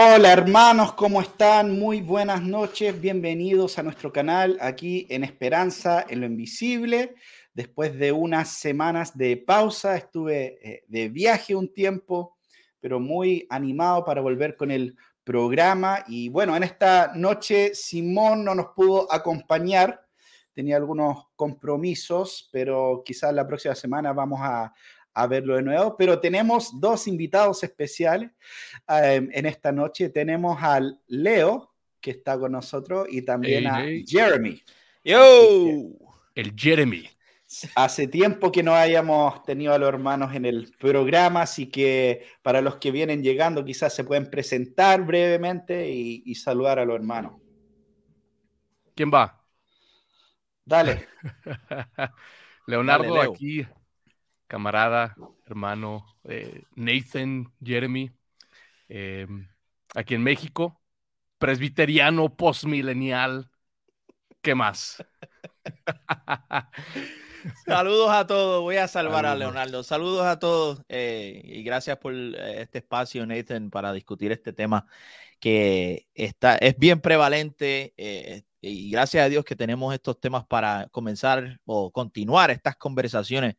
Hola 0.00 0.32
hermanos, 0.32 0.92
¿cómo 0.92 1.20
están? 1.20 1.76
Muy 1.76 2.02
buenas 2.02 2.40
noches, 2.40 3.00
bienvenidos 3.00 3.80
a 3.80 3.82
nuestro 3.82 4.12
canal 4.12 4.56
aquí 4.60 5.08
en 5.10 5.24
Esperanza 5.24 6.06
en 6.08 6.20
lo 6.20 6.26
Invisible. 6.26 7.16
Después 7.52 7.98
de 7.98 8.12
unas 8.12 8.48
semanas 8.48 9.18
de 9.18 9.36
pausa, 9.38 9.96
estuve 9.96 10.60
eh, 10.62 10.84
de 10.86 11.08
viaje 11.08 11.56
un 11.56 11.74
tiempo, 11.74 12.36
pero 12.78 13.00
muy 13.00 13.44
animado 13.50 14.04
para 14.04 14.20
volver 14.20 14.56
con 14.56 14.70
el 14.70 14.96
programa. 15.24 16.04
Y 16.06 16.28
bueno, 16.28 16.56
en 16.56 16.62
esta 16.62 17.10
noche 17.16 17.74
Simón 17.74 18.44
no 18.44 18.54
nos 18.54 18.66
pudo 18.76 19.12
acompañar, 19.12 20.06
tenía 20.54 20.76
algunos 20.76 21.24
compromisos, 21.34 22.48
pero 22.52 23.02
quizás 23.04 23.34
la 23.34 23.48
próxima 23.48 23.74
semana 23.74 24.12
vamos 24.12 24.38
a, 24.42 24.72
a 25.18 25.26
verlo 25.26 25.56
de 25.56 25.62
nuevo, 25.62 25.96
pero 25.96 26.20
tenemos 26.20 26.78
dos 26.80 27.08
invitados 27.08 27.64
especiales 27.64 28.30
em, 28.86 29.28
en 29.32 29.46
esta 29.46 29.72
noche. 29.72 30.10
Tenemos 30.10 30.62
al 30.62 31.00
Leo, 31.08 31.74
que 32.00 32.12
está 32.12 32.38
con 32.38 32.52
nosotros, 32.52 33.08
y 33.10 33.22
también 33.22 33.66
a 33.66 33.84
Jeremy. 34.06 34.62
¡Yo! 35.02 35.18
El 36.36 36.54
Jeremy. 36.56 37.08
Hace 37.74 38.06
tiempo 38.06 38.52
que 38.52 38.62
no 38.62 38.74
hayamos 38.74 39.42
tenido 39.42 39.72
a 39.72 39.78
los 39.78 39.88
hermanos 39.88 40.34
en 40.34 40.44
el 40.44 40.70
programa, 40.78 41.42
así 41.42 41.66
que 41.66 42.26
para 42.42 42.60
los 42.60 42.76
que 42.76 42.92
vienen 42.92 43.22
llegando 43.22 43.64
quizás 43.64 43.92
se 43.94 44.04
pueden 44.04 44.30
presentar 44.30 45.04
brevemente 45.04 45.90
y, 45.90 46.34
saludar 46.36 46.78
a 46.78 46.84
los 46.84 46.94
hermanos. 46.94 47.32
¿Quién 48.94 49.10
va? 49.12 49.42
Dale. 50.64 51.08
Leonardo 52.66 53.20
aquí 53.20 53.66
camarada, 54.48 55.14
hermano, 55.46 56.04
eh, 56.24 56.64
Nathan 56.74 57.52
Jeremy, 57.62 58.10
em, 58.88 59.46
aquí 59.94 60.14
en 60.14 60.22
México, 60.22 60.80
presbiteriano, 61.38 62.34
postmilenial, 62.34 63.50
¿qué 64.40 64.54
más? 64.54 65.04
Saludos 67.66 68.10
a 68.10 68.26
todos, 68.26 68.62
voy 68.62 68.76
a 68.76 68.88
salvar 68.88 69.26
a 69.26 69.36
Leonardo. 69.36 69.84
Saludos 69.84 70.26
a 70.26 70.38
todos 70.38 70.82
eh, 70.88 71.40
y 71.44 71.62
gracias 71.62 71.98
por 71.98 72.12
eh, 72.12 72.62
este 72.62 72.78
espacio, 72.78 73.24
Nathan, 73.26 73.70
para 73.70 73.92
discutir 73.92 74.32
este 74.32 74.52
tema 74.52 74.86
que 75.38 76.08
está, 76.14 76.56
es 76.56 76.76
bien 76.76 77.00
prevalente 77.00 77.94
y 78.60 78.90
gracias 78.90 79.24
a 79.24 79.28
Dios 79.28 79.44
que 79.44 79.54
tenemos 79.54 79.94
estos 79.94 80.18
temas 80.18 80.44
para 80.46 80.88
comenzar 80.90 81.60
o 81.64 81.92
continuar 81.92 82.50
estas 82.50 82.74
conversaciones 82.76 83.54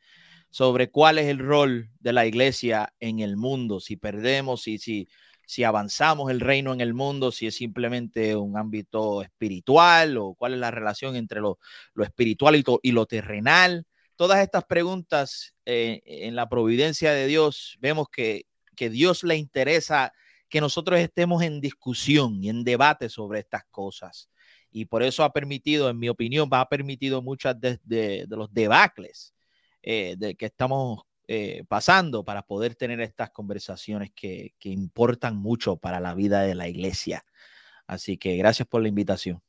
sobre 0.49 0.89
cuál 0.89 1.19
es 1.19 1.27
el 1.27 1.39
rol 1.39 1.89
de 1.99 2.13
la 2.13 2.25
iglesia 2.25 2.93
en 2.99 3.19
el 3.19 3.37
mundo, 3.37 3.79
si 3.79 3.97
perdemos, 3.97 4.63
si, 4.63 4.79
si, 4.79 5.07
si 5.45 5.63
avanzamos 5.63 6.31
el 6.31 6.39
reino 6.39 6.73
en 6.73 6.81
el 6.81 6.93
mundo, 6.93 7.31
si 7.31 7.47
es 7.47 7.55
simplemente 7.55 8.35
un 8.35 8.57
ámbito 8.57 9.21
espiritual 9.21 10.17
o 10.17 10.33
cuál 10.33 10.53
es 10.53 10.59
la 10.59 10.71
relación 10.71 11.15
entre 11.15 11.39
lo, 11.39 11.59
lo 11.93 12.03
espiritual 12.03 12.55
y, 12.55 12.63
y, 12.81 12.91
lo 12.91 13.05
terrenal. 13.05 13.85
Todas 14.15 14.39
estas 14.39 14.65
preguntas 14.65 15.55
eh, 15.65 16.01
en 16.05 16.35
la 16.35 16.49
providencia 16.49 17.13
de 17.13 17.27
Dios, 17.27 17.77
vemos 17.79 18.07
que, 18.09 18.45
que 18.75 18.89
Dios 18.89 19.23
le 19.23 19.37
interesa 19.37 20.13
que 20.49 20.61
nosotros 20.61 20.99
estemos 20.99 21.43
en 21.43 21.61
discusión 21.61 22.43
y 22.43 22.49
en 22.49 22.63
debate 22.63 23.07
sobre 23.07 23.39
estas 23.39 23.63
cosas. 23.69 24.29
Y 24.71 24.85
por 24.85 25.03
eso 25.03 25.23
ha 25.23 25.31
permitido, 25.31 25.89
en 25.89 25.99
mi 25.99 26.09
opinión, 26.09 26.49
ha 26.51 26.67
permitido 26.67 27.21
muchas 27.21 27.59
de, 27.59 27.79
de, 27.83 28.25
de 28.27 28.35
los 28.35 28.51
debacles 28.51 29.33
eh, 29.81 30.15
de 30.17 30.35
que 30.35 30.47
estamos 30.47 31.03
eh, 31.27 31.63
pasando 31.67 32.25
para 32.25 32.41
poder 32.41 32.73
tener 32.73 32.99
estas 33.01 33.29
conversaciones 33.29 34.11
que, 34.15 34.53
importan 34.63 35.37
mucho 35.37 35.77
para 35.77 35.99
la 35.99 36.15
vida 36.15 36.41
de 36.41 36.55
la 36.55 36.67
iglesia. 36.67 37.23
Así 37.85 38.17
que 38.17 38.35
gracias 38.35 38.67
por 38.67 38.81
la 38.81 38.87
invitación. 38.87 39.41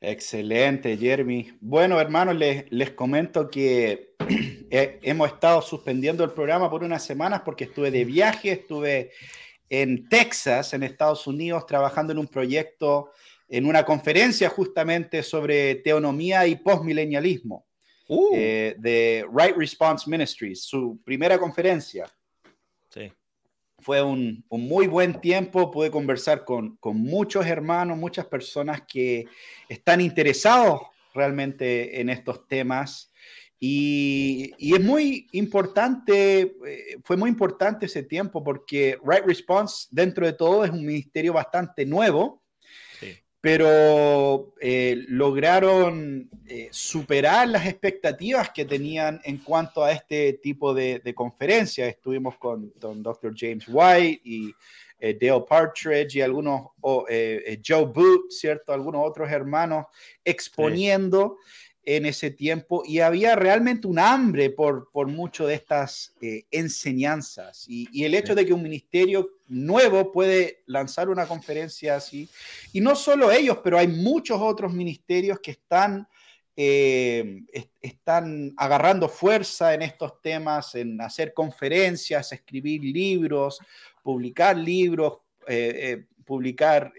Excelente, 0.00 0.96
Jeremy. 0.96 1.58
Bueno, 1.60 2.00
hermanos, 2.00 2.36
les, 2.36 2.64
les 2.70 2.92
comento 2.92 3.50
que 3.50 4.14
hemos 4.70 5.28
estado 5.28 5.60
suspendiendo 5.60 6.24
el 6.24 6.30
programa 6.30 6.70
por 6.70 6.82
unas 6.82 7.04
semanas 7.04 7.42
porque 7.44 7.64
estuve 7.64 7.90
de 7.90 8.04
viaje, 8.04 8.52
estuve 8.52 9.10
en 9.68 10.08
Texas, 10.08 10.72
en 10.72 10.82
Estados 10.82 11.26
Unidos, 11.26 11.66
trabajando 11.66 12.12
en 12.12 12.18
un 12.18 12.28
proyecto, 12.28 13.10
en 13.48 13.66
una 13.66 13.84
conferencia 13.84 14.48
justamente 14.48 15.22
sobre 15.22 15.74
teonomía 15.76 16.46
y 16.46 16.56
postmilenialismo. 16.56 17.67
Uh. 18.08 18.30
Eh, 18.34 18.74
de 18.78 19.26
Right 19.30 19.54
Response 19.54 20.08
Ministries, 20.08 20.62
su 20.62 20.98
primera 21.04 21.38
conferencia. 21.38 22.06
Sí. 22.88 23.12
Fue 23.80 24.02
un, 24.02 24.44
muy 24.50 24.86
buen 24.86 25.20
tiempo, 25.20 25.70
pude 25.70 25.90
conversar 25.90 26.44
con, 26.44 26.76
con, 26.78 26.96
muchos 26.96 27.46
hermanos, 27.46 27.96
muchas 27.98 28.26
personas 28.26 28.82
que 28.88 29.26
están 29.68 30.00
interesados 30.00 30.80
realmente 31.14 32.00
en 32.00 32.08
estos 32.08 32.48
temas. 32.48 33.12
Y, 33.60 34.52
y 34.56 34.74
es 34.74 34.80
muy 34.80 35.26
importante, 35.32 36.56
eh, 36.66 36.98
fue 37.04 37.16
muy 37.16 37.28
importante 37.28 37.86
ese 37.86 38.04
tiempo 38.04 38.42
porque 38.42 38.98
Right 39.04 39.26
Response 39.26 39.88
dentro 39.90 40.24
de 40.24 40.32
todo 40.32 40.64
es 40.64 40.70
un 40.70 40.84
ministerio 40.84 41.34
bastante 41.34 41.84
nuevo 41.84 42.37
pero 43.40 44.52
eh, 44.60 45.04
lograron 45.08 46.28
eh, 46.46 46.68
superar 46.72 47.48
las 47.48 47.66
expectativas 47.66 48.50
que 48.50 48.64
tenían 48.64 49.20
en 49.24 49.38
cuanto 49.38 49.84
a 49.84 49.92
este 49.92 50.34
tipo 50.34 50.74
de, 50.74 50.98
de 50.98 51.14
conferencias. 51.14 51.88
Estuvimos 51.88 52.36
con 52.36 52.72
don 52.76 53.02
Dr. 53.02 53.32
James 53.36 53.64
White 53.68 54.22
y 54.24 54.52
eh, 54.98 55.16
Dale 55.20 55.44
Partridge 55.48 56.16
y 56.16 56.20
algunos, 56.20 56.70
Joe 56.82 57.84
Boot, 57.84 58.30
¿cierto? 58.30 58.72
Algunos 58.72 59.08
otros 59.08 59.30
hermanos 59.30 59.86
exponiendo 60.24 61.38
en 61.90 62.04
ese 62.04 62.30
tiempo 62.30 62.82
y 62.84 63.00
había 63.00 63.34
realmente 63.34 63.86
un 63.86 63.98
hambre 63.98 64.50
por, 64.50 64.90
por 64.90 65.06
mucho 65.06 65.46
de 65.46 65.54
estas 65.54 66.14
eh, 66.20 66.44
enseñanzas 66.50 67.64
y, 67.66 68.04
el 68.04 68.14
hecho 68.14 68.34
de 68.34 68.44
que 68.44 68.52
un 68.52 68.62
ministerio 68.62 69.30
nuevo 69.46 70.12
puede 70.12 70.64
lanzar 70.66 71.08
una 71.08 71.26
conferencia 71.26 71.96
así 71.96 72.28
y 72.74 72.82
no 72.82 72.94
solo 72.94 73.32
ellos, 73.32 73.60
pero 73.64 73.78
hay 73.78 73.88
muchos 73.88 74.38
otros 74.38 74.70
ministerios 74.70 75.40
que 75.40 75.52
están, 75.52 76.06
eh, 76.54 77.40
están 77.80 78.52
agarrando 78.58 79.08
fuerza 79.08 79.72
en 79.72 79.80
estos 79.80 80.20
temas, 80.20 80.74
en 80.74 81.00
hacer 81.00 81.32
conferencias, 81.32 82.32
escribir 82.32 82.82
libros, 82.82 83.60
publicar 84.02 84.58
libros, 84.58 85.20
eh, 85.46 86.04
publicar 86.26 86.92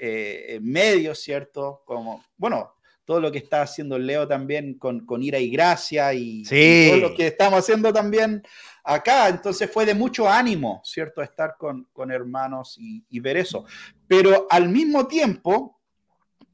medios, 0.61 1.19
¿cierto? 1.19 1.83
Como, 1.85 2.25
bueno, 2.35 2.73
todo 3.09 3.19
lo 3.21 3.31
que 3.31 3.39
está 3.39 3.63
haciendo 3.63 3.97
Leo 3.97 4.27
también 4.27 4.75
con, 4.75 5.03
ira 5.23 5.39
y 5.39 5.49
gracia 5.49 6.13
y, 6.13 6.43
todo 6.43 6.97
lo 6.97 7.15
que 7.15 7.25
estamos 7.25 7.57
haciendo 7.57 7.91
también 7.91 8.43
acá. 8.83 9.29
Entonces 9.29 9.67
fue 9.71 9.83
de 9.87 9.95
mucho 9.95 10.29
ánimo, 10.29 10.79
¿cierto? 10.85 11.23
Estar 11.23 11.55
con, 11.57 11.87
hermanos 12.11 12.77
y, 12.77 13.19
ver 13.19 13.37
eso. 13.37 13.65
Pero 14.07 14.45
al 14.51 14.69
mismo 14.69 15.07
tiempo, 15.07 15.79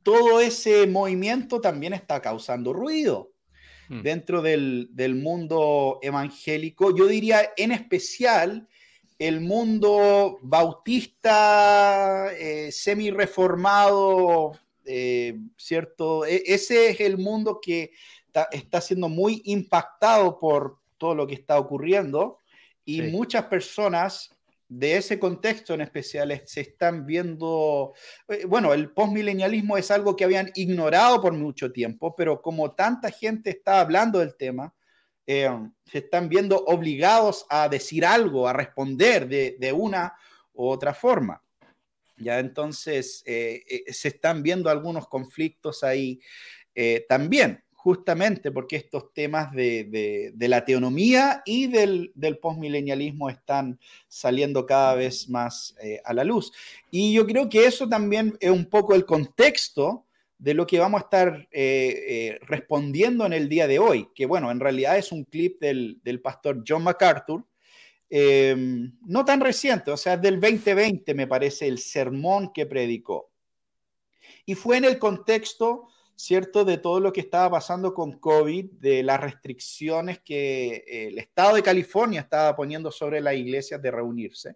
todo 0.01 0.39
ese 0.39 0.87
movimiento 0.87 1.59
también 1.59 1.91
está 1.91 2.21
causando 2.21 2.71
ruido 2.71 3.33
hmm. 3.89 4.01
dentro 4.01 4.41
del, 4.41 4.87
mundo 5.21 5.99
evangélico. 6.01 6.95
Yo 6.95 7.07
diría 7.07 7.51
en 7.57 7.73
especial 7.73 8.65
el 9.19 9.41
mundo 9.41 10.39
bautista, 10.41 12.31
eh, 12.33 12.71
semi-reformado, 12.71 14.53
eh, 14.85 15.37
¿cierto? 15.57 16.25
E, 16.25 16.43
ese 16.45 16.89
es 16.89 16.99
el 16.99 17.17
mundo 17.17 17.59
que 17.61 17.91
está, 18.51 18.81
siendo 18.81 19.09
muy 19.09 19.41
impactado 19.45 20.39
por 20.39 20.79
todo 20.97 21.15
lo 21.15 21.27
que 21.27 21.35
está 21.35 21.57
ocurriendo 21.59 22.39
y 22.83 23.01
muchas 23.03 23.45
personas 23.45 24.29
de 24.67 24.97
ese 24.97 25.19
contexto 25.19 25.73
en 25.73 25.81
especial 25.81 26.41
se 26.45 26.61
están 26.61 27.05
viendo, 27.05 27.93
eh, 28.27 28.45
bueno, 28.45 28.73
el 28.73 28.91
postmilenialismo 28.91 29.77
es 29.77 29.91
algo 29.91 30.15
que 30.15 30.23
habían 30.23 30.51
ignorado 30.55 31.21
por 31.21 31.33
mucho 31.33 31.71
tiempo, 31.71 32.15
pero 32.15 32.41
como 32.41 32.71
tanta 32.71 33.11
gente 33.11 33.51
está 33.51 33.79
hablando 33.79 34.19
del 34.19 34.35
tema, 34.35 34.73
eh, 35.27 35.49
se 35.85 35.99
están 35.99 36.29
viendo 36.29 36.57
obligados 36.65 37.45
a 37.49 37.69
decir 37.69 38.05
algo, 38.05 38.47
a 38.47 38.53
responder 38.53 39.27
de, 39.27 39.55
de 39.59 39.71
una 39.71 40.13
u 40.53 40.67
otra 40.67 40.93
forma. 40.93 41.41
Ya 42.17 42.39
entonces 42.39 43.23
eh, 43.25 43.63
eh, 43.67 43.93
se 43.93 44.09
están 44.09 44.41
viendo 44.41 44.69
algunos 44.69 45.07
conflictos 45.07 45.83
ahí 45.83 46.19
eh, 46.73 47.05
también, 47.09 47.63
justamente 47.73 48.51
porque 48.51 48.77
estos 48.77 49.13
temas 49.13 49.51
de, 49.53 50.33
la 50.37 50.63
teonomía 50.63 51.41
y 51.45 51.67
del, 51.67 52.11
del 52.15 52.37
postmilenialismo 52.37 53.29
están 53.29 53.79
saliendo 54.07 54.65
cada 54.65 54.95
vez 54.95 55.29
más 55.29 55.75
a 56.03 56.13
la 56.13 56.23
luz. 56.23 56.51
Y 56.89 57.13
yo 57.13 57.27
creo 57.27 57.49
que 57.49 57.65
eso 57.65 57.87
también 57.87 58.37
es 58.39 58.49
un 58.49 58.65
poco 58.65 58.95
el 58.95 59.05
contexto 59.05 60.05
de 60.37 60.53
lo 60.53 60.67
que 60.67 60.79
vamos 60.79 61.01
a 61.01 61.03
estar 61.05 61.47
respondiendo 62.41 63.25
en 63.25 63.33
el 63.33 63.47
día 63.47 63.67
de 63.67 63.79
hoy, 63.79 64.09
que 64.15 64.25
bueno, 64.25 64.51
en 64.51 64.59
realidad 64.59 64.97
es 64.97 65.11
un 65.11 65.23
clip 65.23 65.59
del, 65.61 65.99
del 66.03 66.21
pastor 66.21 66.63
John 66.67 66.83
MacArthur, 66.83 67.45
em, 68.09 68.97
no 69.05 69.25
tan 69.25 69.41
reciente, 69.41 69.91
o 69.91 69.97
sea, 69.97 70.17
del 70.17 70.39
2020 70.39 71.13
me 71.13 71.27
parece 71.27 71.67
el 71.67 71.79
sermón 71.79 72.51
que 72.53 72.65
predicó. 72.65 73.31
Y 74.45 74.55
fue 74.55 74.77
en 74.77 74.85
el 74.85 74.99
contexto, 74.99 75.87
¿cierto?, 76.15 76.65
de 76.65 76.77
todo 76.77 76.99
lo 76.99 77.11
que 77.11 77.21
estaba 77.21 77.49
pasando 77.51 77.93
con 77.93 78.19
COVID, 78.19 78.71
de 78.73 79.03
las 79.03 79.19
restricciones 79.19 80.19
que 80.19 80.83
el 80.87 81.17
Estado 81.17 81.55
de 81.55 81.63
California 81.63 82.21
estaba 82.21 82.55
poniendo 82.55 82.91
sobre 82.91 83.21
las 83.21 83.35
iglesias 83.35 83.81
de 83.81 83.91
reunirse. 83.91 84.55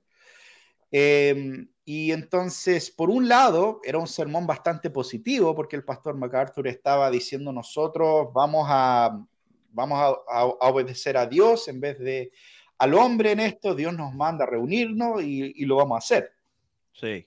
Em, 0.92 1.68
y 1.86 2.12
entonces, 2.12 2.90
por 2.92 3.10
un 3.10 3.28
lado, 3.28 3.80
era 3.84 3.98
un 4.00 4.07
sermón 4.07 4.48
bastante 4.48 4.90
positivo 4.90 5.56
porque 5.56 5.75
el 5.75 5.84
pastor 5.84 6.16
MacArthur 6.16 6.68
estaba 6.68 7.12
diciendo 7.12 7.51
nosotros 7.51 8.30
vamos 8.34 8.66
a, 8.69 9.24
vamos 9.72 10.00
a, 10.28 10.46
obedecer 10.46 11.18
a 11.18 11.25
Dios 11.28 11.68
en 11.68 11.80
vez 11.80 12.00
de 12.00 12.31
al 12.80 12.94
hombre 12.96 13.31
en 13.31 13.40
esto, 13.42 13.76
Dios 13.76 13.94
nos 13.94 14.14
manda 14.16 14.46
a 14.46 14.48
reunirnos 14.48 15.22
y, 15.24 15.66
lo 15.66 15.76
vamos 15.76 15.96
a 15.96 16.00
hacer. 16.00 16.31
Sí. 16.94 17.26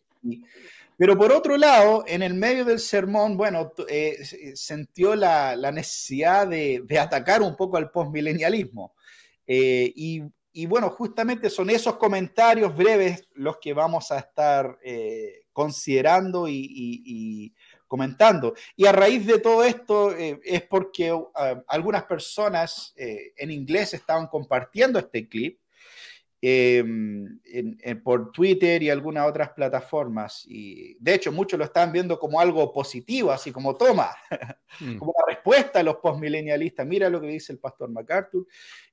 pero 0.96 1.16
por 1.16 1.32
otro 1.32 1.56
lado, 1.56 2.04
en 2.06 2.22
el 2.22 2.34
medio 2.34 2.64
del 2.64 2.81
sermón, 2.81 3.37
bueno, 3.37 3.72
eh, 3.88 4.19
sintió 4.54 5.14
la, 5.14 5.54
la 5.56 5.70
necesidad 5.70 6.49
de, 6.49 6.82
de, 6.84 6.99
atacar 6.99 7.43
un 7.43 7.56
poco 7.56 7.76
al 7.76 7.90
postmilenialismo. 7.90 8.94
Eh, 9.46 9.93
y 9.94 10.22
y 10.52 10.66
bueno, 10.66 10.90
justamente 10.90 11.49
son 11.49 11.70
esos 11.70 11.96
comentarios 11.96 12.76
breves 12.76 13.26
los 13.34 13.56
que 13.58 13.72
vamos 13.72 14.12
a 14.12 14.19
estar 14.19 14.78
eh, 14.84 15.46
considerando 15.52 16.46
y, 16.46 17.55
comentando. 17.92 18.54
Y 18.74 18.86
a 18.86 18.92
raíz 18.92 19.26
de 19.26 19.38
todo 19.38 19.62
esto 19.62 20.16
eh, 20.16 20.40
es 20.44 20.62
porque 20.62 21.12
uh, 21.12 21.28
algunas 21.68 22.04
personas 22.04 22.94
eh, 22.96 23.34
en 23.36 23.50
inglés 23.50 23.92
estaban 23.92 24.28
compartiendo 24.28 24.98
este 24.98 25.28
clip 25.28 25.58
em, 26.40 27.38
por 28.02 28.32
Twitter 28.32 28.82
y 28.82 28.88
algunas 28.88 29.28
otras 29.28 29.50
plataformas. 29.50 30.42
Y 30.46 30.96
de 31.00 31.12
hecho, 31.12 31.32
muchos 31.32 31.58
lo 31.58 31.66
están 31.66 31.92
viendo 31.92 32.18
como 32.18 32.40
algo 32.40 32.72
positivo, 32.72 33.30
así 33.30 33.52
como 33.52 33.76
toma, 33.76 34.08
mm. 34.80 34.96
como 34.96 35.12
una 35.14 35.34
respuesta 35.34 35.80
a 35.80 35.82
los 35.82 35.96
postmilenialistas. 35.96 36.86
Mira 36.86 37.10
lo 37.10 37.20
que 37.20 37.26
dice 37.26 37.52
el 37.52 37.58
pastor 37.58 37.90
MacArthur. 37.90 38.46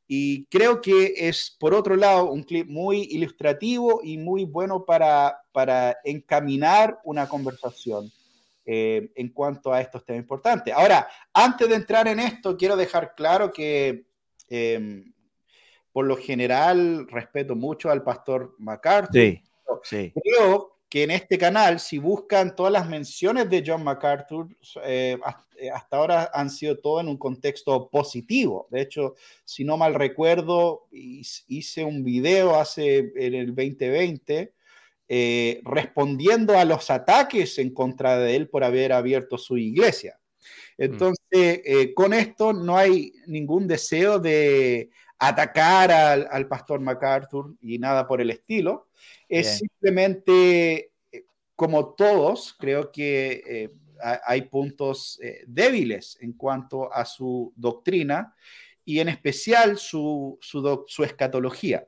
Y 0.10 0.44
creo 0.48 0.81
que 0.81 1.13
es, 1.16 1.56
por 1.57 1.74
otro 1.74 1.95
lado, 1.95 2.30
un 2.30 2.44
clip 2.44 2.68
muy 2.68 3.04
ilustrativo 3.12 4.02
y 4.04 4.18
muy 4.18 4.44
bueno 4.44 4.84
para, 4.84 5.40
para 5.54 6.00
encaminar 6.04 7.00
una 7.06 7.30
conversación 7.30 8.12
eh, 8.71 9.10
en 9.16 9.30
cuanto 9.30 9.74
a 9.74 9.81
estos 9.81 10.06
temas 10.06 10.21
importantes. 10.21 10.71
Ahora, 10.71 11.10
antes 11.33 11.68
de 11.68 11.74
entrar 11.74 12.07
en 12.07 12.19
esto, 12.19 12.56
quiero 12.56 12.77
dejar 12.77 13.16
claro 13.16 13.51
que 13.51 14.06
em, 14.48 15.12
por 15.92 16.06
lo 16.06 16.16
general 16.16 17.07
respeto 17.10 17.56
mucho 17.56 17.89
al 17.89 18.04
pastor 18.04 18.54
MacArthur. 18.60 19.12
Sí, 19.12 19.42
sí. 19.81 20.13
Creo 20.24 20.77
que 20.88 21.01
en 21.01 21.10
este 21.10 21.39
canal, 21.39 21.80
si 21.80 21.98
buscan 21.98 22.56
todas 22.56 22.71
las 22.71 22.88
menciones 22.88 23.50
de 23.50 23.63
John 23.66 23.83
MacArthur, 23.83 24.56
eh, 24.83 25.18
eh, 25.57 25.71
hasta 25.71 25.98
ahora 25.98 26.30
han 26.31 26.51
sido 26.51 26.77
todo 26.77 27.01
en 27.01 27.07
un 27.07 27.18
contexto 27.18 27.89
positivo. 27.89 28.68
De 28.69 28.81
hecho, 28.81 29.16
si 29.45 29.63
no 29.63 29.77
mal 29.77 29.95
recuerdo, 29.95 30.86
hice 30.92 31.83
un 31.83 32.04
video 32.04 32.56
hace 32.56 33.12
en 33.16 33.33
el 33.33 33.48
2020 33.48 34.54
eh, 35.10 35.60
respondiendo 35.66 36.58
a 36.58 36.64
los 36.64 36.90
ataques 36.90 37.58
en 37.58 37.74
contra 37.74 38.18
de 38.18 38.38
él 38.38 38.48
por 38.48 38.64
haber 38.64 38.94
abierto 38.94 39.38
su 39.38 39.58
iglesia. 39.58 40.18
Mm. 40.78 40.84
Entonces, 40.84 41.62
con 41.94 42.14
esto 42.14 42.54
no 42.54 42.78
hay 42.78 43.12
ningún 43.28 43.68
deseo 43.68 44.20
de 44.20 44.90
atacar 45.18 45.92
al, 45.92 46.30
al 46.32 46.48
pastor 46.48 46.80
MacArthur 46.80 47.56
y 47.60 47.78
nada 47.80 48.08
por 48.08 48.22
el 48.22 48.30
estilo 48.30 48.90
es 49.30 49.60
simplemente, 49.60 50.92
eh, 51.12 51.26
como 51.56 51.94
todos, 51.94 52.56
creo 52.58 52.92
que 52.92 53.44
eh, 53.46 53.70
hay 54.26 54.44
puntos 54.44 55.20
eh, 55.22 55.44
débiles 55.46 56.18
en 56.22 56.34
cuanto 56.34 56.92
a 56.92 57.06
su 57.06 57.54
doctrina 57.56 58.34
y 58.84 59.00
en 59.00 59.10
especial 59.10 59.78
su, 59.78 60.40
su, 60.42 61.04
escatología. 61.04 61.88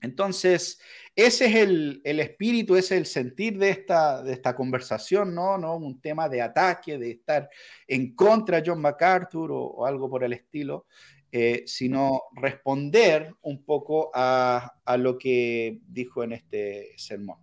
Entonces, 0.00 0.80
ese 1.16 1.46
es 1.46 1.54
el, 1.56 2.00
espíritu, 2.04 2.76
ese 2.76 2.94
es 2.94 3.00
el 3.00 3.06
sentir 3.06 3.58
de 3.58 3.70
esta, 3.70 4.22
de 4.22 4.32
esta 4.32 4.54
conversación, 4.54 5.34
¿no? 5.34 5.58
¿no? 5.58 5.76
Un 5.76 6.00
tema 6.00 6.28
de 6.28 6.42
ataque, 6.42 6.98
de 6.98 7.10
estar 7.10 7.48
en 7.86 8.14
contra 8.14 8.60
de 8.60 8.70
John 8.70 8.80
MacArthur 8.80 9.50
o 9.52 9.84
algo 9.86 10.08
por 10.08 10.24
el 10.24 10.32
estilo. 10.32 10.86
Eh, 11.32 11.62
sino 11.64 12.22
responder 12.34 13.32
un 13.42 13.64
poco 13.64 14.10
a, 14.12 14.74
lo 14.98 15.16
que 15.16 15.78
dijo 15.86 16.24
en 16.24 16.32
este 16.32 16.88
sermón. 16.96 17.38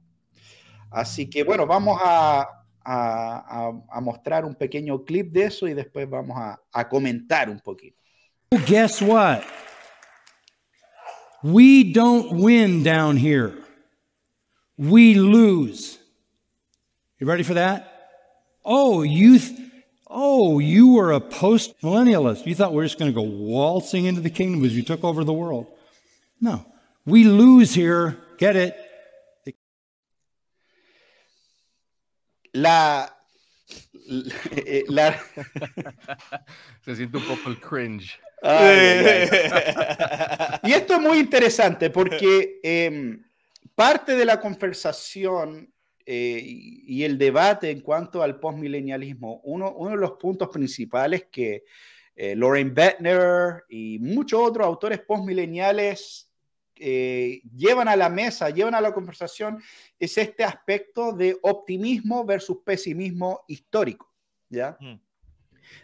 Así 0.91 1.29
que 1.29 1.43
bueno, 1.43 1.65
vamos 1.65 1.97
a, 2.03 2.53
mostrar 4.01 4.43
un 4.43 4.55
pequeño 4.55 5.05
clip 5.05 5.31
de 5.31 5.45
eso 5.45 5.67
y 5.69 5.73
después 5.73 6.09
vamos 6.09 6.37
a, 6.37 6.89
comentar 6.89 7.49
un 7.49 7.61
poquito. 7.61 8.03
Guess 8.67 9.01
what? 9.01 9.41
We 11.44 11.92
don't 11.92 12.38
win 12.38 12.84
down 12.84 13.18
here. 13.18 13.57
We 14.78 15.16
lose. 15.16 15.98
You 17.19 17.28
ready 17.28 17.44
for 17.44 17.56
that? 17.56 17.94
Oh, 18.63 19.01
you 19.01 19.39
Oh, 20.10 20.60
you 20.60 20.94
were 20.94 21.12
a 21.12 21.19
post 21.19 21.80
millennialist. 21.81 22.45
You 22.45 22.56
thought 22.56 22.74
we 22.74 22.81
are 22.81 22.86
just 22.86 22.98
going 22.98 23.12
to 23.12 23.16
go 23.16 23.24
waltzing 23.24 24.06
into 24.06 24.22
the 24.22 24.30
kingdom 24.30 24.63
as 24.63 24.75
you 24.75 24.81
took 24.81 25.04
over 25.04 25.24
the 25.24 25.34
world. 25.34 25.68
No, 26.39 26.66
we 27.06 27.25
lose 27.25 27.74
here. 27.74 28.18
Get 28.38 28.56
it? 28.56 28.78
La. 32.54 33.10
la... 34.88 35.12
Se 36.86 36.95
siente 36.95 37.18
un 37.18 37.24
poco 37.24 37.50
el 37.50 37.60
cringe. 37.60 38.18
Ay, 38.42 39.28
y 40.63 40.74
esto 40.74 40.94
es 40.95 41.01
muy 41.01 41.19
interesante 41.19 41.89
porque 41.89 42.60
eh, 42.62 43.18
parte 43.74 44.16
de 44.16 44.25
la 44.25 44.39
conversación 44.39 45.74
eh, 46.06 46.42
y 46.44 47.04
el 47.04 47.18
debate 47.18 47.69
en 47.69 47.81
cuanto 47.81 48.24
al 48.24 48.39
postmilenialismo, 48.39 49.42
uno, 49.44 49.74
uno 49.74 49.92
de 49.92 49.98
los 49.98 50.13
puntos 50.13 50.48
principales 50.50 51.25
que 51.31 51.66
eh, 52.16 52.36
Lauren 52.36 52.74
Bettner 52.74 53.63
y 53.69 54.00
muchos 54.00 54.39
otros 54.42 54.66
autores 54.66 55.00
postmileniales 55.01 56.31
eh, 56.80 57.42
llevan 57.56 57.88
a 57.88 57.95
la 57.95 58.10
mesa, 58.10 58.50
llevan 58.50 58.74
a 58.74 58.81
la 58.81 58.94
conversación, 58.94 59.62
es 60.00 60.18
este 60.18 60.44
aspecto 60.44 61.12
de 61.12 61.38
optimismo 61.42 62.25
versus 62.25 62.57
pesimismo 62.66 63.44
histórico, 63.48 64.12
¿ya? 64.50 64.77
Mm. 64.79 64.96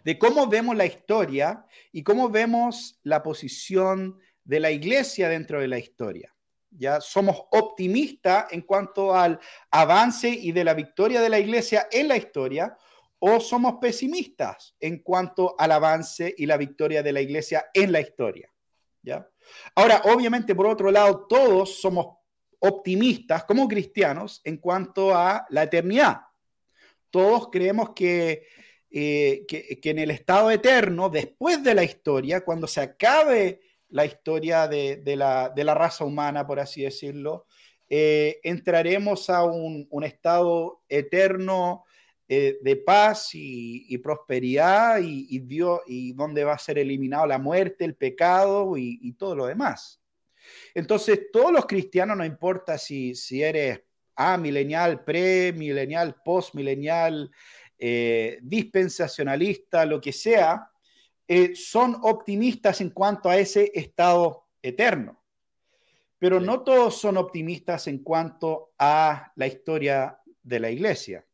De 0.03 0.17
cómo 0.17 0.47
vemos 0.47 0.75
la 0.75 0.85
historia 0.85 1.65
y 1.91 2.03
cómo 2.03 2.29
vemos 2.29 2.99
la 3.03 3.23
posición 3.23 4.19
de 4.43 4.59
la 4.59 4.71
iglesia 4.71 5.29
dentro 5.29 5.61
de 5.61 5.67
la 5.67 5.79
historia. 5.79 6.33
Ya 6.71 6.99
somos 7.01 7.43
optimistas 7.51 8.45
en 8.51 8.61
cuanto 8.61 9.15
al 9.15 9.39
avance 9.69 10.29
y 10.29 10.51
de 10.51 10.63
la 10.63 10.73
victoria 10.73 11.21
de 11.21 11.29
la 11.29 11.39
iglesia 11.39 11.87
en 11.91 12.07
la 12.07 12.17
historia, 12.17 12.75
o 13.19 13.39
somos 13.39 13.75
pesimistas 13.79 14.75
en 14.79 15.01
cuanto 15.01 15.55
al 15.57 15.71
avance 15.71 16.33
y 16.37 16.45
la 16.45 16.57
victoria 16.57 17.01
de 17.01 17.13
la 17.13 17.21
iglesia 17.21 17.67
en 17.73 17.91
la 17.91 18.01
historia. 18.01 18.51
¿ya? 19.01 19.25
Ahora, 19.75 20.01
obviamente, 20.05 20.53
por 20.55 20.65
otro 20.65 20.91
lado, 20.91 21.25
todos 21.27 21.79
somos 21.79 22.17
optimistas 22.59 23.43
como 23.45 23.67
cristianos 23.67 24.41
en 24.43 24.57
cuanto 24.57 25.15
a 25.15 25.45
la 25.49 25.63
eternidad. 25.63 26.21
Todos 27.09 27.49
creemos 27.49 27.91
que, 27.91 28.47
eh, 28.95 29.45
que, 29.47 29.79
en 29.89 29.97
el 29.97 30.11
estado 30.11 30.51
eterno, 30.51 31.09
después 31.09 31.63
de 31.63 31.73
la 31.73 31.83
historia, 31.83 32.45
cuando 32.45 32.67
se 32.67 32.79
acabe 32.79 33.61
la 33.89 34.05
historia 34.05 34.67
de, 34.67 35.01
la, 35.17 35.51
raza 35.73 36.05
humana, 36.05 36.45
por 36.45 36.59
así 36.59 36.83
decirlo, 36.83 37.47
eh, 37.89 38.39
entraremos 38.43 39.31
a 39.31 39.45
un, 39.45 39.87
estado 40.03 40.83
eterno 40.87 41.85
eh, 42.27 42.59
de 42.61 42.75
paz 42.75 43.31
y, 43.33 43.97
prosperidad 43.97 44.99
y, 45.01 45.39
Dios, 45.39 45.79
y 45.87 46.13
donde 46.13 46.43
va 46.43 46.53
a 46.53 46.59
ser 46.59 46.77
eliminado 46.77 47.25
la 47.25 47.39
muerte, 47.39 47.85
el 47.85 47.95
pecado 47.95 48.77
y, 48.77 49.11
todo 49.13 49.35
lo 49.35 49.47
demás. 49.47 50.03
Entonces, 50.75 51.31
todos 51.31 51.51
los 51.51 51.65
cristianos, 51.65 52.15
no 52.15 52.25
importa 52.25 52.77
si, 52.77 53.15
si 53.15 53.41
eres 53.41 53.81
amilenial, 54.15 55.03
premilenial, 55.03 56.15
postmilenial, 56.23 57.31
eh, 57.85 58.39
dispensacionalista, 58.41 59.85
lo 59.85 59.99
que 59.99 60.13
sea, 60.13 60.71
eh, 61.27 61.53
son 61.53 61.97
optimistas 62.03 62.79
en 62.79 62.91
cuanto 62.91 63.27
a 63.27 63.37
ese 63.37 63.73
estado 63.75 64.47
eterno. 64.61 65.21
Pero 66.17 66.39
no 66.39 66.61
todos 66.61 66.97
son 66.97 67.17
optimistas 67.17 67.87
en 67.87 67.97
cuanto 67.97 68.71
a 68.79 69.33
la 69.35 69.47
historia 69.47 70.17
de 70.41 70.61
la 70.61 70.71
iglesia. 70.71 71.25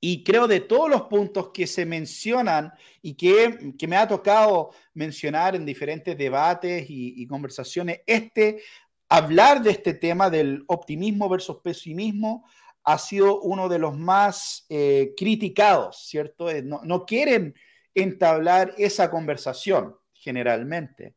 Y 0.00 0.24
creo 0.24 0.48
de 0.48 0.60
todos 0.60 0.88
los 0.88 1.02
puntos 1.02 1.50
que 1.52 1.66
se 1.66 1.84
mencionan 1.84 2.72
y 3.02 3.12
que, 3.12 3.74
me 3.86 3.96
ha 3.96 4.08
tocado 4.08 4.70
mencionar 4.94 5.56
en 5.56 5.66
diferentes 5.66 6.16
debates 6.16 6.86
y, 6.88 7.26
conversaciones, 7.26 8.00
este 8.06 8.62
hablar 9.10 9.62
de 9.62 9.72
este 9.72 9.92
tema 9.92 10.30
del 10.30 10.64
optimismo 10.68 11.28
versus 11.28 11.58
pesimismo 11.62 12.46
ha 12.86 12.98
sido 12.98 13.40
uno 13.40 13.68
de 13.68 13.80
los 13.80 13.98
más 13.98 14.64
eh, 14.68 15.12
criticados, 15.16 16.06
¿cierto? 16.08 16.48
Eh, 16.48 16.62
no, 16.62 16.80
no, 16.84 17.04
quieren 17.04 17.54
entablar 17.94 18.74
esa 18.78 19.10
conversación 19.10 19.96
generalmente, 20.14 21.14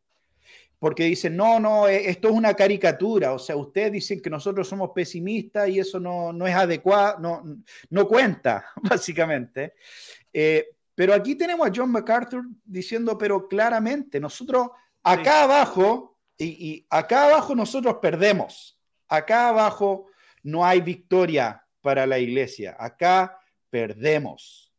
porque 0.80 1.04
dicen, 1.04 1.38
no, 1.38 1.60
no, 1.60 1.88
eh, 1.88 2.10
esto 2.10 2.30
es 2.30 2.34
una 2.34 2.56
caricatura, 2.56 3.34
o 3.34 3.40
sea, 3.40 3.56
ustedes 3.56 3.92
dicen 3.92 4.20
que 4.20 4.32
nosotros 4.32 4.68
somos 4.68 4.90
pesimistas 4.96 5.70
y 5.70 5.80
eso 5.80 6.00
no, 6.00 6.34
no 6.34 6.48
es 6.48 6.56
adecuado, 6.56 7.20
no, 7.20 7.44
no 7.92 8.08
cuenta, 8.08 8.66
básicamente. 8.90 9.74
pero 10.96 11.14
aquí 11.14 11.36
tenemos 11.36 11.68
a 11.68 11.72
John 11.74 11.92
MacArthur 11.92 12.46
diciendo, 12.66 13.16
pero 13.16 13.48
claramente, 13.48 14.20
nosotros 14.20 14.70
acá 15.04 15.44
abajo 15.44 16.18
y, 16.40 16.86
acá 16.90 17.26
abajo 17.26 17.54
nosotros 17.54 17.98
perdemos. 18.02 18.80
Acá 19.08 19.50
abajo 19.50 20.09
no 20.44 20.66
hay 20.66 20.82
victoria 20.82 21.66
para 21.82 22.06
la 22.06 22.20
iglesia. 22.20 22.76
Acá 22.80 23.40
perdemos. 23.70 24.72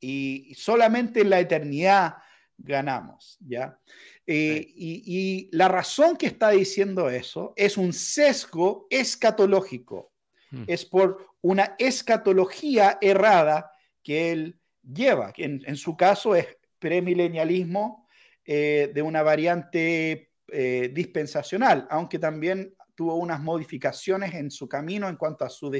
Y 0.00 0.52
solamente 0.56 1.20
en 1.20 1.30
la 1.30 1.40
eternidad 1.40 2.16
ganamos, 2.56 3.38
¿ya? 3.40 3.78
Eh, 4.26 4.72
y, 4.76 5.48
la 5.52 5.68
razón 5.68 6.16
que 6.16 6.26
está 6.26 6.50
diciendo 6.50 7.10
eso 7.10 7.52
es 7.56 7.76
un 7.76 7.92
sesgo 7.92 8.86
escatológico. 8.88 10.12
Hmm. 10.50 10.64
Es 10.66 10.84
por 10.84 11.26
una 11.42 11.74
escatología 11.78 12.98
errada 13.00 13.70
que 14.02 14.32
él 14.32 14.58
lleva, 14.82 15.32
en, 15.36 15.76
su 15.76 15.96
caso 15.96 16.34
es 16.34 16.46
premilenialismo 16.78 18.06
eh, 18.44 18.90
de 18.94 19.02
una 19.02 19.22
variante 19.22 20.30
eh, 20.48 20.90
dispensacional, 20.92 21.86
aunque 21.90 22.18
también 22.18 22.74
tuvo 22.94 23.16
unas 23.16 23.40
modificaciones 23.40 24.34
en 24.34 24.50
su 24.50 24.68
camino 24.68 25.08
en 25.08 25.16
cuanto 25.16 25.44
a 25.44 25.50
su 25.50 25.70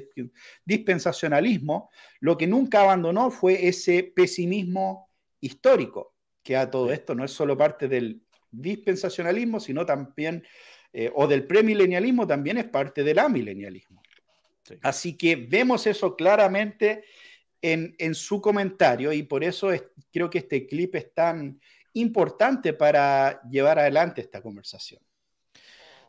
dispensacionalismo, 0.65 1.91
lo 2.21 2.37
que 2.37 2.47
nunca 2.47 2.81
abandonó 2.81 3.31
fue 3.31 3.67
ese 3.67 4.13
pesimismo 4.15 5.11
histórico, 5.41 6.15
que 6.43 6.57
a 6.57 6.71
todo 6.71 6.93
esto 6.93 7.15
no 7.15 7.25
es 7.25 7.31
solo 7.31 7.57
parte 7.57 7.89
del 7.89 8.23
dispensacionalismo, 8.51 9.61
sino 9.61 9.85
también, 9.85 10.45
eh, 10.93 11.11
o 11.15 11.27
del 11.27 11.47
premilenialismo, 11.47 12.27
también 12.27 12.59
es 12.59 12.67
parte 12.67 13.03
del 13.03 13.19
amilenialismo. 13.19 14.03
Así 14.83 15.17
que 15.17 15.37
vemos 15.37 15.87
eso 15.87 16.17
claramente 16.17 17.05
en, 17.61 17.95
en, 17.99 18.15
su 18.15 18.41
comentario 18.41 19.13
y 19.13 19.23
por 19.23 19.45
eso 19.45 19.71
creo 20.11 20.31
que 20.31 20.39
este 20.39 20.67
clip 20.67 20.95
es 20.95 21.13
tan 21.13 21.61
importante 21.95 22.73
para 22.73 23.43
llevar 23.43 23.79
adelante 23.79 24.21
esta 24.21 24.43
conversación. 24.43 25.03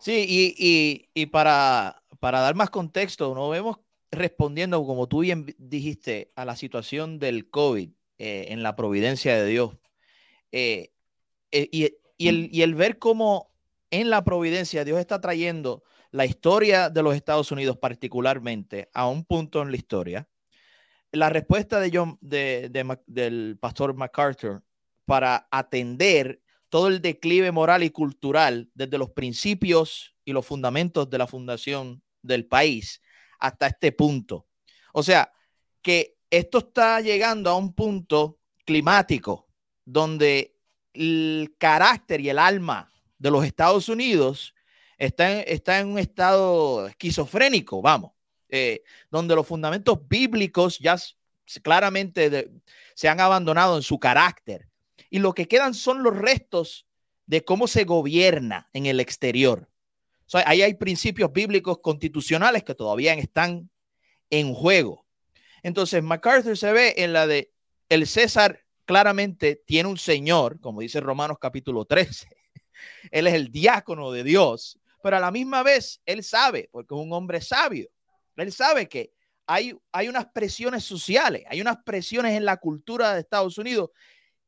Sí, 0.06 0.24
y, 0.30 1.10
y, 1.16 1.26
para, 1.26 2.04
para, 2.20 2.40
dar 2.40 2.54
más 2.54 2.70
contexto, 2.70 3.34
nos 3.34 3.50
vemos 3.50 3.80
respondiendo, 4.12 4.86
como 4.86 5.08
tú 5.08 5.22
bien 5.22 5.56
dijiste, 5.58 6.32
a 6.36 6.46
la 6.46 6.56
situación 6.56 7.18
del 7.18 7.50
COVID 7.50 7.90
eh, 8.20 8.46
en 8.50 8.62
la 8.62 8.76
providencia 8.76 9.36
de 9.36 9.48
Dios. 9.48 9.76
Eh, 10.52 10.92
eh, 11.52 11.70
y, 11.72 11.86
y, 12.20 12.28
el, 12.28 12.50
y 12.52 12.62
el 12.62 12.76
ver 12.76 13.00
cómo 13.00 13.52
en 13.90 14.12
la 14.12 14.24
providencia 14.24 14.86
Dios 14.86 15.00
está 15.00 15.20
trayendo 15.20 15.84
la 16.12 16.28
historia 16.28 16.92
de 16.92 17.02
los 17.02 17.16
Estados 17.16 17.52
Unidos 17.52 17.80
particularmente 17.80 18.92
a 18.94 19.08
un 19.08 19.26
punto 19.26 19.64
en 19.64 19.72
la 19.72 19.78
historia. 19.78 20.30
La 21.14 21.30
respuesta 21.32 21.80
de, 21.80 22.70
del 23.08 23.58
pastor 23.60 23.96
MacArthur 23.96 24.62
para 25.06 25.48
atender 25.50 26.44
todo 26.70 26.88
el 26.88 27.02
declive 27.02 27.52
moral 27.52 27.84
y 27.84 27.90
cultural 27.90 28.70
desde 28.74 28.98
los 28.98 29.12
principios 29.12 30.16
y 30.26 30.34
los 30.34 30.46
fundamentos 30.46 31.10
de 31.10 31.18
la 31.18 31.28
fundación 31.28 32.04
del 32.22 32.46
país 32.46 33.02
hasta 33.40 33.68
este 33.68 33.92
punto. 33.92 34.48
O 34.94 35.04
sea, 35.04 35.32
que 35.82 36.18
esto 36.30 36.60
está 36.60 37.00
llegando 37.02 37.50
a 37.50 37.58
un 37.58 37.74
punto 37.74 38.40
climático 38.66 39.48
donde 39.86 40.58
el 40.94 41.56
carácter 41.58 42.22
y 42.22 42.30
el 42.30 42.40
alma 42.40 42.92
de 43.18 43.32
los 43.32 43.46
Estados 43.46 43.90
Unidos 43.90 44.56
está 44.98 45.32
en, 45.32 45.44
está 45.48 45.80
en 45.80 45.90
un 45.90 46.00
estado 46.00 46.88
esquizofrénico, 46.88 47.82
vamos, 47.82 48.14
eh, 48.50 48.84
donde 49.12 49.36
los 49.36 49.46
fundamentos 49.46 50.00
bíblicos 50.08 50.80
ya 50.80 50.98
claramente 51.62 52.52
se 52.96 53.08
han 53.08 53.20
abandonado 53.20 53.76
en 53.78 53.84
su 53.84 54.00
carácter 54.00 54.68
y 55.16 55.20
lo 55.20 55.32
que 55.32 55.48
quedan 55.48 55.74
son 55.74 56.04
los 56.04 56.14
restos 56.14 56.86
de 57.26 57.46
cómo 57.46 57.70
se 57.70 57.86
gobierna 57.86 58.70
en 58.74 58.86
el 58.86 59.00
exterior. 59.00 59.70
ahí 60.34 60.62
hay 60.62 60.74
principios 60.74 61.32
bíblicos 61.32 61.80
constitucionales 61.80 62.66
que 62.66 62.76
todavía 62.76 63.14
están 63.14 63.70
en 64.30 64.54
juego. 64.54 65.06
Entonces, 65.64 66.04
MacArthur 66.04 66.58
se 66.58 66.74
ve 66.74 66.96
en 66.98 67.14
la 67.14 67.28
de 67.28 67.54
el 67.88 68.08
César 68.08 68.66
claramente 68.84 69.56
tiene 69.66 69.88
un 69.88 69.98
señor, 69.98 70.60
como 70.60 70.82
dice 70.82 71.00
Romanos 71.00 71.38
capítulo 71.40 71.86
13. 71.86 72.28
Él 73.10 73.28
es 73.28 73.36
el 73.36 73.54
diácono 73.54 74.12
de 74.12 74.26
Dios, 74.26 74.78
pero 75.02 75.16
a 75.16 75.22
la 75.22 75.32
misma 75.32 75.64
vez 75.64 76.02
él 76.06 76.26
sabe, 76.26 76.68
porque 76.74 76.94
es 76.94 77.00
un 77.00 77.14
hombre 77.14 77.40
sabio, 77.40 77.88
él 78.36 78.52
sabe 78.52 78.90
que 78.90 79.14
hay, 79.48 79.74
hay 79.94 80.10
unas 80.10 80.26
presiones 80.26 80.84
sociales, 80.84 81.44
hay 81.48 81.62
unas 81.62 81.78
presiones 81.86 82.34
en 82.34 82.44
la 82.44 82.58
cultura 82.58 83.14
de 83.14 83.22
Estados 83.22 83.58
Unidos 83.58 83.92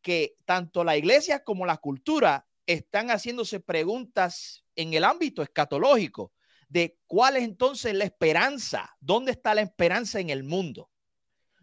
que 0.08 0.38
tanto 0.46 0.86
la 0.86 0.96
iglesia 0.96 1.44
como 1.44 1.66
la 1.66 1.76
cultura 1.76 2.48
están 2.66 3.10
haciéndose 3.10 3.60
preguntas 3.60 4.64
en 4.74 4.94
el 4.94 5.04
ámbito 5.04 5.42
escatológico 5.42 6.32
de 6.70 6.98
cuál 7.08 7.36
es 7.36 7.44
entonces 7.44 7.94
la 7.94 8.06
esperanza, 8.06 8.96
dónde 9.02 9.34
está 9.34 9.54
la 9.54 9.64
esperanza 9.64 10.22
en 10.22 10.30
el 10.30 10.46
mundo. 10.46 10.90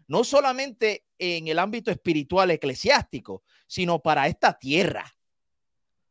No 0.05 0.23
solamente 0.23 1.07
en 1.17 1.47
el 1.47 1.57
ámbito 1.57 1.89
espiritual 1.89 2.51
eclesiástico, 2.51 3.43
sino 3.65 4.03
para 4.03 4.27
esta 4.27 4.59
tierra. 4.59 5.11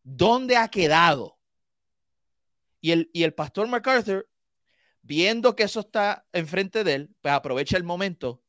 ¿Dónde 0.03 0.57
ha 0.57 0.67
quedado? 0.67 1.39
Y 2.81 2.91
el, 2.91 3.11
y 3.13 3.23
el 3.23 3.33
pastor 3.33 3.69
MacArthur, 3.69 4.29
viendo 5.03 5.55
que 5.55 5.63
eso 5.63 5.79
está 5.79 6.27
enfrente 6.33 6.83
de 6.83 6.95
él, 6.95 7.15
pues 7.21 7.33
aprovecha 7.33 7.77
el 7.77 7.85
momento 7.85 8.43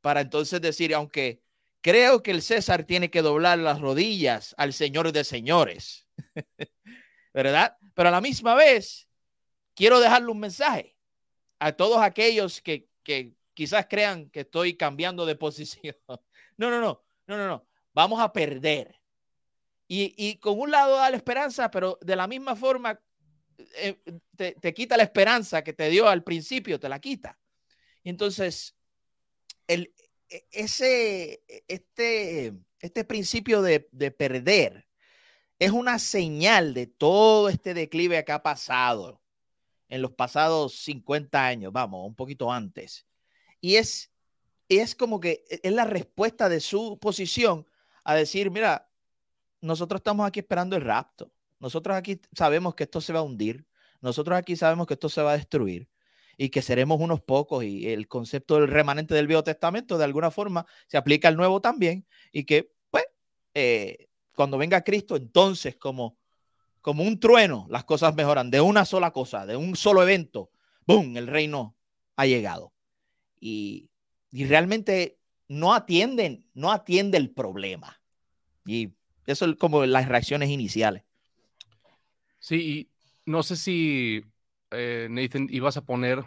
para 0.00 0.20
entonces 0.20 0.60
decir, 0.60 0.94
aunque 0.94 1.42
Creo 1.82 2.22
que 2.22 2.30
el 2.30 2.42
César 2.42 2.84
tiene 2.84 3.10
que 3.10 3.22
doblar 3.22 3.58
las 3.58 3.80
rodillas 3.80 4.54
al 4.56 4.72
Señor 4.72 5.10
de 5.10 5.24
señores, 5.24 6.06
¿verdad? 7.34 7.76
Pero 7.94 8.08
a 8.08 8.12
la 8.12 8.20
misma 8.20 8.54
vez, 8.54 9.08
quiero 9.74 9.98
dejarle 9.98 10.30
un 10.30 10.38
mensaje 10.38 10.96
a 11.58 11.72
todos 11.72 12.00
aquellos 12.00 12.62
que, 12.62 12.88
quizás 13.54 13.86
crean 13.90 14.30
que 14.30 14.40
estoy 14.40 14.76
cambiando 14.76 15.26
de 15.26 15.34
posición. 15.36 15.96
No, 16.56 16.70
no, 16.70 16.80
no, 16.80 17.04
no, 17.26 17.36
no, 17.36 17.48
no. 17.48 17.66
Vamos 17.92 18.20
a 18.20 18.32
perder. 18.32 19.00
Y, 19.88 20.36
con 20.36 20.58
un 20.58 20.70
lado 20.70 20.96
da 20.96 21.10
la 21.10 21.16
esperanza, 21.16 21.70
pero 21.70 21.98
de 22.00 22.16
la 22.16 22.26
misma 22.26 22.56
forma 22.56 22.98
eh, 23.74 24.00
te, 24.36 24.72
quita 24.72 24.96
la 24.96 25.02
esperanza 25.02 25.62
que 25.62 25.74
te 25.74 25.90
dio 25.90 26.08
al 26.08 26.22
principio, 26.22 26.80
te 26.80 26.88
la 26.88 26.98
quita. 26.98 27.38
Entonces, 28.02 28.74
el, 29.66 29.92
ese, 30.50 31.42
e, 31.48 31.64
este, 31.68 32.54
este 32.80 33.04
principio 33.04 33.62
de, 33.62 33.80
perder 34.10 34.86
es 35.58 35.70
una 35.70 35.98
señal 35.98 36.74
de 36.74 36.86
todo 36.86 37.48
este 37.48 37.74
declive 37.74 38.24
que 38.24 38.32
ha 38.32 38.42
pasado 38.42 39.22
en 39.88 40.02
los 40.02 40.12
pasados 40.12 40.74
50 40.76 41.46
años, 41.46 41.72
vamos, 41.72 42.06
un 42.06 42.14
poquito 42.14 42.50
antes. 42.50 43.06
Y 43.60 43.76
es, 43.76 44.10
es 44.68 44.94
como 44.94 45.20
que 45.20 45.44
e, 45.48 45.60
es 45.62 45.72
la 45.72 45.84
respuesta 45.84 46.48
de 46.48 46.60
su 46.60 46.98
posición 46.98 47.66
a 48.04 48.14
decir, 48.14 48.50
mira, 48.50 48.90
nosotros 49.60 50.00
estamos 50.00 50.26
aquí 50.26 50.40
esperando 50.40 50.76
el 50.76 50.82
rapto. 50.82 51.32
Nosotros 51.60 51.96
aquí 51.96 52.20
sabemos 52.32 52.74
que 52.74 52.84
esto 52.84 53.00
se 53.00 53.12
va 53.12 53.20
a 53.20 53.22
hundir. 53.22 53.66
Nosotros 54.00 54.36
aquí 54.36 54.56
sabemos 54.56 54.86
que 54.88 54.94
esto 54.94 55.08
se 55.08 55.22
va 55.22 55.32
a 55.32 55.36
destruir 55.36 55.88
y 56.36 56.48
que 56.48 56.62
seremos 56.62 57.00
unos 57.00 57.20
pocos 57.20 57.64
y 57.64 57.88
el 57.88 58.08
concepto 58.08 58.56
del 58.56 58.68
remanente 58.68 59.14
del 59.14 59.26
Viejo 59.26 59.44
Testamento 59.44 59.98
de 59.98 60.04
alguna 60.04 60.30
forma 60.30 60.66
se 60.86 60.96
aplica 60.96 61.28
al 61.28 61.36
Nuevo 61.36 61.60
también 61.60 62.06
y 62.32 62.44
que 62.44 62.72
pues 62.90 63.04
eh, 63.54 64.08
cuando 64.34 64.58
venga 64.58 64.82
Cristo 64.82 65.16
entonces 65.16 65.76
como, 65.76 66.16
como 66.80 67.04
un 67.04 67.20
trueno 67.20 67.66
las 67.70 67.84
cosas 67.84 68.14
mejoran 68.14 68.50
de 68.50 68.60
una 68.60 68.84
sola 68.84 69.10
cosa, 69.10 69.46
de 69.46 69.56
un 69.56 69.76
solo 69.76 70.02
evento, 70.02 70.50
¡boom! 70.86 71.16
El 71.16 71.26
reino 71.26 71.76
ha 72.16 72.26
llegado 72.26 72.72
y, 73.40 73.90
y 74.30 74.44
realmente 74.44 75.18
no 75.48 75.74
atienden, 75.74 76.46
no 76.54 76.72
atiende 76.72 77.18
el 77.18 77.30
problema 77.30 78.00
y 78.64 78.92
eso 79.26 79.46
es 79.46 79.56
como 79.56 79.84
las 79.86 80.08
reacciones 80.08 80.50
iniciales. 80.50 81.04
Sí, 82.38 82.56
y 82.56 82.90
no 83.24 83.42
sé 83.42 83.56
si 83.56 84.24
eh, 84.72 85.08
Nathan, 85.10 85.46
ibas 85.50 85.76
a 85.76 85.84
poner 85.84 86.24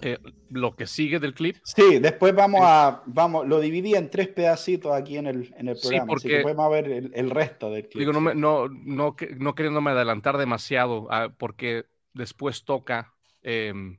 eh, 0.00 0.18
lo 0.48 0.76
que 0.76 0.86
sigue 0.86 1.20
del 1.20 1.34
clip. 1.34 1.56
Sí, 1.62 1.98
después 1.98 2.34
vamos 2.34 2.62
a, 2.64 3.02
vamos, 3.06 3.46
lo 3.46 3.60
dividí 3.60 3.94
en 3.94 4.08
tres 4.08 4.28
pedacitos 4.28 4.92
aquí 4.92 5.18
en 5.18 5.26
el, 5.26 5.54
en 5.58 5.68
el 5.68 5.76
programa, 5.78 6.04
sí, 6.04 6.08
porque, 6.08 6.40
así 6.40 6.56
a 6.58 6.68
ver 6.68 6.88
el, 6.88 7.10
el, 7.14 7.30
resto 7.30 7.70
del 7.70 7.88
clip. 7.88 8.00
Digo, 8.00 8.12
no, 8.12 8.20
no, 8.34 8.68
no, 8.68 9.16
no, 9.36 9.54
queriéndome 9.54 9.90
adelantar 9.90 10.38
demasiado, 10.38 11.06
ah, 11.10 11.34
porque 11.36 11.84
después 12.14 12.64
toca 12.64 13.12
em, 13.42 13.98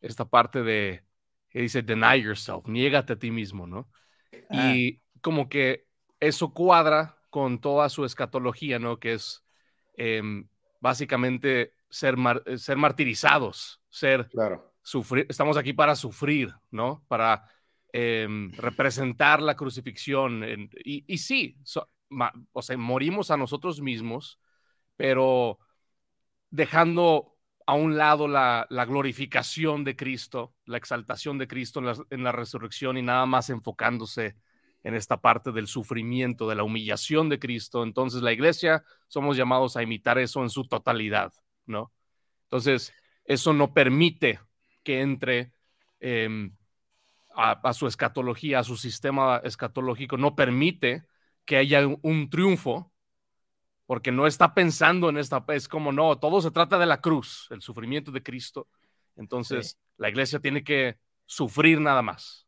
esta 0.00 0.24
parte 0.24 0.62
de, 0.62 1.02
que 1.50 1.60
dice, 1.60 1.82
deny 1.82 2.22
yourself, 2.22 2.66
niégate 2.66 3.12
a 3.12 3.18
ti 3.18 3.30
mismo, 3.30 3.66
¿no? 3.66 3.90
Ah. 4.48 4.74
Y 4.74 5.02
como 5.20 5.50
que 5.50 5.86
eso 6.20 6.54
cuadra 6.54 7.18
con 7.28 7.60
toda 7.60 7.90
su 7.90 8.06
escatología, 8.06 8.78
¿no? 8.78 8.98
Que 8.98 9.12
es 9.12 9.44
em, 9.98 10.48
básicamente 10.80 11.74
ser, 11.92 12.16
mar- 12.16 12.42
eh, 12.46 12.58
ser 12.58 12.76
martirizados, 12.78 13.80
ser 13.90 14.28
Claro. 14.30 14.72
sufrir, 14.82 15.26
estamos 15.28 15.56
aquí 15.56 15.72
para 15.74 15.94
sufrir, 15.96 16.54
¿no? 16.72 17.04
Para 17.08 17.44
em, 17.94 18.50
representar 18.52 19.42
la 19.42 19.54
crucifixión. 19.54 20.42
en- 20.44 20.70
y, 20.84 21.04
y 21.06 21.18
sí, 21.18 21.58
so- 21.62 21.86
ma- 22.08 22.32
o 22.52 22.62
sea, 22.62 22.76
morimos 22.78 23.30
a 23.30 23.36
nosotros 23.36 23.82
mismos, 23.82 24.40
pero 24.96 25.58
dejando 26.50 27.36
a 27.66 27.74
un 27.74 27.96
lado 27.96 28.28
la, 28.28 28.66
la 28.70 28.84
glorificación 28.86 29.84
de 29.84 29.96
Cristo, 29.96 30.54
la 30.66 30.78
exaltación 30.78 31.38
de 31.38 31.48
Cristo 31.48 31.80
en 31.80 31.86
la, 31.86 31.96
en 32.10 32.24
la 32.24 32.32
resurrección 32.32 32.96
y 32.98 33.02
nada 33.02 33.26
más 33.26 33.50
enfocándose 33.50 34.36
en 34.84 34.94
esta 34.94 35.20
parte 35.20 35.52
del 35.52 35.68
sufrimiento, 35.68 36.48
de 36.48 36.56
la 36.56 36.64
humillación 36.64 37.28
de 37.28 37.38
Cristo. 37.38 37.84
Entonces 37.84 38.22
la 38.22 38.32
iglesia 38.32 38.84
somos 39.06 39.36
llamados 39.36 39.76
a 39.76 39.82
imitar 39.82 40.18
eso 40.18 40.42
en 40.42 40.50
su 40.50 40.66
totalidad, 40.66 41.32
¿no? 41.66 41.92
Entonces, 42.44 42.92
eso 43.24 43.52
no 43.52 43.72
permite 43.72 44.40
que 44.82 45.00
entre 45.00 45.52
em, 46.00 46.56
a, 47.34 47.52
a 47.52 47.72
su 47.72 47.86
escatología, 47.86 48.60
a 48.60 48.64
su 48.64 48.76
sistema 48.76 49.40
escatológico, 49.44 50.16
no 50.16 50.34
permite 50.34 51.04
que 51.44 51.56
haya 51.56 51.86
un, 51.86 51.98
un 52.02 52.30
triunfo, 52.30 52.92
porque 53.86 54.12
no 54.12 54.26
está 54.26 54.54
pensando 54.54 55.08
en 55.08 55.18
esta, 55.18 55.44
es 55.48 55.68
como 55.68 55.92
no, 55.92 56.18
todo 56.18 56.40
se 56.40 56.50
trata 56.50 56.78
de 56.78 56.86
la 56.86 57.00
cruz, 57.00 57.48
el 57.50 57.60
sufrimiento 57.62 58.10
de 58.10 58.22
Cristo. 58.22 58.68
Entonces, 59.16 59.78
la 59.98 60.08
iglesia 60.08 60.40
tiene 60.40 60.64
que 60.64 60.98
sufrir 61.26 61.80
nada 61.80 62.02
más. 62.02 62.46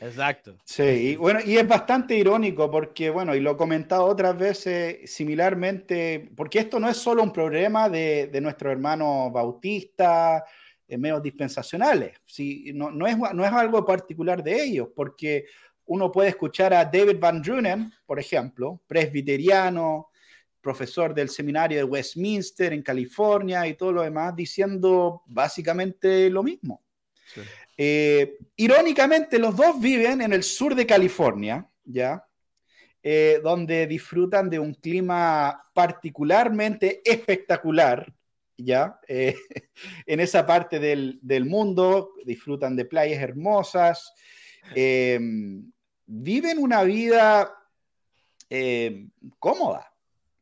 Exacto. 0.00 0.56
Sí, 0.64 0.82
y 0.82 1.16
bueno, 1.16 1.40
y 1.44 1.56
es 1.56 1.66
bastante 1.66 2.16
irónico 2.16 2.70
porque, 2.70 3.10
bueno, 3.10 3.34
y 3.34 3.40
lo 3.40 3.52
he 3.52 3.56
comentado 3.56 4.04
otras 4.04 4.36
veces 4.36 5.10
similarmente, 5.10 6.30
porque 6.36 6.58
esto 6.58 6.78
no 6.78 6.88
es 6.88 6.96
solo 6.96 7.22
un 7.22 7.32
problema 7.32 7.88
de, 7.88 8.26
de 8.26 8.40
nuestros 8.40 8.72
hermanos 8.72 9.32
bautistas, 9.32 10.42
eh, 10.86 10.98
medios 10.98 11.22
dispensacionales, 11.22 12.20
sí, 12.26 12.72
no, 12.74 12.90
no, 12.90 13.06
es, 13.06 13.16
no 13.16 13.44
es 13.44 13.52
algo 13.52 13.86
particular 13.86 14.42
de 14.42 14.62
ellos, 14.62 14.88
porque 14.94 15.46
uno 15.86 16.12
puede 16.12 16.30
escuchar 16.30 16.74
a 16.74 16.84
David 16.84 17.18
Van 17.18 17.40
Drunen, 17.40 17.90
por 18.04 18.20
ejemplo, 18.20 18.82
presbiteriano, 18.86 20.10
profesor 20.60 21.14
del 21.14 21.28
seminario 21.28 21.78
de 21.78 21.84
Westminster 21.84 22.72
en 22.72 22.82
California 22.82 23.66
y 23.66 23.74
todo 23.74 23.92
lo 23.92 24.02
demás, 24.02 24.34
diciendo 24.36 25.22
básicamente 25.26 26.28
lo 26.30 26.42
mismo. 26.42 26.82
Sí. 27.32 27.40
Eh, 27.76 28.38
irónicamente, 28.56 29.38
los 29.38 29.56
dos 29.56 29.80
viven 29.80 30.20
en 30.20 30.32
el 30.32 30.42
sur 30.42 30.74
de 30.74 30.86
California, 30.86 31.68
¿ya? 31.84 32.24
Eh, 33.02 33.40
donde 33.42 33.86
disfrutan 33.86 34.48
de 34.48 34.58
un 34.58 34.74
clima 34.74 35.64
particularmente 35.74 37.02
espectacular, 37.04 38.12
¿ya? 38.56 38.98
Eh, 39.08 39.34
en 40.06 40.20
esa 40.20 40.46
parte 40.46 40.78
del, 40.78 41.18
del, 41.20 41.44
mundo, 41.44 42.12
disfrutan 42.24 42.76
de 42.76 42.84
playas 42.84 43.22
hermosas, 43.22 44.12
viven 46.06 46.58
una 46.58 46.84
vida 46.84 47.52
cómoda. 49.38 49.93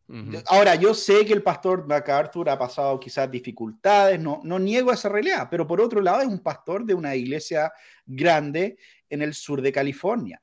Uh 0.09 0.15
-huh. 0.15 0.43
Ahora, 0.47 0.75
yo 0.75 0.95
sé 0.95 1.25
que 1.25 1.33
el 1.33 1.43
pastor 1.43 1.87
MacArthur 1.87 2.49
ha 2.51 2.59
pasado 2.59 2.99
quizás 2.99 3.31
dificultades, 3.31 4.21
no, 4.21 4.41
no 4.45 4.59
niego 4.59 4.93
esa 4.93 5.09
realidad, 5.09 5.49
pero 5.51 5.67
por 5.67 5.81
otro 5.81 6.01
lado 6.01 6.21
es 6.21 6.29
un 6.29 6.41
pastor 6.41 6.85
de 6.85 6.95
una 6.95 7.15
iglesia 7.15 7.73
grande 8.05 8.77
en 9.09 9.23
el 9.23 9.35
sur 9.35 9.63
de 9.63 9.73
California. 9.73 10.43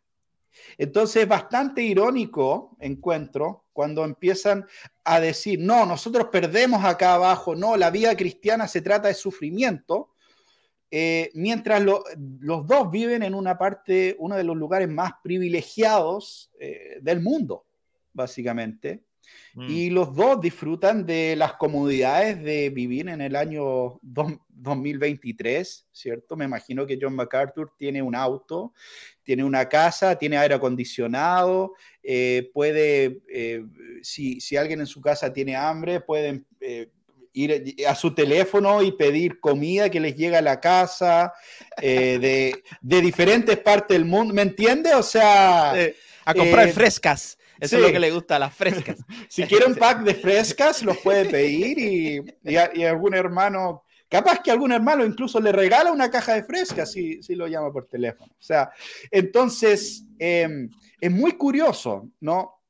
Entonces, 0.78 1.28
bastante 1.28 1.82
irónico 1.82 2.76
encuentro 2.80 3.65
cuando 3.74 4.04
empiezan 4.04 4.65
a 5.04 5.19
decir, 5.19 5.60
no, 5.60 5.86
nosotros 5.86 6.28
perdemos 6.32 6.84
acá 6.84 7.13
abajo, 7.13 7.56
no, 7.56 7.78
la 7.78 7.89
vida 7.91 8.15
cristiana 8.15 8.67
se 8.67 8.82
trata 8.82 9.08
de 9.08 9.13
sufrimiento, 9.13 10.13
eh, 10.91 11.30
mientras 11.34 11.82
lo, 11.82 12.04
los 12.39 12.65
dos 12.65 12.89
viven 12.91 13.24
en 13.24 13.36
una 13.36 13.58
parte, 13.58 14.15
uno 14.19 14.36
de 14.36 14.43
los 14.43 14.58
lugares 14.58 14.89
más 14.89 15.13
privilegiados 15.24 16.52
eh, 16.60 16.98
del 17.02 17.22
mundo, 17.22 17.65
básicamente. 18.13 19.04
Mm. 19.54 19.70
Y 19.70 19.89
los 19.89 20.15
dos 20.15 20.39
disfrutan 20.42 21.06
de 21.06 21.36
las 21.36 21.54
comodidades 21.54 22.42
de 22.42 22.70
vivir 22.70 23.10
en 23.10 23.22
el 23.22 23.36
año 23.36 24.00
dos, 24.02 24.34
2023, 24.60 25.88
¿cierto? 25.92 26.36
Me 26.36 26.46
imagino 26.46 26.86
que 26.86 26.98
John 27.02 27.15
MacArthur 27.15 27.74
tiene 27.78 28.02
un 28.02 28.15
auto, 28.15 28.74
tiene 29.24 29.44
una 29.44 29.68
casa, 29.68 30.18
tiene 30.18 30.38
aire 30.38 30.56
acondicionado, 30.56 31.74
eh, 32.04 32.50
puede, 32.54 33.22
eh, 33.30 33.63
si, 34.02 34.39
si, 34.39 34.58
alguien 34.58 34.82
en 34.82 34.88
su 34.88 35.02
casa 35.02 35.32
tiene 35.32 35.56
hambre, 35.56 36.02
pueden 36.02 36.46
eh, 36.60 36.89
ir 37.34 37.86
a 37.88 37.96
su 37.96 38.13
teléfono 38.13 38.82
y 38.82 38.92
pedir 38.92 39.39
comida 39.39 39.89
que 39.89 40.00
les 40.00 40.15
llegue 40.15 40.36
a 40.36 40.42
la 40.42 40.60
casa 40.60 41.34
eh, 41.82 42.18
de, 42.20 42.63
de, 42.82 43.02
diferentes 43.02 43.58
partes 43.58 43.96
del 43.96 44.06
mundo, 44.06 44.34
¿me 44.34 44.42
entiende? 44.42 44.94
O 44.94 45.04
sea... 45.04 45.74
a 46.26 46.34
comprar 46.34 46.70
frescas. 46.70 47.38
Eso 47.60 47.76
sí. 47.76 47.82
es 47.82 47.88
lo 47.88 47.91
que 47.91 48.00
le 48.00 48.12
gusta 48.12 48.38
a 48.38 48.39
las 48.39 48.54
frescas. 48.54 48.98
si 49.30 49.43
quiere 49.43 49.65
un 49.65 49.76
pack 49.76 50.04
de 50.04 50.15
frescas, 50.15 50.84
los 50.84 50.98
puede 50.98 51.26
pedir 51.26 51.78
y, 51.80 52.22
y, 52.43 52.56
a, 52.56 52.72
y, 52.74 52.84
algún 52.84 53.15
hermano, 53.15 53.84
capaz 54.08 54.41
que 54.41 54.52
algún 54.52 54.72
hermano 54.72 55.06
incluso 55.06 55.39
le 55.39 55.52
regala 55.52 55.91
una 55.91 56.10
caja 56.10 56.34
de 56.34 56.43
frescas 56.43 56.91
si, 56.91 57.22
si 57.22 57.36
lo 57.36 57.48
llama 57.48 57.72
por 57.72 57.88
teléfono. 57.88 58.34
O 58.34 58.41
sea, 58.41 58.72
entonces 59.12 60.06
eh, 60.17 60.67
es 61.00 61.12
muy 61.12 61.34
curioso, 61.34 62.10
¿no? 62.19 62.62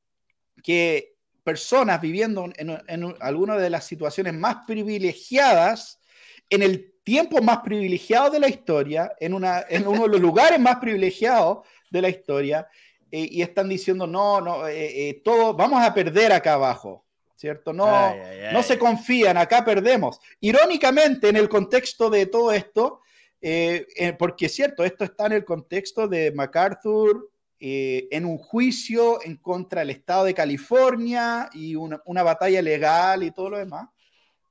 Que 0.62 1.14
personas 1.44 2.00
viviendo 2.00 2.44
en, 2.44 2.70
en, 2.70 2.80
en 2.86 3.14
alguna 3.20 3.56
de 3.56 3.70
las 3.70 3.84
situaciones 3.86 4.34
más 4.34 4.58
privilegiadas, 4.66 6.00
en 6.48 6.62
el 6.62 6.90
tiempo 7.02 7.42
más 7.42 7.58
privilegiado 7.58 8.30
de 8.30 8.40
la 8.40 8.48
historia, 8.48 9.12
en, 9.18 9.34
una, 9.34 9.64
en 9.68 9.86
uno 9.86 10.02
de 10.02 10.08
los 10.10 10.20
lugares 10.20 10.60
más 10.60 10.76
privilegiados 10.76 11.66
de 11.90 12.02
la 12.02 12.08
historia, 12.08 12.68
eh, 13.10 13.28
y 13.30 13.42
están 13.42 13.68
diciendo, 13.68 14.06
no, 14.06 14.40
no, 14.40 14.68
eh, 14.68 15.08
eh, 15.08 15.22
todo, 15.24 15.54
vamos 15.54 15.82
a 15.82 15.92
perder 15.92 16.32
acá 16.32 16.54
abajo, 16.54 17.04
¿cierto? 17.36 17.72
No, 17.72 17.86
ay, 17.86 18.18
ay, 18.20 18.40
ay. 18.46 18.52
no 18.52 18.62
se 18.62 18.78
confían, 18.78 19.36
acá 19.36 19.64
perdemos. 19.64 20.20
Irónicamente, 20.40 21.28
en 21.28 21.36
el 21.36 21.48
contexto 21.48 22.10
de 22.10 22.26
todo 22.26 22.52
esto, 22.52 23.00
eh, 23.40 24.14
porque 24.18 24.46
es 24.46 24.54
cierto, 24.54 24.84
esto 24.84 25.04
está 25.04 25.26
en 25.26 25.32
el 25.32 25.44
contexto 25.44 26.06
de 26.06 26.30
MacArthur 26.32 27.30
en 27.62 28.24
un 28.24 28.38
juicio 28.38 29.22
en 29.22 29.36
contra 29.36 29.80
del 29.80 29.90
Estado 29.90 30.24
de 30.24 30.32
California 30.32 31.50
y 31.52 31.74
una, 31.74 32.00
una 32.06 32.22
batalla 32.22 32.62
legal 32.62 33.22
y 33.22 33.32
todo 33.32 33.50
lo 33.50 33.58
demás. 33.58 33.86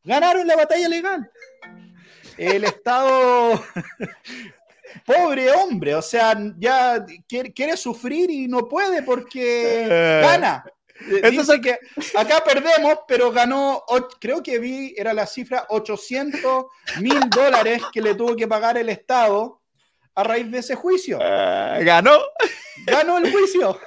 Ganaron 0.04 0.46
la 0.46 0.56
batalla 0.56 0.88
legal. 0.88 1.32
El 2.38 2.64
Estado 2.64 3.62
pobre 5.06 5.52
hombre, 5.52 5.96
o 5.96 6.02
sea, 6.02 6.38
ya 6.58 7.06
quiere, 7.28 7.52
quiere, 7.54 7.78
sufrir 7.78 8.30
y 8.30 8.48
no 8.48 8.68
puede 8.68 9.04
porque 9.04 9.84
Eh. 9.84 10.22
gana. 10.22 10.64
Dice 11.32 11.62
que 11.62 11.80
acá 12.16 12.44
perdemos, 12.44 13.00
pero 13.08 13.32
ganó, 13.32 13.84
creo 14.20 14.44
que 14.44 14.60
vi, 14.60 14.94
era 14.98 15.14
la 15.14 15.26
cifra, 15.26 15.66
800 15.70 16.66
mil 17.00 17.20
dólares 17.30 17.82
que 17.94 18.02
le 18.02 18.16
tuvo 18.16 18.36
que 18.36 18.48
pagar 18.48 18.78
el 18.78 18.90
Estado 18.90 19.62
a 20.16 20.24
raíz 20.24 20.52
de 20.52 20.60
ese 20.60 20.76
juicio. 20.76 21.18
Uh, 21.18 21.84
¿Ganó? 21.86 22.20
Ganó 22.86 23.18
el 23.18 23.32
juicio. 23.32 23.80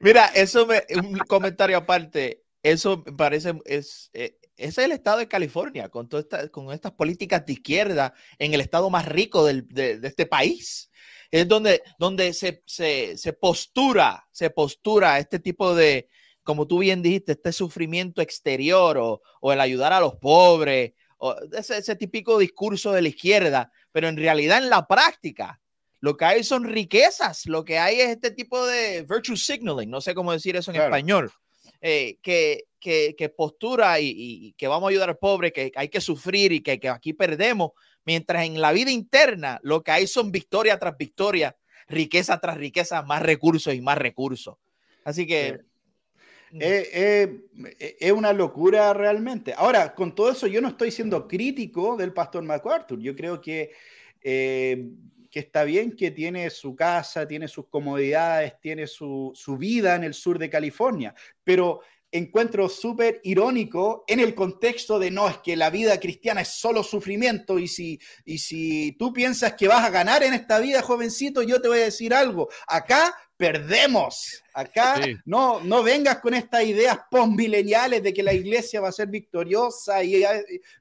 Mira, 0.00 0.26
eso 0.34 0.66
me, 0.66 0.84
un 0.96 1.18
comentario 1.18 1.76
aparte, 1.76 2.42
eso 2.62 3.02
me 3.06 3.12
parece, 3.12 3.54
es, 3.64 4.10
eh, 4.12 4.36
ese 4.60 4.82
es 4.82 4.86
el 4.86 4.92
estado 4.92 5.18
de 5.18 5.28
California, 5.28 5.88
con, 5.88 6.08
toda 6.08 6.22
esta, 6.22 6.48
con 6.48 6.72
estas 6.72 6.92
políticas 6.92 7.44
de 7.46 7.54
izquierda 7.54 8.14
en 8.38 8.54
el 8.54 8.60
estado 8.60 8.90
más 8.90 9.06
rico 9.06 9.44
del, 9.44 9.66
de, 9.68 9.98
de, 9.98 10.08
este 10.08 10.26
país. 10.26 10.90
Es 11.30 11.48
donde, 11.48 11.82
donde 11.98 12.32
se, 12.32 12.62
se, 12.66 13.16
se, 13.16 13.32
postura, 13.32 14.28
se 14.32 14.50
postura 14.50 15.18
este 15.18 15.38
tipo 15.38 15.74
de, 15.74 16.08
como 16.42 16.66
tú 16.66 16.78
bien 16.78 17.02
dijiste, 17.02 17.32
este 17.32 17.52
sufrimiento 17.52 18.20
exterior 18.20 18.98
o, 18.98 19.22
o 19.40 19.52
el 19.52 19.60
ayudar 19.60 19.92
a 19.92 20.00
los 20.00 20.16
pobres, 20.16 20.92
o 21.18 21.36
ese, 21.52 21.78
ese 21.78 21.96
típico 21.96 22.38
discurso 22.38 22.92
de 22.92 23.02
la 23.02 23.08
izquierda, 23.08 23.72
pero 23.92 24.08
en 24.08 24.16
realidad 24.16 24.58
en 24.58 24.70
la 24.70 24.86
práctica 24.86 25.60
lo 26.00 26.16
que 26.16 26.24
hay 26.24 26.44
son 26.44 26.64
riquezas, 26.64 27.46
lo 27.46 27.64
que 27.64 27.78
hay 27.78 28.00
es 28.00 28.08
este 28.08 28.30
tipo 28.30 28.66
de 28.66 29.02
virtue 29.02 29.36
signaling, 29.36 29.90
no 29.90 30.00
sé 30.00 30.14
cómo 30.14 30.32
decir 30.32 30.56
eso 30.56 30.70
en 30.70 30.76
claro. 30.76 30.94
español, 30.94 31.30
eh, 31.80 32.18
que, 32.22 32.64
que, 32.78 33.14
que, 33.16 33.28
postura 33.28 34.00
y, 34.00 34.12
y, 34.16 34.52
que 34.52 34.68
vamos 34.68 34.88
a 34.88 34.90
ayudar 34.90 35.08
al 35.08 35.18
pobre, 35.18 35.52
que 35.52 35.72
hay 35.74 35.88
que 35.88 36.00
sufrir 36.00 36.52
y 36.52 36.60
que, 36.60 36.78
que, 36.78 36.88
aquí 36.88 37.12
perdemos, 37.12 37.70
mientras 38.04 38.44
en 38.44 38.60
la 38.60 38.72
vida 38.72 38.90
interna 38.90 39.58
lo 39.62 39.82
que 39.82 39.90
hay 39.90 40.06
son 40.06 40.30
victoria 40.32 40.78
tras 40.78 40.96
victoria, 40.96 41.56
riqueza 41.88 42.38
tras 42.38 42.56
riqueza, 42.56 43.02
más 43.02 43.22
recursos 43.22 43.74
y 43.74 43.80
más 43.80 43.98
recursos. 43.98 44.56
Así 45.04 45.26
que... 45.26 45.60
Es, 46.52 48.12
una 48.12 48.32
locura 48.32 48.92
realmente. 48.92 49.54
Ahora, 49.56 49.94
con 49.94 50.16
todo 50.16 50.32
eso, 50.32 50.48
yo 50.48 50.60
no 50.60 50.68
estoy 50.68 50.90
siendo 50.90 51.28
crítico 51.28 51.96
del 51.96 52.12
pastor 52.12 52.42
MacArthur. 52.42 52.98
Yo 52.98 53.14
creo 53.14 53.40
que, 53.40 53.70
eh, 54.20 54.88
que 55.30 55.40
está 55.40 55.64
bien 55.64 55.96
que 55.96 56.10
tiene 56.10 56.50
su 56.50 56.74
casa, 56.74 57.26
tiene 57.26 57.48
sus 57.48 57.68
comodidades, 57.68 58.60
tiene 58.60 58.86
su, 58.86 59.32
su 59.34 59.56
vida 59.56 59.94
en 59.94 60.04
el 60.04 60.14
sur 60.14 60.38
de 60.38 60.50
California, 60.50 61.14
pero 61.44 61.80
encuentro 62.12 62.68
súper 62.68 63.20
irónico 63.22 64.04
en 64.06 64.20
el 64.20 64.34
contexto 64.34 64.98
de 64.98 65.10
no, 65.10 65.28
es 65.28 65.38
que 65.38 65.56
la 65.56 65.70
vida 65.70 65.98
cristiana 66.00 66.40
es 66.40 66.48
solo 66.48 66.82
sufrimiento 66.82 67.58
y 67.58 67.68
si, 67.68 68.00
y 68.24 68.38
si 68.38 68.92
tú 68.98 69.12
piensas 69.12 69.54
que 69.54 69.68
vas 69.68 69.84
a 69.84 69.90
ganar 69.90 70.22
en 70.22 70.34
esta 70.34 70.58
vida, 70.58 70.82
jovencito, 70.82 71.42
yo 71.42 71.60
te 71.60 71.68
voy 71.68 71.78
a 71.78 71.84
decir 71.84 72.12
algo, 72.12 72.48
acá 72.66 73.14
perdemos, 73.36 74.42
acá 74.52 75.00
no, 75.24 75.60
no 75.60 75.82
vengas 75.82 76.18
con 76.18 76.34
estas 76.34 76.64
ideas 76.64 76.98
postmileniales 77.10 78.02
de 78.02 78.12
que 78.12 78.22
la 78.22 78.34
iglesia 78.34 78.80
va 78.80 78.88
a 78.88 78.92
ser 78.92 79.08
victoriosa 79.08 80.02
y 80.02 80.22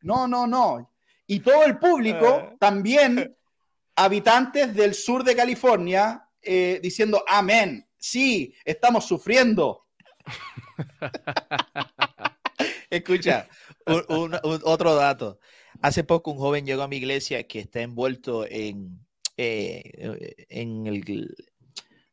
no, 0.01 0.27
no, 0.27 0.47
no. 0.47 0.91
Y 1.27 1.41
todo 1.41 1.63
el 1.63 1.77
público, 1.77 2.25
ah. 2.27 2.55
también 2.59 3.37
habitantes 4.03 4.73
del 4.73 4.93
sur 4.93 5.23
de 5.23 5.35
California, 5.35 6.25
eh, 6.41 6.79
diciendo, 6.81 7.23
amén, 7.27 7.87
sí, 7.97 8.53
estamos 8.63 9.05
sufriendo, 9.05 9.85
Escucha, 12.89 13.47
otro 13.85 14.95
dato. 14.95 15.39
Hace 15.81 16.03
poco 16.03 16.31
un 16.31 16.37
joven 16.37 16.65
llegó 16.65 16.83
a 16.83 16.87
mi 16.87 16.97
iglesia 16.97 17.47
que 17.47 17.59
está 17.59 17.81
envuelto 17.81 18.45
en, 18.49 18.99
eh, 19.37 20.45
en 20.49 20.87
el, 20.87 21.35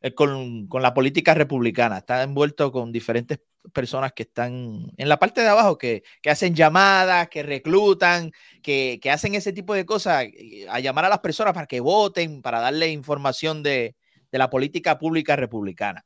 eh, 0.03 0.15
con, 0.15 0.69
la 0.71 0.95
política 0.95 1.35
republicana, 1.35 1.99
está 1.99 2.23
envuelto 2.23 2.71
con 2.71 2.93
diferentes 2.93 3.41
personas 3.73 4.13
que 4.13 4.25
están 4.25 4.93
en 4.97 5.09
la 5.09 5.19
parte 5.19 5.41
de 5.41 5.49
abajo, 5.49 5.79
que, 5.79 6.03
hacen 6.25 6.55
llamadas, 6.55 7.29
que 7.29 7.43
reclutan, 7.43 8.33
que, 8.63 9.01
hacen 9.11 9.35
ese 9.35 9.53
tipo 9.53 9.75
de 9.75 9.87
cosas, 9.87 10.27
a 10.69 10.81
llamar 10.81 11.05
a 11.05 11.09
las 11.09 11.21
personas 11.21 11.55
para 11.55 11.67
que 11.67 11.81
voten, 11.81 12.43
para 12.43 12.61
darle 12.61 12.89
información 12.91 13.63
de, 13.63 13.97
de 14.31 14.39
la 14.39 14.51
política 14.51 14.99
pública 14.99 15.37
republicana. 15.37 16.05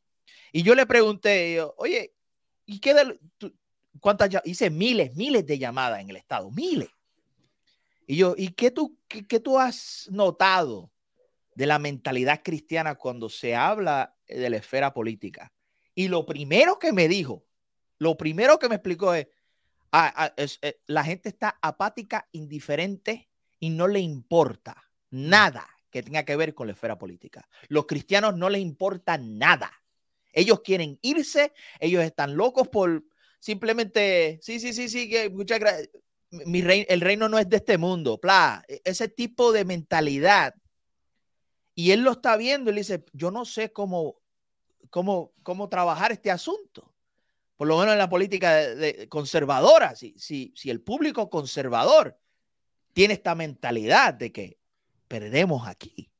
Y 0.52 0.62
yo 0.62 0.74
le 0.74 0.86
pregunté, 0.86 1.62
oye, 1.76 2.12
¿Y 2.70 2.78
qué 2.78 2.94
de, 2.94 3.18
cuántas 3.98 4.30
hice 4.44 4.70
miles, 4.70 5.16
miles 5.16 5.44
de 5.44 5.58
llamadas 5.58 6.00
en 6.00 6.10
el 6.10 6.14
estado, 6.14 6.52
miles. 6.52 6.88
Y 8.06 8.14
yo, 8.14 8.34
¿y 8.36 8.50
qué 8.50 8.70
tú, 8.70 8.96
qué, 9.08 9.40
tú 9.40 9.58
has 9.58 10.08
notado 10.12 10.92
de 11.56 11.66
la 11.66 11.80
mentalidad 11.80 12.42
cristiana 12.44 12.94
cuando 12.94 13.28
se 13.28 13.56
habla 13.56 14.16
de 14.28 14.50
la 14.50 14.56
esfera 14.56 14.94
política? 14.94 15.52
Y 15.96 16.06
lo 16.06 16.24
primero 16.24 16.78
que 16.78 16.92
me 16.92 17.08
dijo, 17.08 17.44
lo 18.00 18.16
primero 18.16 18.58
que 18.58 18.68
me 18.68 18.76
explicó 18.76 19.14
es, 19.14 19.28
ah, 19.92 20.12
ah, 20.16 20.34
eh, 20.36 20.80
la 20.86 21.04
gente 21.04 21.28
está 21.28 21.58
apática, 21.60 22.26
indiferente 22.32 23.28
y 23.60 23.68
no 23.68 23.86
le 23.86 24.00
importa 24.00 24.90
nada 25.10 25.68
que 25.90 26.02
tenga 26.02 26.24
que 26.24 26.34
ver 26.34 26.54
con 26.54 26.66
la 26.66 26.72
esfera 26.72 26.98
política. 26.98 27.46
Los 27.68 27.84
cristianos 27.84 28.36
no 28.36 28.48
les 28.48 28.62
importa 28.62 29.18
nada. 29.18 29.70
Ellos 30.32 30.60
quieren 30.60 30.98
irse, 31.02 31.52
ellos 31.78 32.02
están 32.02 32.36
locos 32.36 32.68
por 32.68 33.04
simplemente, 33.38 34.38
sí, 34.40 34.60
sí, 34.60 34.72
sí, 34.72 34.88
sí, 34.88 35.10
que 35.10 35.28
muchas 35.28 35.60
gracias. 35.60 35.90
Mi 36.30 36.60
el 36.60 37.00
reino 37.02 37.28
no 37.28 37.38
es 37.38 37.50
de 37.50 37.56
este 37.56 37.76
mundo, 37.76 38.18
bla, 38.22 38.64
e, 38.66 38.80
ese 38.84 39.08
tipo 39.08 39.52
de 39.52 39.66
mentalidad. 39.66 40.54
Y 41.74 41.90
él 41.90 42.00
lo 42.00 42.12
está 42.12 42.36
viendo 42.38 42.70
y 42.70 42.76
dice, 42.76 43.04
yo 43.12 43.30
no 43.30 43.44
sé 43.44 43.72
cómo, 43.72 44.16
cómo, 44.88 45.34
cómo 45.42 45.68
trabajar 45.68 46.12
este 46.12 46.30
asunto. 46.30 46.89
Por 47.60 47.68
lo 47.68 47.76
menos 47.76 47.92
en 47.92 47.98
la 47.98 48.08
política 48.08 48.54
de, 48.54 49.06
conservadora, 49.10 49.94
si, 49.94 50.14
si, 50.16 50.50
si 50.56 50.70
el 50.70 50.80
público 50.80 51.28
conservador 51.28 52.16
tiene 52.94 53.12
esta 53.12 53.34
mentalidad 53.34 54.14
de 54.14 54.32
que 54.32 54.56
perdemos 55.06 55.68
aquí. 55.68 56.10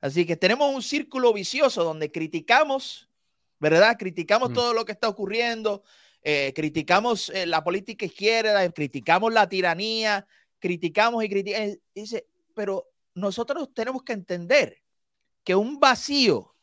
Así 0.00 0.24
que 0.24 0.36
tenemos 0.36 0.72
un 0.72 0.82
círculo 0.82 1.32
vicioso 1.32 1.82
donde 1.82 2.12
criticamos, 2.12 3.10
¿verdad? 3.58 3.96
Criticamos 3.98 4.50
mm. 4.50 4.54
todo 4.54 4.72
lo 4.72 4.84
que 4.84 4.92
está 4.92 5.08
ocurriendo, 5.08 5.82
eh, 6.22 6.52
criticamos 6.54 7.28
eh, 7.30 7.44
la 7.44 7.64
política 7.64 8.06
izquierda, 8.06 8.70
criticamos 8.70 9.32
la 9.32 9.48
tiranía, 9.48 10.28
criticamos 10.60 11.24
y 11.24 11.28
criticamos. 11.28 11.68
Eh, 11.70 11.80
dice, 11.92 12.28
pero 12.54 12.88
nosotros 13.14 13.74
tenemos 13.74 14.04
que 14.04 14.12
entender 14.12 14.80
que 15.42 15.56
un 15.56 15.80
vacío 15.80 16.54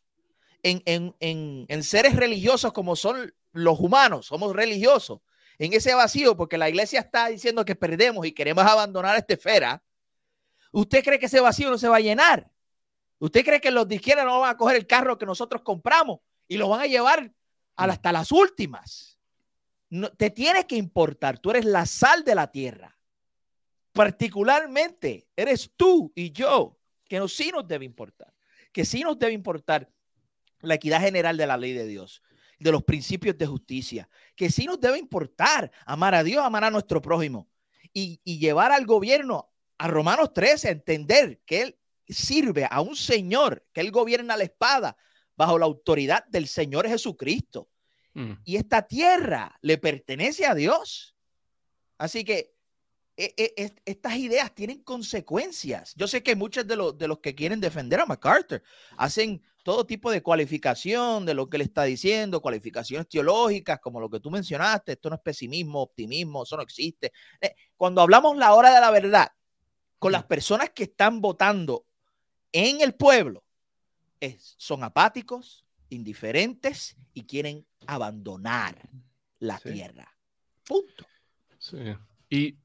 en, 0.61 1.13
en, 1.19 1.83
seres 1.83 2.15
religiosos 2.15 2.71
como 2.71 2.95
son 2.95 3.33
los 3.53 3.79
humanos, 3.79 4.25
somos 4.25 4.55
religiosos, 4.55 5.21
en 5.57 5.73
ese 5.73 5.93
vacío, 5.93 6.35
porque 6.35 6.57
la 6.57 6.69
iglesia 6.69 6.99
está 6.99 7.27
diciendo 7.27 7.63
que 7.63 7.75
perdemos 7.75 8.25
y 8.25 8.31
queremos 8.31 8.65
abandonar 8.65 9.15
esta 9.15 9.35
esfera, 9.35 9.83
¿usted 10.71 11.03
cree 11.03 11.19
que 11.19 11.27
ese 11.27 11.39
vacío 11.39 11.69
no 11.69 11.77
se 11.77 11.87
va 11.87 11.97
a 11.97 12.01
llenar? 12.01 12.51
¿Usted 13.19 13.45
cree 13.45 13.61
que 13.61 13.71
los 13.71 13.87
de 13.87 13.95
izquierda 13.95 14.25
no 14.25 14.41
van 14.41 14.49
a 14.49 14.57
coger 14.57 14.75
el 14.75 14.87
carro 14.87 15.17
que 15.17 15.25
nosotros 15.25 15.61
compramos 15.61 16.19
y 16.47 16.57
lo 16.57 16.67
van 16.69 16.81
a 16.81 16.87
llevar 16.87 17.31
hasta 17.75 18.11
las 18.11 18.31
últimas? 18.31 19.19
No, 19.89 20.11
te 20.11 20.31
tiene 20.31 20.65
que 20.65 20.75
importar. 20.75 21.39
Tú 21.39 21.51
eres 21.51 21.65
la 21.65 21.85
sal 21.85 22.23
de 22.23 22.35
la 22.35 22.51
tierra. 22.51 22.97
Particularmente 23.93 25.27
eres 25.35 25.71
tú 25.77 26.11
y 26.15 26.31
yo, 26.31 26.79
que 27.05 27.19
no, 27.19 27.27
sí 27.27 27.51
nos 27.51 27.67
debe 27.67 27.85
importar. 27.85 28.33
Que 28.71 28.85
sí 28.85 29.03
nos 29.03 29.19
debe 29.19 29.33
importar 29.33 29.89
la 30.61 30.73
equidad 30.73 30.99
general 30.99 31.37
de 31.37 31.45
la 31.45 31.57
ley 31.57 31.73
de 31.73 31.85
Dios, 31.85 32.23
de 32.63 32.71
los 32.71 32.83
principios 32.83 33.37
de 33.37 33.45
justicia. 33.45 34.09
Que 34.35 34.49
sí 34.49 34.65
nos 34.65 34.79
debe 34.79 34.97
importar 34.97 35.71
amar 35.85 36.15
a 36.15 36.23
Dios, 36.23 36.43
amar 36.43 36.63
a 36.63 36.71
nuestro 36.71 37.01
prójimo 37.01 37.47
y, 37.93 38.19
y 38.23 38.39
llevar 38.39 38.71
al 38.71 38.85
gobierno 38.85 39.51
a 39.77 39.87
Romanos 39.87 40.33
13 40.33 40.69
a 40.69 40.71
entender 40.71 41.41
que 41.45 41.61
él 41.61 41.77
sirve 42.07 42.67
a 42.69 42.81
un 42.81 42.95
Señor 42.95 43.65
que 43.73 43.81
Él 43.81 43.91
gobierna 43.91 44.37
la 44.37 44.43
espada 44.43 44.97
bajo 45.35 45.57
la 45.57 45.65
autoridad 45.65 46.25
del 46.27 46.47
Señor 46.47 46.87
Jesucristo. 46.87 47.69
Mm. 48.13 48.33
Y 48.43 48.57
esta 48.57 48.83
tierra 48.83 49.57
le 49.61 49.77
pertenece 49.77 50.45
a 50.45 50.53
Dios. 50.53 51.15
Así 51.97 52.23
que 52.23 52.53
e, 53.15 53.33
e, 53.37 53.73
estas 53.85 54.15
ideas 54.15 54.53
tienen 54.53 54.83
consecuencias. 54.83 55.93
Yo 55.95 56.07
sé 56.07 56.23
que 56.23 56.35
muchos 56.35 56.65
de, 56.67 56.75
los, 56.75 56.97
de 56.97 57.07
los 57.07 57.19
que 57.19 57.35
quieren 57.35 57.59
defender 57.59 57.99
a 57.99 58.05
MacArthur 58.05 58.63
hacen 58.97 59.41
todo 59.63 59.85
tipo 59.85 60.11
de 60.11 60.21
cualificación 60.21 61.25
de 61.25 61.33
lo 61.33 61.49
que 61.49 61.57
él 61.57 61.61
está 61.61 61.83
diciendo, 61.83 62.41
cualificaciones 62.41 63.07
teológicas, 63.07 63.79
como 63.79 63.99
lo 63.99 64.09
que 64.09 64.19
tú 64.19 64.29
mencionaste. 64.29 64.93
Esto 64.93 65.09
no 65.09 65.15
es 65.15 65.21
pesimismo, 65.21 65.81
optimismo, 65.81 66.43
eso 66.43 66.57
no 66.57 66.63
existe. 66.63 67.13
Eh, 67.39 67.55
cuando 67.77 68.01
hablamos 68.01 68.35
la 68.37 68.53
hora 68.53 68.73
de 68.73 68.81
la 68.81 68.91
verdad, 68.91 69.31
con 69.99 70.11
las 70.11 70.25
personas 70.25 70.71
que 70.71 70.83
están 70.83 71.21
votando 71.21 71.85
en 72.51 72.81
el 72.81 72.93
pueblo 72.93 73.43
son 74.57 74.83
apáticos, 74.83 75.65
indiferentes 75.89 76.95
y 77.13 77.23
quieren 77.23 77.65
abandonar 77.87 78.89
la 79.39 79.59
tierra. 79.59 80.09
Punto. 80.65 81.05
Sí. 81.59 81.77
Y 82.29 82.57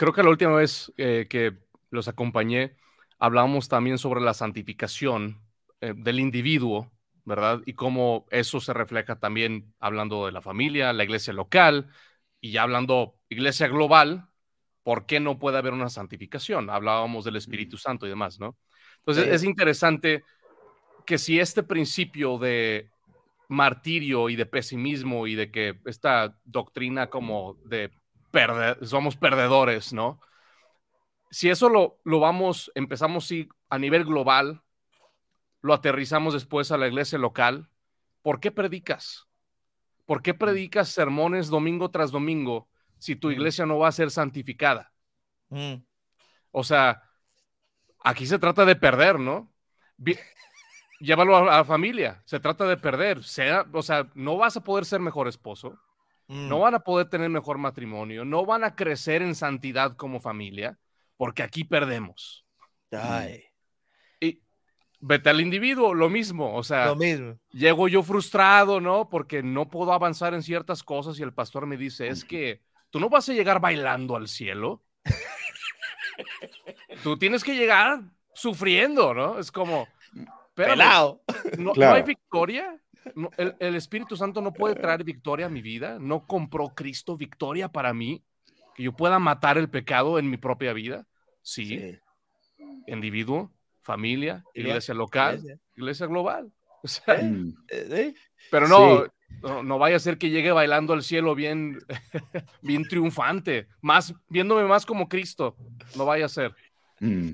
creo 0.00 0.14
que 0.14 0.22
la 0.22 0.30
última 0.30 0.54
vez 0.54 0.90
eh, 0.96 1.26
que 1.28 1.58
los 1.90 2.08
acompañé, 2.08 2.74
hablábamos 3.18 3.68
también 3.68 3.98
sobre 3.98 4.22
la 4.22 4.32
santificación 4.32 5.42
eh, 5.82 5.92
del 5.94 6.20
individuo, 6.20 6.90
¿verdad? 7.26 7.60
Y 7.66 7.74
cómo 7.74 8.24
eso 8.30 8.60
se 8.60 8.72
refleja 8.72 9.20
también 9.20 9.74
hablando 9.78 10.24
de 10.24 10.32
la 10.32 10.40
familia, 10.40 10.94
la 10.94 11.04
iglesia 11.04 11.34
local 11.34 11.90
y 12.40 12.52
ya 12.52 12.62
hablando 12.62 13.18
iglesia 13.28 13.68
global, 13.68 14.26
¿por 14.84 15.04
qué 15.04 15.20
no 15.20 15.38
puede 15.38 15.58
haber 15.58 15.74
una 15.74 15.90
santificación? 15.90 16.70
Hablábamos 16.70 17.26
del 17.26 17.36
Espíritu 17.36 17.76
Santo 17.76 18.06
y 18.06 18.08
demás, 18.08 18.40
¿no? 18.40 18.56
Entonces 19.00 19.26
es 19.26 19.44
interesante 19.44 20.24
que 21.04 21.18
si 21.18 21.38
este 21.38 21.62
principio 21.62 22.38
de 22.38 22.88
martirio 23.48 24.30
y 24.30 24.36
de 24.36 24.46
pesimismo 24.46 25.26
y 25.26 25.34
de 25.34 25.50
que 25.50 25.78
esta 25.84 26.38
doctrina 26.46 27.10
como 27.10 27.58
de 27.66 27.90
perder, 28.30 28.86
somos 28.86 29.16
perdedores, 29.16 29.92
¿no? 29.92 30.20
Si 31.30 31.48
eso 31.48 31.68
lo, 31.68 32.00
lo 32.04 32.20
vamos, 32.20 32.72
empezamos 32.74 33.26
sí, 33.26 33.48
a 33.68 33.78
nivel 33.78 34.04
global, 34.04 34.62
lo 35.62 35.74
aterrizamos 35.74 36.34
después 36.34 36.72
a 36.72 36.78
la 36.78 36.88
iglesia 36.88 37.18
local, 37.18 37.68
¿por 38.22 38.40
qué 38.40 38.50
predicas? 38.50 39.26
¿Por 40.06 40.22
qué 40.22 40.34
predicas 40.34 40.88
sermones 40.88 41.48
domingo 41.48 41.90
tras 41.90 42.10
domingo 42.10 42.68
si 42.98 43.14
tu 43.16 43.30
iglesia 43.30 43.66
no 43.66 43.78
va 43.78 43.88
a 43.88 43.92
ser 43.92 44.10
santificada? 44.10 44.92
Mm. 45.50 45.74
O 46.50 46.64
sea, 46.64 47.02
aquí 48.02 48.26
se 48.26 48.38
trata 48.38 48.64
de 48.64 48.76
perder, 48.76 49.18
¿no? 49.18 49.52
llévalo 51.00 51.36
a, 51.36 51.44
la 51.44 51.64
familia, 51.64 52.22
se 52.24 52.40
trata 52.40 52.66
de 52.66 52.76
perder, 52.76 53.24
sea, 53.24 53.66
o 53.72 53.82
sea, 53.82 54.08
no 54.14 54.36
vas 54.36 54.56
a 54.56 54.62
poder 54.62 54.84
ser 54.84 55.00
mejor 55.00 55.28
esposo, 55.28 55.78
no 56.30 56.58
mm. 56.58 56.60
van 56.60 56.74
a 56.76 56.80
poder 56.80 57.08
tener 57.08 57.28
mejor 57.28 57.58
matrimonio, 57.58 58.24
no 58.24 58.46
van 58.46 58.62
a 58.62 58.76
crecer 58.76 59.20
en 59.20 59.34
santidad 59.34 59.96
como 59.96 60.20
familia, 60.20 60.78
porque 61.16 61.42
aquí 61.42 61.64
perdemos. 61.64 62.46
Y 64.20 64.40
vete 65.00 65.28
al 65.28 65.40
individuo, 65.40 65.92
lo 65.92 66.08
mismo, 66.08 66.54
o 66.54 66.62
sea, 66.62 66.86
Lo 66.86 66.96
mismo. 66.96 67.36
llego 67.50 67.88
yo 67.88 68.04
frustrado, 68.04 68.80
¿no? 68.80 69.08
Porque 69.08 69.42
no 69.42 69.68
puedo 69.68 69.92
avanzar 69.92 70.32
en 70.34 70.44
ciertas 70.44 70.84
cosas 70.84 71.18
y 71.18 71.24
el 71.24 71.32
pastor 71.32 71.66
me 71.66 71.76
dice, 71.76 72.06
es 72.06 72.24
que 72.24 72.62
tú 72.90 73.00
no 73.00 73.08
vas 73.08 73.28
a 73.28 73.32
llegar 73.32 73.60
bailando 73.60 74.14
al 74.14 74.28
cielo. 74.28 74.84
tú 77.02 77.18
tienes 77.18 77.42
que 77.42 77.56
llegar 77.56 78.02
sufriendo, 78.34 79.14
¿no? 79.14 79.40
Es 79.40 79.50
como, 79.50 79.88
Pelado. 80.54 81.22
¿no, 81.58 81.64
no 81.64 81.72
Claro. 81.72 81.96
hay 81.96 82.02
victoria? 82.02 82.80
No, 83.14 83.30
el, 83.36 83.54
el 83.58 83.74
Espíritu 83.76 84.16
Santo 84.16 84.40
no 84.40 84.52
puede 84.52 84.74
traer 84.74 85.04
victoria 85.04 85.46
a 85.46 85.50
mi 85.50 85.62
vida. 85.62 85.98
No 85.98 86.26
compró 86.26 86.68
Cristo 86.74 87.16
victoria 87.16 87.68
para 87.68 87.92
mí, 87.94 88.22
que 88.74 88.82
yo 88.82 88.92
pueda 88.92 89.18
matar 89.18 89.58
el 89.58 89.68
pecado 89.68 90.18
en 90.18 90.28
mi 90.30 90.36
propia 90.36 90.72
vida. 90.72 91.06
Sí, 91.42 91.96
individuo, 92.86 93.50
familia, 93.82 94.44
Iglesia, 94.54 94.70
iglesia 94.70 94.94
local, 94.94 95.34
iglesia. 95.36 95.58
iglesia 95.76 96.06
global. 96.06 96.52
O 96.82 96.88
sea, 96.88 97.14
Mm. 97.22 97.54
Eh, 97.68 98.12
sí. 98.14 98.20
pero 98.50 98.66
no, 98.68 99.04
Sí. 99.04 99.10
no, 99.42 99.62
no 99.62 99.78
vaya 99.78 99.96
a 99.96 100.00
ser 100.00 100.16
que 100.18 100.30
llegue 100.30 100.50
bailando 100.52 100.92
al 100.92 101.02
cielo 101.02 101.34
bien, 101.34 101.78
bien 102.62 102.84
triunfante, 102.88 103.68
más, 103.80 104.14
viéndome 104.28 104.64
más 104.64 104.86
como 104.86 105.08
Cristo. 105.08 105.56
No 105.96 106.04
vaya 106.06 106.26
a 106.26 106.28
ser. 106.28 106.54
Mm. 107.00 107.30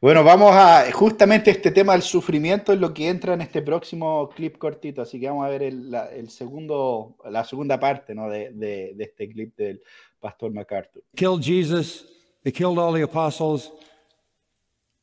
Bueno, 0.00 0.24
vamos 0.24 0.52
a 0.54 0.90
justamente 0.92 1.50
este 1.50 1.70
tema 1.70 1.92
del 1.92 2.02
sufrimiento 2.02 2.72
es 2.72 2.80
lo 2.80 2.92
que 2.94 3.08
entra 3.08 3.34
en 3.34 3.40
este 3.42 3.62
próximo 3.62 4.28
clip 4.30 4.58
cortito, 4.58 5.02
así 5.02 5.20
que 5.20 5.28
vamos 5.28 5.46
a 5.46 5.50
ver 5.50 5.62
el, 5.62 5.90
la, 5.90 6.08
segundo, 6.28 7.16
la 7.30 7.44
segunda 7.44 7.78
parte 7.78 8.14
¿no? 8.14 8.28
de, 8.28 8.50
de- 8.52 8.92
de 8.94 9.04
este 9.04 9.28
clip 9.28 9.56
del 9.56 9.80
pastor 10.20 10.52
MacArthur. 10.52 11.02
killed 11.16 11.42
Jesus, 11.42 12.04
they 12.42 12.52
killed 12.52 12.78
all 12.78 12.92
the 12.92 13.02
apostles. 13.02 13.70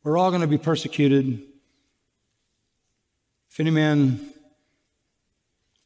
We're 0.03 0.17
all 0.19 0.29
going 0.29 0.41
to 0.41 0.47
be 0.47 0.57
persecuted. 0.57 1.41
If 3.49 3.59
any 3.59 3.71
man 3.71 4.19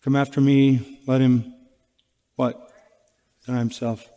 come 0.04 0.16
after 0.16 0.42
me, 0.42 1.00
let 1.08 1.22
him 1.22 1.54
what? 2.36 2.56
Deny 3.46 3.60
himself. 3.60 4.10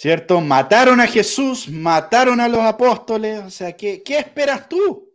¿Cierto? 0.00 0.40
Mataron 0.40 0.98
a 0.98 1.06
Jesús, 1.06 1.68
mataron 1.68 2.40
a 2.40 2.48
los 2.48 2.60
apóstoles, 2.60 3.38
o 3.40 3.50
sea, 3.50 3.76
¿qué, 3.76 4.02
qué 4.02 4.16
esperas 4.16 4.66
tú, 4.66 5.12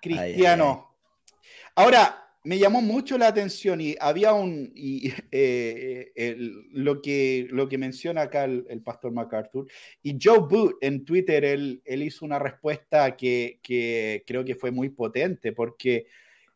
cristiano? 0.00 0.94
Ahora, 1.74 2.24
me 2.44 2.56
llamó 2.56 2.80
mucho 2.80 3.18
la 3.18 3.26
atención 3.26 3.80
y 3.80 3.96
había 3.98 4.32
un, 4.32 4.70
y, 4.76 5.12
eh, 5.32 6.12
el- 6.14 6.68
lo, 6.70 7.02
que, 7.02 7.48
lo 7.50 7.68
que 7.68 7.78
menciona 7.78 8.22
acá 8.22 8.44
el, 8.44 8.64
el 8.68 8.80
pastor 8.80 9.10
MacArthur, 9.10 9.66
y 10.04 10.16
Joe 10.22 10.38
Boot 10.38 10.76
en 10.82 11.04
Twitter, 11.04 11.44
él, 11.44 11.82
él 11.84 12.04
hizo 12.04 12.24
una 12.24 12.38
respuesta 12.38 13.16
que, 13.16 13.58
que 13.60 14.22
creo 14.24 14.44
que 14.44 14.54
fue 14.54 14.70
muy 14.70 14.90
potente, 14.90 15.50
porque 15.50 16.06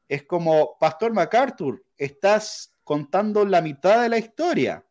es 0.08 0.22
como, 0.22 0.78
Pastor 0.78 1.12
MacArthur, 1.12 1.84
estás 1.98 2.76
contando 2.84 3.44
la 3.44 3.60
mitad 3.60 4.00
de 4.00 4.08
la 4.08 4.18
historia. 4.18 4.84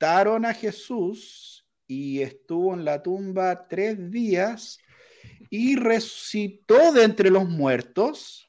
A 0.00 0.54
Jesús 0.54 1.66
y 1.86 2.20
estuvo 2.20 2.74
en 2.74 2.84
la 2.84 3.02
tumba 3.02 3.66
tres 3.66 4.10
días 4.10 4.78
y 5.50 5.74
resucitó 5.74 6.92
de 6.92 7.02
entre 7.02 7.30
los 7.30 7.48
muertos 7.48 8.48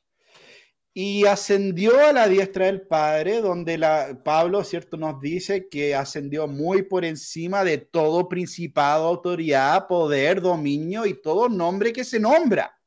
y 0.94 1.26
ascendió 1.26 2.00
a 2.06 2.14
la 2.14 2.28
diestra 2.28 2.66
del 2.66 2.82
Padre, 2.82 3.42
donde 3.42 3.78
la, 3.78 4.22
Pablo, 4.24 4.64
¿cierto?, 4.64 4.98
nos 4.98 5.22
dice 5.22 5.70
que 5.70 5.96
ascendió 5.96 6.48
muy 6.48 6.84
por 6.84 7.06
encima 7.06 7.64
de 7.64 7.78
todo 7.78 8.28
principado, 8.28 9.08
autoridad, 9.08 9.88
poder, 9.88 10.42
dominio 10.42 11.06
y 11.06 11.20
todo 11.20 11.48
nombre 11.48 11.94
que 11.94 12.04
se 12.04 12.20
nombra, 12.20 12.78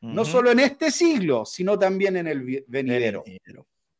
no 0.00 0.24
solo 0.24 0.50
en 0.50 0.60
este 0.60 0.90
siglo, 0.90 1.46
sino 1.46 1.78
también 1.78 2.16
en 2.16 2.26
el. 2.26 2.64
Venidero. 2.68 3.24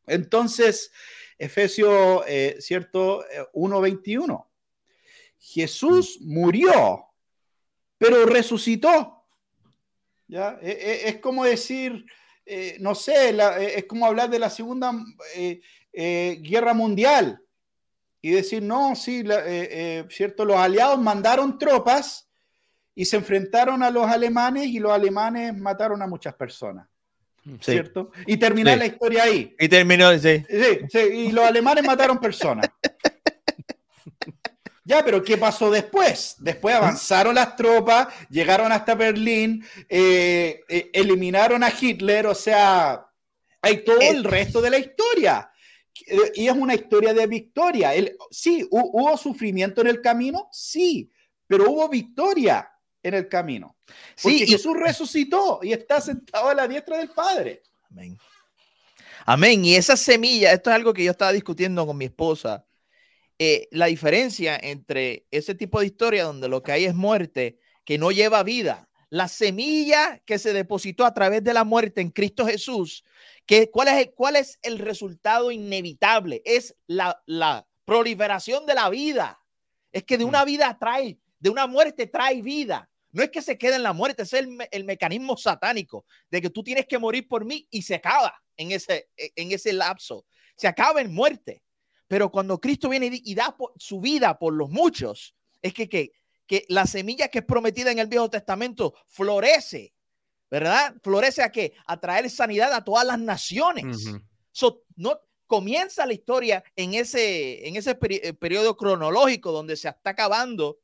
Entonces, 0.05 0.91
Efesios, 1.37 2.23
eh, 2.27 2.57
¿cierto? 2.59 3.23
Eh, 3.25 3.45
1.21. 3.53 4.45
Jesús 5.37 6.19
murió, 6.21 7.05
pero 7.97 8.25
resucitó. 8.25 9.23
¿Ya? 10.27 10.57
E- 10.61 10.71
e- 10.71 11.09
Es, 11.09 11.19
como 11.19 11.43
decir, 11.45 12.05
eh, 12.45 12.77
no 12.79 12.95
sé, 12.95 13.31
la- 13.33 13.61
eh, 13.61 13.77
es 13.79 13.85
como 13.85 14.05
hablar 14.05 14.29
de 14.29 14.39
la 14.39 14.49
Segunda 14.49 14.91
eh, 15.35 15.61
eh, 15.93 16.39
Guerra 16.41 16.73
Mundial 16.73 17.41
y 18.21 18.31
decir, 18.31 18.63
no, 18.63 18.95
sí, 18.95 19.23
la- 19.23 19.45
eh, 19.45 19.69
eh, 19.99 20.05
¿cierto? 20.09 20.45
Los 20.45 20.57
aliados 20.57 20.99
mandaron 20.99 21.59
tropas 21.59 22.27
y 22.95 23.05
se 23.05 23.17
enfrentaron 23.17 23.83
a 23.83 23.91
los 23.91 24.07
alemanes 24.07 24.65
y 24.67 24.79
los 24.79 24.91
alemanes 24.91 25.55
mataron 25.55 26.01
a 26.01 26.07
muchas 26.07 26.33
personas, 26.33 26.87
Sí. 27.61 27.71
¿cierto? 27.73 28.11
Y 28.25 28.37
terminar 28.37 28.73
Sí. 28.73 28.79
la 28.79 28.85
historia 28.87 29.23
ahí. 29.23 29.55
Y 29.59 29.69
terminó, 29.69 30.11
sí. 30.17 30.43
Sí, 30.89 30.99
y 30.99 31.31
los 31.31 31.45
alemanes 31.45 31.85
mataron 31.85 32.19
personas. 32.19 32.67
Ya, 34.87 35.03
pero 35.03 35.23
¿qué 35.23 35.35
pasó 35.35 35.71
después? 35.71 36.35
Después 36.37 36.75
avanzaron 36.75 37.33
las 37.33 37.55
tropas, 37.55 38.07
llegaron 38.29 38.71
hasta 38.71 38.93
Berlín, 38.93 39.65
eh, 39.89 40.61
eh, 40.69 40.91
eliminaron 40.93 41.63
a 41.63 41.71
Hitler, 41.81 42.27
o 42.27 42.35
sea, 42.35 43.03
hay 43.63 43.83
todo 43.83 43.99
el 43.99 44.23
resto 44.23 44.61
de 44.61 44.69
la 44.69 44.77
historia. 44.77 45.49
Eh, 46.05 46.31
Y 46.35 46.47
es 46.47 46.53
una 46.53 46.75
historia 46.75 47.15
de 47.15 47.25
victoria. 47.25 47.95
El- 47.95 48.15
sí, 48.29 48.61
hu- 48.69 48.89
hubo 48.93 49.17
sufrimiento 49.17 49.81
en 49.81 49.87
el 49.87 50.01
camino, 50.01 50.49
sí, 50.51 51.09
pero 51.47 51.71
hubo 51.71 51.89
victoria 51.89 52.69
en 53.07 53.13
el 53.15 53.27
camino. 53.29 53.75
Porque 54.21 54.37
Sí, 54.39 54.43
y- 54.43 54.47
Jesús 54.47 54.75
resucitó 54.77 55.59
y 55.61 55.73
está 55.73 56.01
sentado 56.01 56.49
a 56.49 56.53
la 56.55 56.67
diestra 56.67 56.97
del 56.97 57.09
Padre. 57.09 57.61
Amén. 57.89 58.17
Amén. 59.25 59.65
Y 59.65 59.75
esa 59.75 59.95
semilla, 59.97 60.51
esto 60.51 60.69
es 60.69 60.75
algo 60.75 60.93
que 60.93 61.03
yo 61.03 61.11
estaba 61.11 61.31
discutiendo 61.33 61.85
con 61.85 61.97
mi 61.97 62.05
esposa. 62.05 62.65
eh, 63.37 63.67
la 63.71 63.87
diferencia 63.87 64.57
entre 64.61 65.25
ese 65.29 65.55
tipo 65.55 65.81
de 65.81 65.87
historia 65.87 66.23
donde 66.23 66.47
lo 66.47 66.63
que 66.63 66.71
hay 66.71 66.85
es 66.85 66.95
muerte, 66.95 67.59
que 67.83 67.97
no 67.97 68.11
lleva 68.11 68.43
vida, 68.43 68.87
la 69.09 69.27
semilla 69.27 70.21
que 70.25 70.39
se 70.39 70.53
depositó 70.53 71.03
a 71.03 71.13
través 71.13 71.43
de 71.43 71.53
la 71.53 71.65
muerte 71.65 71.99
en 71.99 72.11
Cristo 72.11 72.45
Jesús, 72.47 73.03
que, 73.45 73.69
¿cuál, 73.69 73.89
es 73.89 73.95
el, 74.07 74.13
¿cuál 74.13 74.37
es 74.37 74.57
el 74.61 74.79
resultado 74.79 75.51
inevitable? 75.51 76.41
Es 76.45 76.75
la, 76.87 77.21
la 77.25 77.67
proliferación 77.83 78.65
de 78.65 78.73
la 78.73 78.87
vida. 78.89 79.37
Es 79.91 80.03
que 80.05 80.17
de 80.17 80.23
una 80.23 80.45
vida 80.45 80.77
trae, 80.79 81.19
de 81.37 81.49
una 81.49 81.67
muerte 81.67 82.07
trae 82.07 82.41
vida. 82.41 82.89
No 83.15 83.23
es 83.23 83.29
que 83.31 83.41
se 83.41 83.57
quede 83.57 83.77
en 83.77 83.83
la 83.83 83.93
muerte, 83.93 84.23
ese 84.23 84.37
es 84.39 84.43
el, 84.43 84.49
me- 84.49 84.67
el 84.71 84.83
mecanismo 84.83 85.37
satánico 85.37 86.05
de 86.29 86.41
que 86.41 86.49
tú 86.49 86.63
tienes 86.63 86.85
que 86.85 86.99
morir 86.99 87.27
por 87.29 87.45
mí 87.45 87.65
y 87.71 87.81
se 87.81 87.95
acaba 87.95 88.33
en 88.57 88.71
ese, 88.73 89.09
en 89.17 89.51
ese 89.53 89.71
lapso. 89.71 90.25
Se 90.57 90.67
acaba 90.67 90.99
en 91.01 91.13
muerte. 91.13 91.63
Pero 92.07 92.29
cuando 92.29 92.59
Cristo 92.59 92.89
viene 92.89 93.09
y 93.11 93.33
da 93.33 93.55
por- 93.55 93.71
su 93.77 94.01
vida 94.01 94.37
por 94.37 94.53
los 94.53 94.69
muchos, 94.69 95.33
es 95.61 95.73
que, 95.73 95.87
que, 95.87 96.11
que 96.45 96.65
la 96.67 96.85
semilla 96.85 97.29
que 97.29 97.39
es 97.39 97.45
prometida 97.45 97.89
en 97.91 97.99
el 97.99 98.07
Viejo 98.07 98.29
Testamento 98.29 98.93
florece, 99.07 99.93
¿verdad? 100.51 100.93
Florece 101.01 101.41
a 101.41 101.51
qué? 101.51 101.73
A 101.87 101.99
traer 101.99 102.29
sanidad 102.29 102.73
a 102.73 102.83
todas 102.83 103.05
las 103.07 103.17
naciones. 103.19 104.05
So, 104.51 104.83
no, 104.97 105.19
comienza 105.47 106.05
la 106.05 106.13
historia 106.13 106.63
en 106.75 106.93
ese, 106.95 107.67
en 107.67 107.75
ese 107.77 107.97
peri- 107.97 108.19
eh, 108.23 108.33
periodo 108.33 108.75
cronológico 108.75 109.51
donde 109.51 109.75
se 109.77 109.87
está 109.89 110.09
acabando 110.11 110.79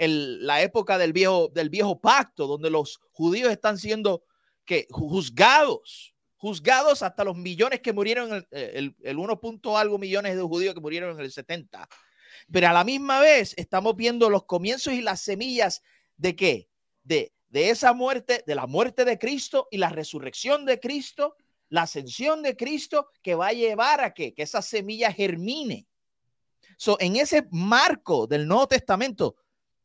el- 0.00 0.46
la 0.46 0.62
época 0.62 0.98
del 0.98 1.12
viejo, 1.12 1.48
del 1.54 1.68
viejo 1.70 2.00
pacto, 2.00 2.46
donde 2.46 2.70
los 2.70 3.00
judíos 3.12 3.52
están 3.52 3.78
siendo 3.78 4.24
que, 4.64 4.86
juzgados, 4.90 6.14
juzgados 6.36 7.02
hasta 7.02 7.22
los 7.24 7.36
millones 7.36 7.80
que 7.80 7.92
murieron, 7.92 8.32
el, 8.32 8.46
el, 8.50 8.96
el 9.02 9.18
1. 9.18 9.40
punto 9.40 9.76
algo 9.76 9.98
millones 9.98 10.36
de 10.36 10.42
judíos 10.42 10.74
que 10.74 10.80
murieron 10.80 11.18
en 11.18 11.24
el 11.24 11.30
70. 11.30 11.88
Pero 12.50 12.68
a 12.68 12.72
la 12.72 12.84
misma 12.84 13.20
vez 13.20 13.54
estamos 13.56 13.94
viendo 13.94 14.30
los 14.30 14.44
comienzos 14.44 14.94
y 14.94 15.02
las 15.02 15.20
semillas 15.20 15.82
de 16.16 16.34
qué? 16.34 16.68
De, 17.02 17.32
de 17.48 17.70
esa 17.70 17.92
muerte, 17.92 18.42
de 18.46 18.54
la 18.54 18.66
muerte 18.66 19.04
de 19.04 19.18
Cristo 19.18 19.68
y 19.70 19.78
la 19.78 19.90
resurrección 19.90 20.64
de 20.64 20.80
Cristo 20.80 21.36
la 21.70 21.82
ascensión 21.82 22.42
de 22.42 22.56
Cristo 22.56 23.10
que 23.22 23.34
va 23.36 23.48
a 23.48 23.52
llevar 23.52 24.00
a 24.00 24.12
que, 24.12 24.34
que 24.34 24.42
esa 24.42 24.60
semilla 24.60 25.12
germine. 25.12 25.86
So, 26.76 26.96
en 27.00 27.16
ese 27.16 27.46
marco 27.52 28.26
del 28.26 28.46
Nuevo 28.46 28.66
Testamento, 28.66 29.36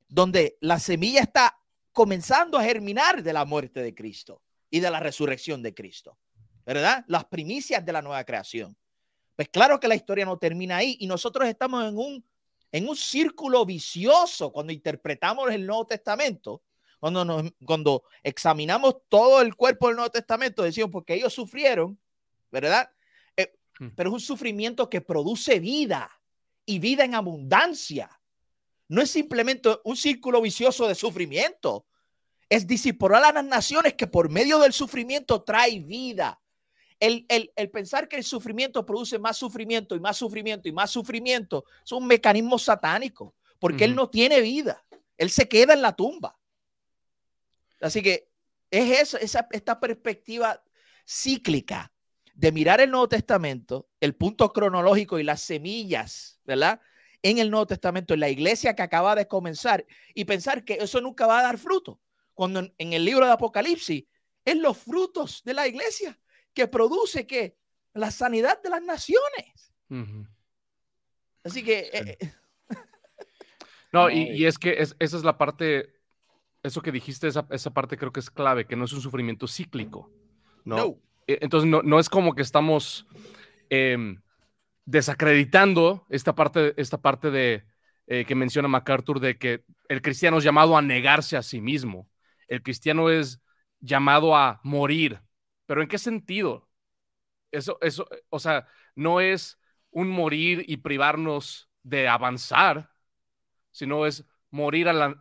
donde 0.07 0.57
la 0.61 0.79
semilla 0.79 1.21
está 1.21 1.57
comenzando 1.91 2.57
a 2.57 2.63
germinar 2.63 3.23
de 3.23 3.33
la 3.33 3.45
muerte 3.45 3.81
de 3.81 3.93
Cristo 3.95 4.41
y 4.69 4.79
de 4.79 4.91
la 4.91 4.99
resurrección 4.99 5.61
de 5.61 5.73
Cristo, 5.73 6.17
¿verdad? 6.65 7.05
Las 7.07 7.25
primicias 7.25 7.85
de 7.85 7.93
la 7.93 8.01
nueva 8.01 8.23
creación. 8.23 8.75
Pues 9.35 9.49
claro 9.49 9.79
que 9.79 9.87
la 9.87 9.95
historia 9.95 10.25
no 10.25 10.37
termina 10.37 10.77
ahí 10.77 10.97
y 10.99 11.07
nosotros 11.07 11.47
estamos 11.47 11.87
en 11.87 11.97
un, 11.97 12.25
en 12.71 12.87
un 12.87 12.95
círculo 12.95 13.65
vicioso 13.65 14.51
cuando 14.51 14.73
interpretamos 14.73 15.51
el 15.51 15.65
Nuevo 15.65 15.85
Testamento, 15.85 16.61
cuando, 16.99 17.23
nos, 17.25 17.51
cuando 17.65 18.03
examinamos 18.23 18.95
todo 19.09 19.41
el 19.41 19.55
cuerpo 19.55 19.87
del 19.87 19.97
Nuevo 19.97 20.11
Testamento, 20.11 20.63
decimos, 20.63 20.91
porque 20.91 21.13
ellos 21.13 21.33
sufrieron, 21.33 21.99
¿verdad? 22.51 22.89
Eh, 23.35 23.51
Mm. 23.79 23.89
pero 23.95 24.09
es 24.09 24.13
un 24.13 24.19
sufrimiento 24.19 24.89
que 24.89 25.01
produce 25.01 25.59
vida 25.59 26.09
y 26.65 26.79
vida 26.79 27.03
en 27.03 27.15
abundancia. 27.15 28.09
No 28.87 29.01
es 29.01 29.09
simplemente 29.09 29.69
un 29.83 29.97
círculo 29.97 30.41
vicioso 30.41 30.87
de 30.87 30.95
sufrimiento. 30.95 31.85
Es 32.49 32.67
discipular 32.67 33.23
a 33.23 33.33
las 33.33 33.45
naciones 33.45 33.95
que 33.95 34.07
por 34.07 34.29
medio 34.29 34.59
del 34.59 34.73
sufrimiento 34.73 35.43
trae 35.43 35.79
vida. 35.79 36.39
El, 36.99 37.25
pensar 37.73 38.07
que 38.07 38.15
el 38.15 38.23
sufrimiento 38.23 38.85
produce 38.85 39.19
más 39.19 39.37
sufrimiento 39.37 39.95
y 39.95 39.99
más 39.99 40.17
sufrimiento 40.17 40.69
y 40.69 40.71
más 40.71 40.91
sufrimiento 40.91 41.65
es 41.83 41.91
un 41.91 42.07
mecanismo 42.07 42.57
satánico, 42.57 43.35
porque 43.59 43.83
él 43.83 43.95
no 43.95 44.09
tiene 44.09 44.41
vida. 44.41 44.83
Él 45.17 45.29
se 45.29 45.47
queda 45.47 45.73
en 45.73 45.81
la 45.81 45.95
tumba. 45.95 46.37
Así 47.81 48.01
que 48.01 48.29
es 48.71 48.99
eso, 48.99 49.17
esa, 49.17 49.47
esta 49.51 49.79
perspectiva 49.79 50.63
cíclica 51.05 51.91
de 52.33 52.51
mirar 52.51 52.81
el 52.81 52.91
Nuevo 52.91 53.09
Testamento, 53.09 53.89
el 53.99 54.15
punto 54.15 54.51
cronológico 54.51 55.19
y 55.19 55.23
las 55.23 55.41
semillas, 55.41 56.39
¿verdad? 56.43 56.81
En 57.25 57.39
el 57.39 57.49
Nuevo 57.49 57.65
Testamento, 57.65 58.13
en 58.13 58.19
la 58.19 58.29
iglesia 58.29 58.75
que 58.75 58.83
acaba 58.83 59.15
de 59.15 59.27
comenzar, 59.27 59.83
y 60.13 60.25
pensar 60.25 60.63
que 60.63 60.75
eso 60.75 61.01
nunca 61.01 61.25
va 61.25 61.39
a 61.39 61.41
dar 61.41 61.57
fruto. 61.57 61.99
Cuando 62.35 62.59
en, 62.59 62.93
el 62.93 63.03
libro 63.03 63.25
de 63.25 63.31
Apocalipsis 63.31 64.05
es 64.45 64.57
los 64.57 64.77
frutos 64.77 65.41
de 65.43 65.55
la 65.55 65.67
iglesia 65.67 66.19
que 66.53 66.67
produce 66.67 67.25
que 67.25 67.57
la 67.95 68.11
sanidad 68.11 68.61
de 68.61 68.69
las 68.69 68.83
naciones. 68.83 69.73
Así 71.43 71.63
que... 71.63 71.89
Eh, 71.91 72.17
eh, 72.19 72.31
no, 73.91 74.11
y, 74.11 74.45
es 74.45 74.59
que 74.59 74.77
esa 74.77 74.95
es 74.99 75.23
la 75.23 75.35
parte, 75.35 75.95
eso 76.61 76.83
que 76.83 76.91
dijiste, 76.91 77.27
esa, 77.27 77.47
esa, 77.49 77.73
parte 77.73 77.97
creo 77.97 78.13
que 78.13 78.19
es 78.19 78.29
clave, 78.29 78.67
que 78.67 78.75
no 78.75 78.85
es 78.85 78.93
un 78.93 79.01
sufrimiento 79.01 79.47
cíclico. 79.47 80.11
No. 80.63 80.99
E, 81.25 81.39
entonces, 81.41 81.67
no, 81.67 81.81
no, 81.81 81.99
es 81.99 82.07
como 82.07 82.35
que 82.35 82.43
estamos 82.43 83.07
em, 83.71 84.21
desacreditando 84.85 86.05
esta 86.09 86.35
parte, 86.35 86.73
esta 86.77 87.01
parte 87.01 87.31
de, 87.31 87.65
eh, 88.07 88.25
que 88.25 88.35
menciona 88.35 88.67
MacArthur 88.67 89.19
de 89.19 89.37
que 89.37 89.65
el 89.89 90.01
cristiano 90.01 90.37
es 90.37 90.43
llamado 90.43 90.77
a 90.77 90.81
negarse 90.81 91.37
a 91.37 91.43
sí 91.43 91.61
mismo. 91.61 92.09
El 92.47 92.61
cristiano 92.61 93.09
es 93.09 93.41
llamado 93.79 94.35
a 94.35 94.59
morir. 94.63 95.21
¿Pero 95.65 95.81
en 95.81 95.87
qué 95.87 95.97
sentido? 95.97 96.69
Eso, 97.51 97.77
eso, 97.81 98.07
o 98.29 98.39
sea, 98.39 98.67
no 98.95 99.21
es 99.21 99.59
un 99.91 100.09
morir 100.09 100.63
y 100.67 100.77
privarnos 100.77 101.69
de 101.83 102.07
avanzar, 102.07 102.91
sino 103.71 104.05
es 104.05 104.25
morir 104.51 104.87
al, 104.87 105.19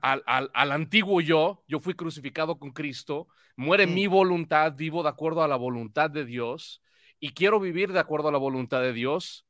antiguo 0.73 1.21
yo. 1.21 1.65
Yo 1.69 1.81
fui 1.81 1.95
crucificado 1.95 2.59
con 2.59 2.73
Cristo, 2.73 3.29
muere 3.57 3.87
mi 3.87 4.07
voluntad, 4.07 4.75
vivo 4.75 5.03
de 5.03 5.09
acuerdo 5.09 5.43
a 5.43 5.49
la 5.49 5.57
voluntad 5.57 6.11
de 6.11 6.25
Dios 6.25 6.83
y 7.21 7.31
quiero 7.31 7.61
vivir 7.61 7.93
de 7.93 8.01
acuerdo 8.01 8.29
a 8.29 8.33
la 8.33 8.39
voluntad 8.39 8.81
de 8.81 8.93
Dios. 8.93 9.47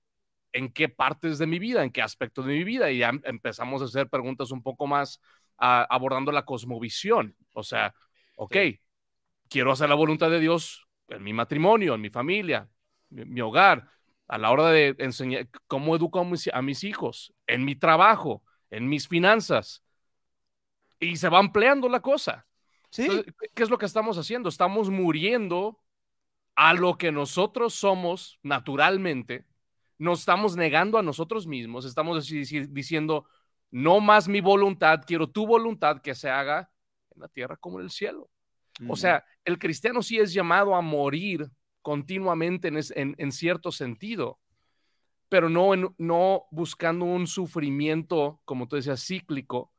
¿En 0.55 0.73
qué 0.73 0.89
partes 0.89 1.39
de 1.39 1.47
mi 1.47 1.59
vida? 1.59 1.83
¿En 1.83 1.91
qué 1.91 2.01
aspectos 2.01 2.47
de 2.47 2.53
mi 2.55 2.63
vida? 2.63 2.91
Y 2.91 2.99
ya 2.99 3.11
empezamos 3.25 3.83
a 3.83 3.87
hacer 3.87 4.09
preguntas 4.09 4.53
un 4.53 4.63
poco 4.63 4.87
más 4.87 5.21
abordando 5.57 6.31
la 6.31 6.45
cosmovisión. 6.45 7.37
O 7.55 7.65
sea, 7.65 7.93
ok, 8.37 8.57
quiero 9.49 9.73
hacer 9.73 9.89
la 9.89 9.97
voluntad 9.97 10.31
de 10.31 10.39
Dios 10.39 10.87
en 11.09 11.25
mi 11.25 11.33
matrimonio, 11.33 11.95
en 11.95 12.01
mi 12.01 12.09
familia, 12.09 12.69
mi, 13.11 13.25
mi 13.25 13.41
hogar, 13.41 13.91
a 14.29 14.39
la 14.39 14.53
hora 14.53 14.71
de 14.71 14.95
enseñar 14.99 15.49
cómo 15.67 15.97
educo 15.97 16.21
a 16.53 16.63
mis 16.63 16.85
hijos, 16.85 17.35
en 17.49 17.65
mi 17.65 17.75
trabajo, 17.75 18.43
en 18.71 18.89
mis 18.89 19.09
finanzas. 19.09 19.83
Y 21.01 21.17
se 21.17 21.29
va 21.29 21.41
ampliando 21.41 21.89
la 21.89 22.01
cosa. 22.01 22.47
¿Sí? 22.91 23.09
¿Qué 23.55 23.63
es 23.65 23.71
lo 23.71 23.79
que 23.79 23.87
estamos 23.87 24.19
haciendo? 24.19 24.49
Estamos 24.49 24.89
muriendo 24.89 25.81
a 26.55 26.75
lo 26.75 26.97
que 26.97 27.11
nosotros 27.11 27.75
somos 27.75 28.39
naturalmente. 28.43 29.45
Nos 29.99 30.21
estamos 30.21 30.57
negando 30.57 30.99
a 30.99 31.03
nosotros 31.03 31.47
mismos. 31.47 31.85
Estamos 31.85 32.27
diciendo, 32.27 33.27
no 33.71 34.01
más 34.01 34.29
mi 34.29 34.41
voluntad, 34.41 35.03
quiero 35.07 35.29
tu 35.29 35.47
voluntad 35.47 36.01
que 36.01 36.15
se 36.15 36.31
haga 36.31 36.71
en 37.15 37.21
la 37.21 37.29
tierra 37.29 37.57
como 37.57 37.79
en 37.79 37.85
el 37.85 37.91
cielo. 37.91 38.31
O 38.89 38.97
sea, 38.97 39.25
el 39.45 39.59
cristiano 39.59 40.03
sí 40.03 40.19
es 40.19 40.33
llamado 40.33 40.75
a 40.75 40.81
morir 40.81 41.49
continuamente 41.81 42.69
en, 42.69 43.15
en 43.19 43.33
cierto 43.33 43.71
sentido 43.71 44.41
pero 45.35 45.49
no, 45.49 45.95
no 45.99 46.47
buscando 46.53 47.05
un 47.07 47.27
sufrimiento, 47.27 48.41
como 48.45 48.69
tú 48.69 48.77
decías, 48.77 49.05
cíclico, 49.05 49.73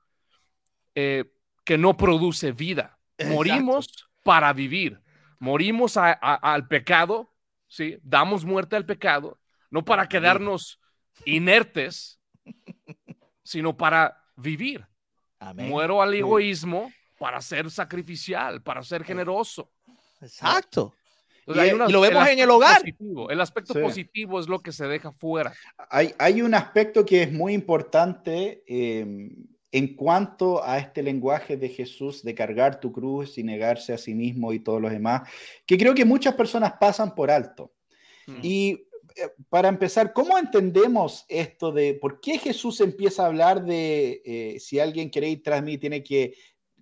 eh, 0.96 1.32
que 1.64 1.78
no 1.78 1.96
produce 1.96 2.52
vida. 2.52 3.00
Morimos 3.30 4.10
para 4.22 4.52
vivir, 4.52 5.00
morimos 5.40 5.96
al 5.96 6.68
pecado, 6.68 7.34
¿sí? 7.70 7.98
damos 8.04 8.44
muerte 8.44 8.76
al 8.76 8.86
pecado, 8.86 9.40
no 9.76 9.86
para 9.86 10.08
quedarnos 10.08 10.80
inertes, 11.26 12.20
sino 13.44 13.78
para 13.78 14.18
vivir. 14.36 14.88
Muero 15.54 16.02
al 16.02 16.14
egoísmo 16.16 16.92
para 17.20 17.42
ser 17.42 17.70
sacrificial, 17.70 18.64
para 18.64 18.82
ser 18.82 19.02
eh, 19.02 19.06
generoso. 19.06 19.70
Exacto 20.22 20.96
y, 21.48 21.92
lo 21.92 22.02
vemos 22.02 22.28
en 22.28 22.40
el 22.40 22.50
hogar. 22.50 22.82
el 23.30 23.42
aspecto 23.42 23.74
positivo 23.74 24.40
es 24.40 24.48
lo 24.48 24.60
que 24.60 24.72
se 24.72 24.88
deja 24.88 25.12
fuera. 25.12 25.54
Hay, 25.90 26.14
hay 26.18 26.42
un 26.42 26.56
aspecto 26.56 27.06
que 27.06 27.24
es 27.24 27.32
muy 27.32 27.54
importante 27.54 28.64
em, 28.66 29.30
en 29.72 29.96
cuanto 29.96 30.64
a 30.64 30.80
este 30.80 31.04
lenguaje 31.04 31.58
de 31.58 31.70
Jesús 31.70 32.24
de 32.24 32.34
cargar 32.34 32.80
tu 32.80 32.92
cruz 32.92 33.38
y 33.38 33.44
negarse 33.44 33.94
a 33.94 33.98
sí 33.98 34.16
mismo 34.16 34.54
y 34.54 34.60
todos 34.60 34.82
los 34.82 34.92
demás, 34.92 35.30
que 35.66 35.78
creo 35.78 35.94
que 35.94 36.06
muchas 36.06 36.34
personas 36.34 36.74
pasan 36.80 37.14
por 37.14 37.30
alto. 37.30 37.72
Hmm. 38.26 38.40
Y 38.42 38.72
eh, 38.72 38.88
para 39.50 39.70
empezar, 39.70 40.14
¿cómo 40.14 40.38
entendemos 40.38 41.26
esto 41.30 41.72
de 41.72 41.94
por 41.94 42.20
qué 42.20 42.38
Jesús 42.38 42.82
empieza 42.82 43.24
a 43.24 43.28
hablar 43.28 43.64
de 43.64 44.22
eh, 44.26 44.60
si 44.60 44.80
alguien 44.80 45.10
quiere 45.10 45.30
ir 45.30 45.44
tras 45.44 45.64
mí 45.64 45.78
tiene 45.78 46.04
que 46.04 46.36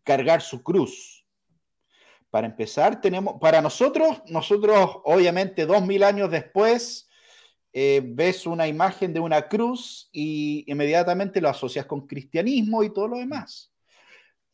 cargar 0.04 0.42
su 0.42 0.64
cruz? 0.64 1.26
Para 2.30 2.48
empezar, 2.48 3.00
tenemos, 3.00 3.36
para 3.40 3.62
nosotros, 3.62 4.22
nosotros 4.28 4.98
obviamente 5.04 5.66
dos 5.66 5.86
mil 5.86 6.04
años 6.04 6.32
después, 6.32 7.08
eh, 7.72 8.02
ves 8.04 8.46
una 8.46 8.68
imagen 8.68 9.14
de 9.14 9.20
una 9.20 9.48
cruz 9.48 10.10
y 10.12 10.64
inmediatamente 10.72 11.42
lo 11.42 11.50
asocias 11.50 11.86
con 11.86 12.06
cristianismo 12.06 12.84
y 12.84 12.94
todo 12.94 13.08
lo 13.08 13.18
demás. 13.18 13.72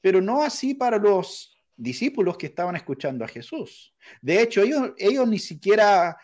Pero 0.01 0.21
no 0.21 0.41
así 0.41 0.73
para 0.73 0.97
los 0.97 1.57
discípulos 1.75 2.37
que 2.37 2.47
estaban 2.47 2.77
escuchando 2.77 3.25
a 3.25 3.27
Jesús. 3.27 3.93
De 4.21 4.41
hecho, 4.41 4.61
ellos, 4.61 4.91
ellos 4.97 5.27
ni 5.27 5.39
siquiera. 5.39 6.17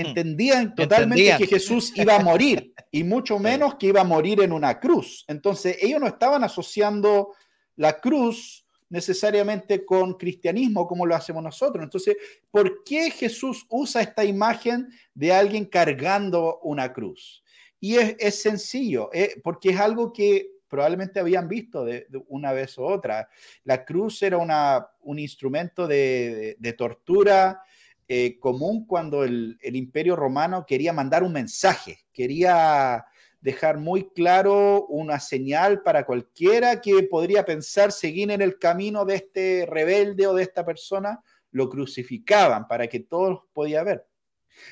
Entendían 0.00 0.74
totalmente 0.74 1.36
que 1.38 1.46
Jesús 1.46 1.92
iba 1.96 2.16
a 2.16 2.20
morir 2.20 2.72
y 2.90 3.04
mucho 3.04 3.38
menos 3.40 3.76
que 3.76 3.86
iba 3.86 4.00
a 4.00 4.04
morir 4.04 4.40
en 4.42 4.52
una 4.52 4.78
cruz. 4.80 5.24
Entonces, 5.28 5.78
ellos 5.80 6.00
no 6.00 6.06
estaban 6.06 6.44
asociando 6.44 7.32
la 7.76 8.00
cruz 8.00 8.64
necesariamente 8.88 9.84
con 9.84 10.14
cristianismo 10.14 10.86
como 10.86 11.06
lo 11.06 11.14
hacemos 11.14 11.42
nosotros. 11.42 11.82
Entonces, 11.82 12.16
¿por 12.50 12.84
qué 12.84 13.10
Jesús 13.10 13.66
usa 13.68 14.02
esta 14.02 14.24
imagen 14.24 14.88
de 15.14 15.32
alguien 15.32 15.64
cargando 15.64 16.60
una 16.62 16.92
cruz? 16.92 17.42
Y 17.80 17.96
es, 17.96 18.40
sencillo, 18.40 19.10
eh, 19.12 19.40
porque 19.42 19.70
es 19.70 19.80
algo 19.80 20.12
que 20.12 20.54
probablemente 20.68 21.20
habían 21.20 21.48
visto 21.48 21.84
de, 21.84 22.06
una 22.28 22.52
vez 22.52 22.78
u 22.78 22.84
otra. 22.84 23.28
La 23.64 23.84
cruz 23.84 24.22
era 24.22 24.38
una, 24.38 24.88
un 25.02 25.18
instrumento 25.18 25.86
de, 25.86 26.74
tortura 26.78 27.62
eh, 28.06 28.38
común 28.38 28.86
cuando 28.86 29.24
el, 29.24 29.58
imperio 29.62 30.14
romano 30.14 30.66
quería 30.66 30.92
mandar 30.92 31.22
un 31.22 31.32
mensaje, 31.32 32.00
quería 32.12 33.06
dejar 33.40 33.78
muy 33.78 34.10
claro 34.10 34.86
una 34.86 35.20
señal 35.20 35.82
para 35.82 36.04
cualquiera 36.04 36.80
que 36.80 37.02
podría 37.04 37.44
pensar 37.44 37.92
seguir 37.92 38.30
en 38.30 38.42
el 38.42 38.58
camino 38.58 39.04
de 39.04 39.16
este 39.16 39.66
rebelde 39.66 40.26
o 40.26 40.34
de 40.34 40.42
esta 40.42 40.64
persona, 40.64 41.22
lo 41.50 41.68
crucificaban 41.68 42.66
para 42.68 42.86
que 42.88 43.00
todos 43.00 43.40
podía 43.52 43.82
ver. 43.82 44.06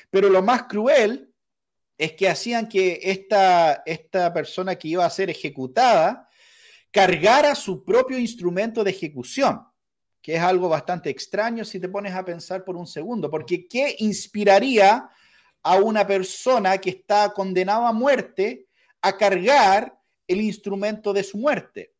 Pero 0.09 0.29
lo 0.29 0.41
más 0.41 0.63
cruel 0.63 1.33
es 1.97 2.13
que 2.13 2.29
hacían 2.29 2.67
que 2.67 2.99
esta, 3.03 3.83
esta 3.85 4.33
persona 4.33 4.75
que 4.75 4.89
iba 4.89 5.05
a 5.05 5.09
ser 5.09 5.29
ejecutada 5.29 6.29
cargara 6.91 7.55
su 7.55 7.83
propio 7.83 8.19
instrumento 8.19 8.83
de 8.83 8.91
ejecución, 8.91 9.65
que 10.23 10.35
es 10.35 10.41
algo 10.41 10.69
bastante 10.69 11.11
extraño 11.11 11.63
si 11.63 11.79
te 11.79 11.89
pones 11.89 12.15
a 12.15 12.25
pensar 12.25 12.63
por 12.63 12.75
un 12.75 12.87
segundo, 12.87 13.29
porque 13.29 13.67
¿qué 13.67 13.95
inspiraría 13.99 15.07
a 15.61 15.77
una 15.77 16.05
persona 16.05 16.77
que 16.77 16.89
está 16.89 17.31
condenada 17.33 17.89
a 17.89 17.93
muerte 17.93 18.67
a 19.01 19.17
cargar 19.17 19.97
el 20.27 20.41
instrumento 20.41 21.13
de 21.13 21.23
su 21.23 21.37
muerte. 21.37 21.93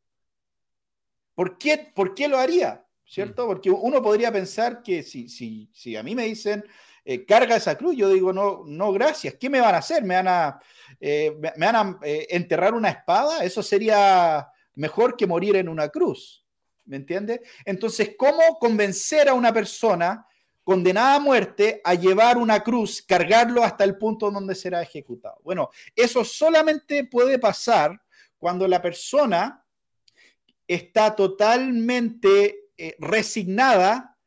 ¿Por 1.36 1.58
qué, 1.58 1.92
¿Por 1.94 2.14
qué 2.14 2.28
lo 2.28 2.38
haría? 2.38 2.86
¿Cierto? 3.06 3.46
Mm. 3.46 3.48
Porque 3.48 3.72
uno 3.72 4.02
podría 4.02 4.32
pensar 4.32 4.82
que 4.82 5.04
si, 5.04 5.30
si, 5.30 5.70
si 5.74 5.96
a 5.96 6.04
mí 6.04 6.16
me 6.16 6.26
dicen, 6.26 6.64
eh, 7.06 7.26
carga 7.26 7.56
esa 7.56 7.78
cruz, 7.78 7.96
yo 7.96 8.10
digo, 8.10 8.32
no, 8.32 8.64
no, 8.66 8.92
gracias. 8.92 9.36
¿Qué 9.40 9.50
me 9.50 9.60
van 9.60 9.76
a 9.76 9.80
hacer? 9.80 10.04
¿Me 10.04 10.16
van 10.16 10.28
a, 10.28 10.60
eh, 11.00 11.36
me 11.58 11.66
van 11.66 11.76
a 11.76 12.00
eh, 12.04 12.28
enterrar 12.30 12.74
una 12.74 12.90
espada? 12.90 13.44
Eso 13.44 13.64
sería 13.64 14.48
mejor 14.76 15.18
que 15.18 15.28
morir 15.28 15.56
en 15.56 15.70
una 15.70 15.90
cruz. 15.90 16.43
¿Me 16.86 16.98
entiende? 16.98 17.42
Entonces, 17.66 18.16
¿cómo 18.18 18.60
convencer 18.60 19.30
a 19.30 19.34
una 19.34 19.54
persona 19.54 20.26
condenada 20.64 21.16
a 21.16 21.20
muerte 21.20 21.82
a 21.84 21.94
llevar 21.94 22.38
una 22.38 22.64
cruz, 22.64 23.02
cargarlo 23.02 23.64
hasta 23.64 23.84
el 23.84 23.98
punto 23.98 24.32
donde 24.32 24.56
será 24.56 24.82
ejecutado. 24.82 25.40
Bueno, 25.44 25.70
eso 25.96 26.24
solamente 26.24 27.04
puede 27.04 27.38
pasar 27.38 28.02
cuando 28.38 28.68
la 28.68 28.82
persona 28.82 29.66
está 30.68 31.16
totalmente 31.16 32.70
eh, 32.78 32.96
resignada 33.00 34.18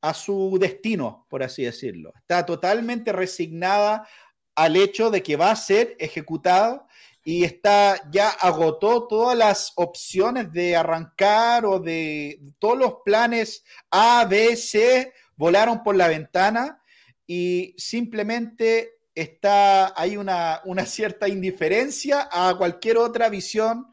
a 0.00 0.14
su 0.14 0.58
destino, 0.60 1.26
por 1.28 1.42
así 1.42 1.64
decirlo. 1.64 2.12
Está 2.16 2.44
totalmente 2.44 3.12
resignada 3.12 4.06
al 4.54 4.76
hecho 4.76 5.10
de 5.10 5.22
que 5.22 5.36
va 5.36 5.50
a 5.50 5.56
ser 5.56 5.96
ejecutado 5.98 6.86
y 7.28 7.44
está 7.44 8.10
ya 8.10 8.30
agotó 8.30 9.06
todas 9.06 9.36
las 9.36 9.74
opciones 9.76 10.50
de 10.50 10.74
arrancar 10.74 11.66
o 11.66 11.78
de 11.78 12.40
todos 12.58 12.78
los 12.78 12.94
planes 13.04 13.66
A, 13.90 14.24
B, 14.24 14.56
C 14.56 15.12
volaron 15.36 15.82
por 15.82 15.94
la 15.94 16.08
ventana 16.08 16.82
y 17.26 17.74
simplemente 17.76 19.00
está 19.14 19.92
hay 19.94 20.16
una, 20.16 20.62
una 20.64 20.86
cierta 20.86 21.28
indiferencia 21.28 22.30
a 22.32 22.56
cualquier 22.56 22.96
otra 22.96 23.28
visión 23.28 23.88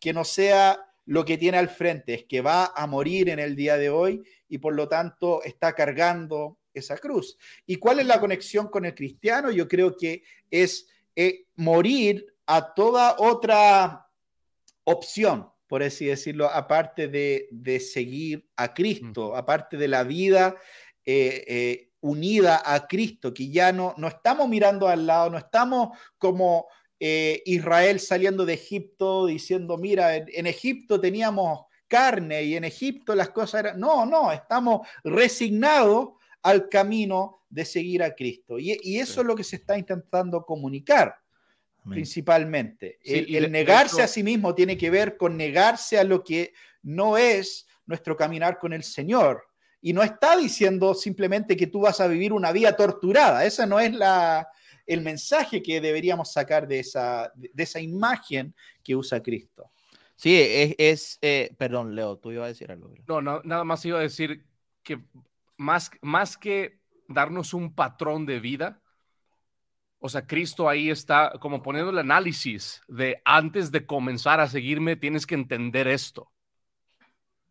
que 0.00 0.14
no 0.14 0.24
sea 0.24 0.82
lo 1.04 1.26
que 1.26 1.36
tiene 1.36 1.58
al 1.58 1.68
frente, 1.68 2.14
es 2.14 2.24
que 2.24 2.40
va 2.40 2.72
a 2.74 2.86
morir 2.86 3.28
en 3.28 3.38
el 3.38 3.54
día 3.54 3.76
de 3.76 3.90
hoy 3.90 4.22
y 4.48 4.56
por 4.56 4.74
lo 4.74 4.88
tanto 4.88 5.42
está 5.42 5.74
cargando 5.74 6.56
esa 6.72 6.96
cruz. 6.96 7.36
¿Y 7.66 7.76
cuál 7.76 8.00
es 8.00 8.06
la 8.06 8.18
conexión 8.18 8.68
con 8.68 8.86
el 8.86 8.94
cristiano? 8.94 9.50
Yo 9.50 9.68
creo 9.68 9.94
que 9.94 10.22
es 10.50 10.88
eh, 11.14 11.44
morir 11.54 12.37
a 12.48 12.72
toda 12.72 13.16
otra 13.18 14.08
opción, 14.84 15.50
por 15.66 15.82
así 15.82 16.06
decirlo, 16.06 16.48
aparte 16.48 17.06
de, 17.06 17.80
seguir 17.80 18.48
a 18.56 18.72
Cristo, 18.72 19.36
aparte 19.36 19.76
de 19.76 19.86
la 19.86 20.02
vida 20.02 20.56
eh, 21.04 21.44
eh, 21.46 21.90
unida 22.00 22.62
a 22.64 22.86
Cristo, 22.86 23.34
que 23.34 23.50
ya 23.50 23.70
no, 23.70 23.94
no 23.98 24.08
estamos 24.08 24.48
mirando 24.48 24.88
al 24.88 25.06
lado, 25.06 25.28
no 25.28 25.36
estamos 25.36 25.90
como 26.16 26.68
eh, 26.98 27.42
Israel 27.44 28.00
saliendo 28.00 28.46
de 28.46 28.54
Egipto 28.54 29.26
diciendo, 29.26 29.76
mira, 29.76 30.16
en, 30.16 30.46
Egipto 30.46 30.98
teníamos 30.98 31.66
carne 31.86 32.44
y 32.44 32.56
en 32.56 32.64
Egipto 32.64 33.14
las 33.14 33.28
cosas 33.28 33.60
eran... 33.60 33.78
No, 33.78 34.06
no, 34.06 34.32
estamos 34.32 34.88
resignados 35.04 36.12
al 36.42 36.70
camino 36.70 37.42
de 37.50 37.66
seguir 37.66 38.02
a 38.02 38.14
Cristo. 38.14 38.58
Y, 38.58 38.78
y 38.82 39.00
eso 39.00 39.20
es 39.20 39.26
lo 39.26 39.36
que 39.36 39.44
se 39.44 39.56
está 39.56 39.76
intentando 39.76 40.46
comunicar 40.46 41.14
principalmente. 41.88 42.98
el, 43.04 43.50
negarse 43.50 44.02
a 44.02 44.08
sí 44.08 44.22
mismo 44.22 44.54
tiene 44.54 44.76
que 44.76 44.90
ver 44.90 45.16
con 45.16 45.36
negarse 45.36 45.98
a 45.98 46.04
lo 46.04 46.22
que 46.22 46.52
no 46.82 47.16
es 47.16 47.66
nuestro 47.86 48.16
caminar 48.16 48.58
con 48.58 48.72
el 48.72 48.82
Señor. 48.82 49.44
Y 49.80 49.92
no 49.92 50.02
está 50.02 50.36
diciendo 50.36 50.94
simplemente 50.94 51.56
que 51.56 51.68
tú 51.68 51.80
vas 51.80 52.00
a 52.00 52.08
vivir 52.08 52.32
una 52.32 52.52
vida 52.52 52.74
torturada. 52.74 53.44
Ese 53.44 53.66
no 53.66 53.78
es 53.78 53.94
la, 53.94 54.48
el 54.86 55.02
mensaje 55.02 55.62
que 55.62 55.80
deberíamos 55.80 56.32
sacar 56.32 56.66
de 56.66 56.80
esa, 56.80 57.32
de 57.34 57.62
esa 57.62 57.80
imagen 57.80 58.54
que 58.82 58.96
usa 58.96 59.22
Cristo. 59.22 59.70
Sí, 60.16 60.36
es, 60.78 61.18
eh, 61.22 61.54
perdón, 61.56 61.94
Leo, 61.94 62.18
tú 62.18 62.32
ibas 62.32 62.46
a 62.46 62.48
decir 62.48 62.72
algo. 62.72 62.92
No, 63.06 63.22
no, 63.22 63.40
nada 63.44 63.62
más 63.62 63.84
iba 63.84 64.00
a 64.00 64.02
decir 64.02 64.44
que 64.82 65.00
más, 65.56 65.92
más 66.02 66.36
que 66.36 66.80
darnos 67.06 67.54
un 67.54 67.72
patrón 67.72 68.26
de 68.26 68.40
vida, 68.40 68.82
o 70.00 70.08
sea, 70.08 70.26
Cristo 70.26 70.68
ahí 70.68 70.90
está 70.90 71.32
como 71.40 71.62
poniendo 71.62 71.90
el 71.90 71.98
análisis 71.98 72.82
de 72.86 73.20
antes 73.24 73.72
de 73.72 73.84
comenzar 73.84 74.40
a 74.40 74.48
seguirme, 74.48 74.96
tienes 74.96 75.26
que 75.26 75.34
entender 75.34 75.88
esto. 75.88 76.30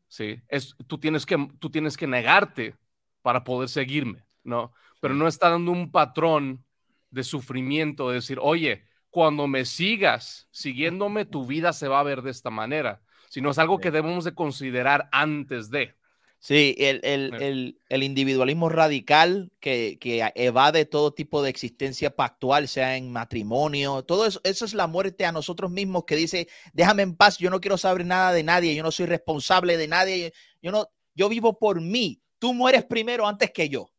Sí, 0.07 0.41
es, 0.47 0.75
tú, 0.87 0.97
tienes 0.97 1.25
que, 1.25 1.49
tú 1.59 1.69
tienes 1.69 1.97
que 1.97 2.07
negarte 2.07 2.75
para 3.21 3.43
poder 3.43 3.67
seguirme, 3.67 4.23
¿no? 4.43 4.71
Pero 5.01 5.13
no 5.13 5.27
está 5.27 5.49
dando 5.49 5.71
un 5.71 5.91
patrón 5.91 6.63
de 7.09 7.23
sufrimiento, 7.23 8.07
de 8.07 8.15
decir, 8.15 8.39
oye, 8.41 8.85
cuando 9.09 9.47
me 9.47 9.65
sigas 9.65 10.47
siguiéndome, 10.51 11.25
tu 11.25 11.45
vida 11.45 11.73
se 11.73 11.89
va 11.89 11.99
a 11.99 12.03
ver 12.03 12.21
de 12.21 12.31
esta 12.31 12.49
manera, 12.49 13.01
sino 13.29 13.49
es 13.49 13.57
algo 13.57 13.79
que 13.79 13.91
debemos 13.91 14.23
de 14.23 14.33
considerar 14.33 15.09
antes 15.11 15.69
de. 15.69 15.96
Sí, 16.39 16.75
el, 16.77 17.75
individualismo 17.89 18.69
radical 18.69 19.51
que, 19.59 19.97
evade 20.35 20.85
todo 20.85 21.11
tipo 21.13 21.41
de 21.41 21.49
existencia 21.49 22.15
pactual, 22.15 22.67
sea 22.67 22.95
en 22.95 23.11
matrimonio, 23.11 24.03
todo 24.03 24.25
eso, 24.25 24.39
eso 24.43 24.63
es 24.63 24.73
la 24.73 24.87
muerte 24.87 25.25
a 25.25 25.31
nosotros 25.31 25.71
mismos 25.71 26.05
que 26.05 26.15
dice, 26.15 26.47
déjame 26.73 27.03
en 27.03 27.15
paz, 27.15 27.37
yo 27.37 27.49
no 27.49 27.59
quiero 27.59 27.77
saber 27.77 28.05
nada 28.05 28.31
de 28.31 28.43
nadie, 28.43 28.75
yo 28.75 28.83
no 28.83 28.91
soy 28.91 29.07
responsable 29.07 29.77
de 29.77 29.87
nadie, 29.87 30.33
yo 30.61 30.71
no, 30.71 30.87
yo 31.15 31.27
vivo 31.27 31.57
por 31.57 31.81
mí, 31.81 32.21
tú 32.39 32.53
mueres 32.53 32.85
primero 32.85 33.27
antes 33.27 33.51
que 33.51 33.67
yo. 33.67 33.89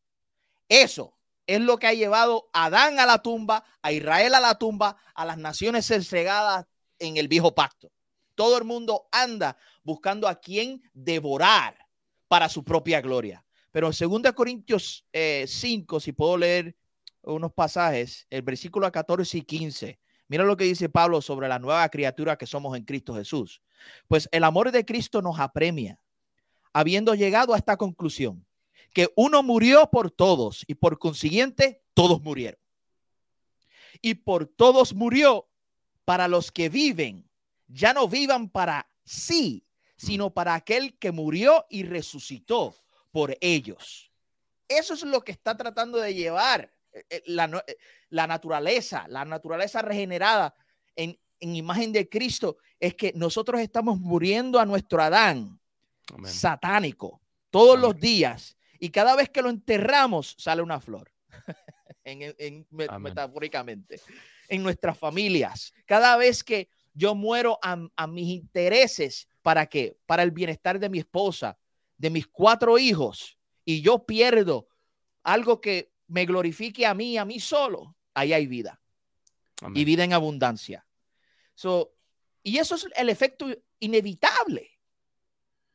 Eso 0.68 1.18
es 1.46 1.60
lo 1.60 1.78
que 1.78 1.88
ha 1.88 1.94
llevado 1.94 2.48
a 2.52 2.66
Adán 2.66 3.00
a 3.00 3.06
la 3.06 3.20
tumba, 3.20 3.64
a 3.82 3.90
Israel 3.90 4.34
a 4.34 4.40
la 4.40 4.54
tumba, 4.56 4.96
a 5.14 5.24
las 5.24 5.38
naciones 5.38 5.86
cegadas 5.86 6.66
en 6.98 7.16
el 7.16 7.26
viejo 7.26 7.54
pacto. 7.54 7.90
Todo 8.34 8.58
el 8.58 8.64
mundo 8.64 9.08
anda 9.10 9.56
buscando 9.82 10.28
a 10.28 10.36
quien 10.36 10.82
devorar 10.94 11.87
para 12.28 12.48
su 12.48 12.62
propia 12.62 13.00
gloria. 13.00 13.44
Pero 13.72 13.90
en 13.90 14.22
2 14.22 14.32
Corintios 14.32 15.04
5, 15.12 15.96
eh, 15.96 16.00
si 16.00 16.12
puedo 16.12 16.36
leer 16.36 16.76
unos 17.22 17.52
pasajes, 17.52 18.26
el 18.30 18.42
versículo 18.42 18.90
14 18.90 19.38
y 19.38 19.42
15, 19.42 19.98
mira 20.28 20.44
lo 20.44 20.56
que 20.56 20.64
dice 20.64 20.88
Pablo 20.88 21.20
sobre 21.20 21.48
la 21.48 21.58
nueva 21.58 21.88
criatura 21.88 22.36
que 22.36 22.46
somos 22.46 22.76
en 22.76 22.84
Cristo 22.84 23.14
Jesús. 23.14 23.62
Pues 24.06 24.28
el 24.32 24.44
amor 24.44 24.70
de 24.70 24.84
Cristo 24.84 25.22
nos 25.22 25.38
apremia, 25.38 26.00
habiendo 26.72 27.14
llegado 27.14 27.54
a 27.54 27.58
esta 27.58 27.76
conclusión, 27.76 28.46
que 28.92 29.08
uno 29.16 29.42
murió 29.42 29.90
por 29.90 30.10
todos 30.10 30.64
y 30.66 30.74
por 30.74 30.98
consiguiente 30.98 31.82
todos 31.94 32.22
murieron. 32.22 32.60
Y 34.00 34.14
por 34.14 34.46
todos 34.46 34.94
murió 34.94 35.48
para 36.04 36.28
los 36.28 36.50
que 36.52 36.68
viven, 36.68 37.28
ya 37.66 37.92
no 37.92 38.08
vivan 38.08 38.48
para 38.48 38.88
sí, 39.04 39.67
sino 39.98 40.30
para 40.30 40.54
aquel 40.54 40.96
que 40.96 41.12
murió 41.12 41.66
y 41.68 41.82
resucitó 41.82 42.74
por 43.10 43.36
ellos. 43.40 44.10
Eso 44.68 44.94
es 44.94 45.02
lo 45.02 45.22
que 45.22 45.32
está 45.32 45.56
tratando 45.56 45.98
de 45.98 46.14
llevar 46.14 46.72
eh, 46.92 47.04
eh, 47.10 47.22
eh, 47.26 47.76
la, 48.10 48.26
naturaleza, 48.26 49.06
la 49.08 49.24
naturaleza 49.24 49.82
regenerada 49.82 50.54
en, 50.94 51.18
imagen 51.40 51.92
de 51.92 52.08
Cristo, 52.08 52.58
es 52.80 52.94
que 52.94 53.12
nosotros 53.14 53.60
estamos 53.60 53.98
muriendo 53.98 54.58
a 54.58 54.66
nuestro 54.66 55.02
Adán 55.02 55.60
satánico 56.24 57.20
todos 57.50 57.78
los 57.78 57.98
días 57.98 58.56
y 58.80 58.90
cada 58.90 59.14
vez 59.14 59.28
que 59.28 59.42
lo 59.42 59.50
enterramos 59.50 60.34
sale 60.38 60.62
una 60.62 60.80
flor, 60.80 61.12
en, 62.04 62.66
metafóricamente, 62.70 64.00
en 64.48 64.62
nuestras 64.62 64.98
familias. 64.98 65.72
Cada 65.86 66.16
vez 66.16 66.42
que 66.42 66.70
yo 66.92 67.14
muero 67.14 67.58
a 67.62 68.06
mis 68.06 68.28
intereses 68.28 69.28
¿Para 69.48 69.64
qué? 69.64 69.96
Para 70.04 70.22
el 70.24 70.30
bienestar 70.30 70.78
de 70.78 70.90
mi 70.90 70.98
esposa, 70.98 71.58
de 71.96 72.10
mis 72.10 72.26
cuatro 72.26 72.76
hijos, 72.76 73.38
y 73.64 73.80
yo 73.80 74.04
pierdo 74.04 74.68
algo 75.22 75.58
que 75.58 75.90
me 76.06 76.26
glorifique 76.26 76.84
a 76.84 76.92
mí, 76.92 77.16
a 77.16 77.24
mí 77.24 77.40
solo, 77.40 77.96
ahí 78.12 78.34
hay 78.34 78.46
vida. 78.46 78.78
Y 79.72 79.86
vida 79.86 80.04
en 80.04 80.12
abundancia. 80.12 80.86
y 82.42 82.58
eso 82.58 82.74
es 82.74 82.88
el 82.94 83.08
efecto 83.08 83.46
inevitable. 83.80 84.78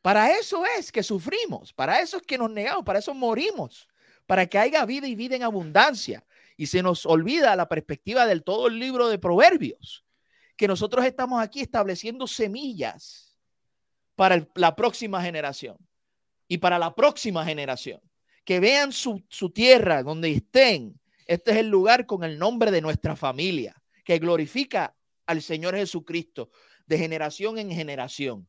Para 0.04 0.38
eso 0.38 0.64
es 0.78 0.92
que 0.92 1.02
sufrimos, 1.02 1.74
para 1.74 2.00
eso 2.00 2.18
es 2.18 2.22
que 2.22 2.38
nos 2.38 2.52
negamos, 2.52 2.86
para 2.86 3.00
eso 3.00 3.16
morimos, 3.16 3.88
para 4.28 4.46
que 4.46 4.60
haya 4.60 4.86
vida 4.86 5.08
y 5.08 5.16
vida 5.16 5.36
en 5.36 5.42
abundancia. 5.42 6.24
Y 6.58 6.68
se 6.68 6.84
nos 6.84 7.08
olvida 7.08 7.56
la 7.56 7.68
perspectiva 7.68 8.28
del 8.28 8.44
todo 8.44 8.68
el 8.68 8.78
libro 8.78 9.10
de 9.10 9.18
Proverbios, 9.18 10.06
que 10.58 10.68
nosotros 10.68 11.04
estamos 11.06 11.42
aquí 11.42 11.62
estableciendo 11.62 12.28
semillas 12.28 13.33
para 14.16 14.48
la 14.56 14.76
próxima 14.76 15.22
generación 15.22 15.78
y 16.48 16.58
para 16.58 16.80
la 16.80 16.94
próxima 16.94 17.46
generación. 17.46 18.00
Que 18.46 18.60
vean 18.60 18.92
su, 18.92 19.24
tierra 19.54 20.04
donde 20.04 20.32
estén. 20.32 21.00
Este 21.26 21.52
es 21.52 21.58
el 21.58 21.70
lugar 21.70 22.06
con 22.06 22.24
el 22.24 22.38
nombre 22.38 22.72
de 22.72 22.82
nuestra 22.82 23.16
familia, 23.16 23.82
que 24.04 24.20
glorifica 24.20 24.96
al 25.26 25.42
Señor 25.42 25.76
Jesucristo 25.76 26.50
de 26.86 26.98
generación 26.98 27.58
en 27.58 27.72
generación. 27.72 28.48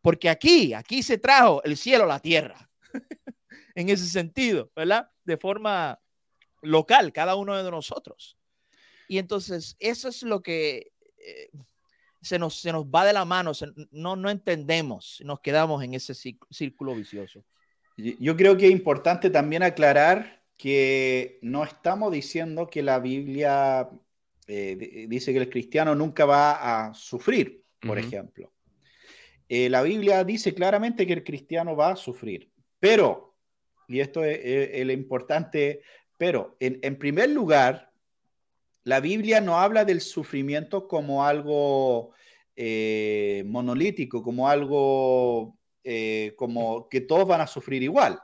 Porque 0.00 0.30
aquí, 0.30 0.72
aquí 0.72 1.02
se 1.02 1.18
trajo 1.18 1.62
el 1.64 1.76
cielo 1.76 2.04
a 2.04 2.08
la 2.08 2.20
tierra. 2.20 2.70
en 3.74 3.88
ese 3.88 4.06
sentido, 4.06 4.70
¿verdad? 4.74 5.10
De 5.24 5.36
forma 5.36 6.00
local, 6.62 7.12
cada 7.12 7.36
uno 7.36 7.62
de 7.62 7.70
nosotros. 7.70 8.38
Y 9.08 9.18
entonces, 9.18 9.76
eso 9.78 10.08
es 10.08 10.22
lo 10.22 10.42
que 10.42 10.92
eh, 11.18 11.50
se 12.24 12.38
nos, 12.38 12.58
se 12.58 12.72
nos 12.72 12.86
va 12.86 13.04
de 13.04 13.12
la 13.12 13.24
mano, 13.24 13.52
no, 13.90 14.16
no 14.16 14.30
entendemos, 14.30 15.22
nos 15.24 15.40
quedamos 15.40 15.84
en 15.84 15.94
ese 15.94 16.14
círculo 16.50 16.94
vicioso. 16.94 17.44
Yo 17.96 18.36
creo 18.36 18.56
que 18.56 18.66
es 18.66 18.72
importante 18.72 19.30
también 19.30 19.62
aclarar 19.62 20.42
que 20.56 21.38
no 21.42 21.64
estamos 21.64 22.10
diciendo 22.10 22.68
que 22.68 22.82
la 22.82 22.98
Biblia 22.98 23.88
eh, 24.46 25.06
dice 25.08 25.32
que 25.32 25.38
el 25.38 25.50
cristiano 25.50 25.94
nunca 25.94 26.24
va 26.24 26.88
a 26.88 26.94
sufrir, 26.94 27.62
por 27.80 27.98
ejemplo. 27.98 28.52
Eh, 29.48 29.68
la 29.68 29.82
Biblia 29.82 30.24
dice 30.24 30.54
claramente 30.54 31.06
que 31.06 31.12
el 31.12 31.24
cristiano 31.24 31.76
va 31.76 31.90
a 31.90 31.96
sufrir, 31.96 32.50
pero, 32.80 33.36
y 33.86 34.00
esto 34.00 34.24
es, 34.24 34.40
el 34.42 34.90
importante, 34.90 35.82
pero 36.16 36.56
en, 36.58 36.78
en 36.82 36.96
primer 36.96 37.28
lugar, 37.30 37.92
la 38.84 39.00
Biblia 39.00 39.40
no 39.40 39.58
habla 39.58 39.84
del 39.84 40.00
sufrimiento 40.00 40.86
como 40.86 41.24
algo 41.24 42.12
eh, 42.54 43.42
monolítico, 43.46 44.22
como 44.22 44.48
algo 44.48 45.58
eh, 45.82 46.34
como 46.36 46.88
que 46.88 47.00
todos 47.00 47.26
van 47.26 47.40
a 47.40 47.46
sufrir 47.46 47.82
igual. 47.82 48.20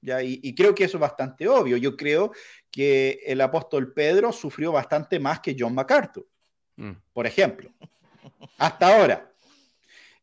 ¿ya? 0.00 0.22
Y, 0.22 0.54
creo 0.54 0.74
que 0.74 0.84
eso 0.84 0.96
es 0.96 1.00
bastante 1.00 1.48
obvio. 1.48 1.76
Yo 1.76 1.96
creo 1.96 2.32
que 2.70 3.20
el 3.26 3.40
apóstol 3.40 3.92
Pedro 3.92 4.32
sufrió 4.32 4.72
bastante 4.72 5.18
más 5.18 5.40
que 5.40 5.56
John 5.58 5.74
MacArthur, 5.74 6.26
mm. 6.76 6.92
por 7.12 7.26
ejemplo. 7.26 7.70
Hasta 8.58 8.96
ahora. 8.96 9.32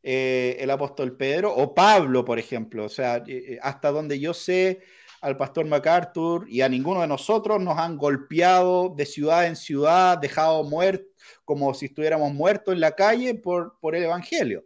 Eh, 0.01 0.57
el 0.59 0.69
apóstol 0.69 1.15
Pedro 1.15 1.53
o 1.53 1.73
Pablo, 1.73 2.23
por 2.23 2.39
ejemplo. 2.39 2.85
O 2.85 2.89
sea, 2.89 3.23
hasta 3.61 3.91
donde 3.91 4.19
yo 4.19 4.33
sé, 4.33 4.81
al 5.23 5.37
pastor 5.37 5.65
MacArthur 5.65 6.45
y 6.49 6.59
a 6.59 6.67
ninguno 6.67 6.99
de 6.99 7.07
nosotros 7.07 7.61
nos 7.61 7.77
han 7.79 7.97
golpeado 7.97 8.89
de 8.89 9.05
ciudad 9.05 9.47
en 9.47 9.55
ciudad, 9.55 10.17
dejado 10.17 10.65
muertos, 10.65 11.07
como 11.45 11.73
si 11.73 11.85
estuviéramos 11.85 12.33
muertos 12.33 12.73
en 12.73 12.81
la 12.81 12.91
calle 12.91 13.33
por, 13.33 13.79
por 13.79 13.95
el 13.95 14.03
Evangelio. 14.03 14.65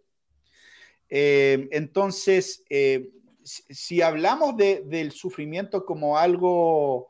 Eh, 1.09 1.69
entonces, 1.71 2.63
eh, 2.71 3.11
si, 3.43 4.01
hablamos 4.01 4.57
del 4.57 5.11
sufrimiento 5.11 5.85
como 5.85 6.17
algo 6.17 7.09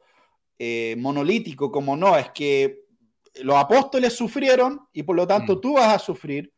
eh, 0.59 0.95
monolítico, 0.97 1.71
como 1.71 1.95
no, 1.95 2.17
es 2.17 2.29
que 2.31 2.81
los 3.35 3.55
apóstoles 3.55 4.11
sufrieron 4.11 4.81
y 4.91 5.03
por 5.03 5.15
lo 5.15 5.25
tanto 5.25 5.55
mm. 5.55 5.61
tú 5.61 5.73
vas 5.75 5.95
a 5.95 5.99
sufrir, 5.99 6.51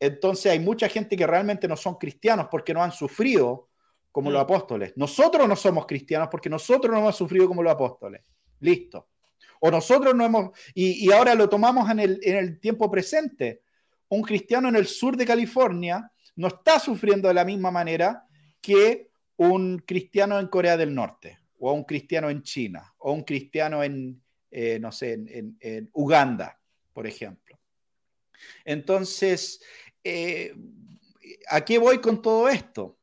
entonces 0.00 0.50
hay 0.50 0.58
mucha 0.58 0.88
gente 0.88 1.18
que 1.18 1.26
realmente 1.26 1.68
no 1.68 1.76
son 1.76 1.96
cristianos 1.96 2.48
porque 2.50 2.72
no 2.72 2.82
han 2.82 2.92
sufrido 2.92 3.68
como 4.14 4.30
los 4.30 4.38
mm. 4.38 4.44
apóstoles. 4.44 4.92
Nosotros 4.94 5.48
no 5.48 5.56
somos 5.56 5.86
cristianos 5.86 6.28
porque 6.30 6.48
nosotros 6.48 6.94
no 6.94 7.00
hemos 7.00 7.16
sufrido 7.16 7.48
como 7.48 7.64
los 7.64 7.72
apóstoles. 7.72 8.22
Listo. 8.60 9.08
O 9.58 9.72
nosotros 9.72 10.14
no 10.14 10.24
hemos, 10.24 10.56
y, 10.72 11.10
ahora 11.10 11.34
lo 11.34 11.48
tomamos 11.48 11.90
en 11.90 11.98
el, 11.98 12.20
en 12.22 12.36
el 12.36 12.60
tiempo 12.60 12.88
presente. 12.88 13.62
Un 14.10 14.22
cristiano 14.22 14.68
en 14.68 14.76
el 14.76 14.86
sur 14.86 15.16
de 15.16 15.26
California 15.26 16.12
no 16.36 16.46
está 16.46 16.78
sufriendo 16.78 17.26
de 17.26 17.34
la 17.34 17.44
misma 17.44 17.72
manera 17.72 18.24
que 18.60 19.10
un 19.36 19.82
cristiano 19.84 20.38
en 20.38 20.46
Corea 20.46 20.76
del 20.76 20.94
Norte, 20.94 21.40
o 21.58 21.72
un 21.72 21.82
cristiano 21.82 22.30
en 22.30 22.42
China, 22.42 22.94
o 22.98 23.10
un 23.10 23.24
cristiano 23.24 23.82
en, 23.82 24.22
eh, 24.48 24.78
no 24.78 24.92
sé, 24.92 25.14
en, 25.14 25.90
Uganda, 25.92 26.56
por 26.92 27.08
ejemplo. 27.08 27.58
Entonces, 28.64 29.60
eh, 30.04 30.54
¿a 31.48 31.64
qué 31.64 31.78
voy 31.78 31.98
con 31.98 32.22
todo 32.22 32.48
esto? 32.48 32.96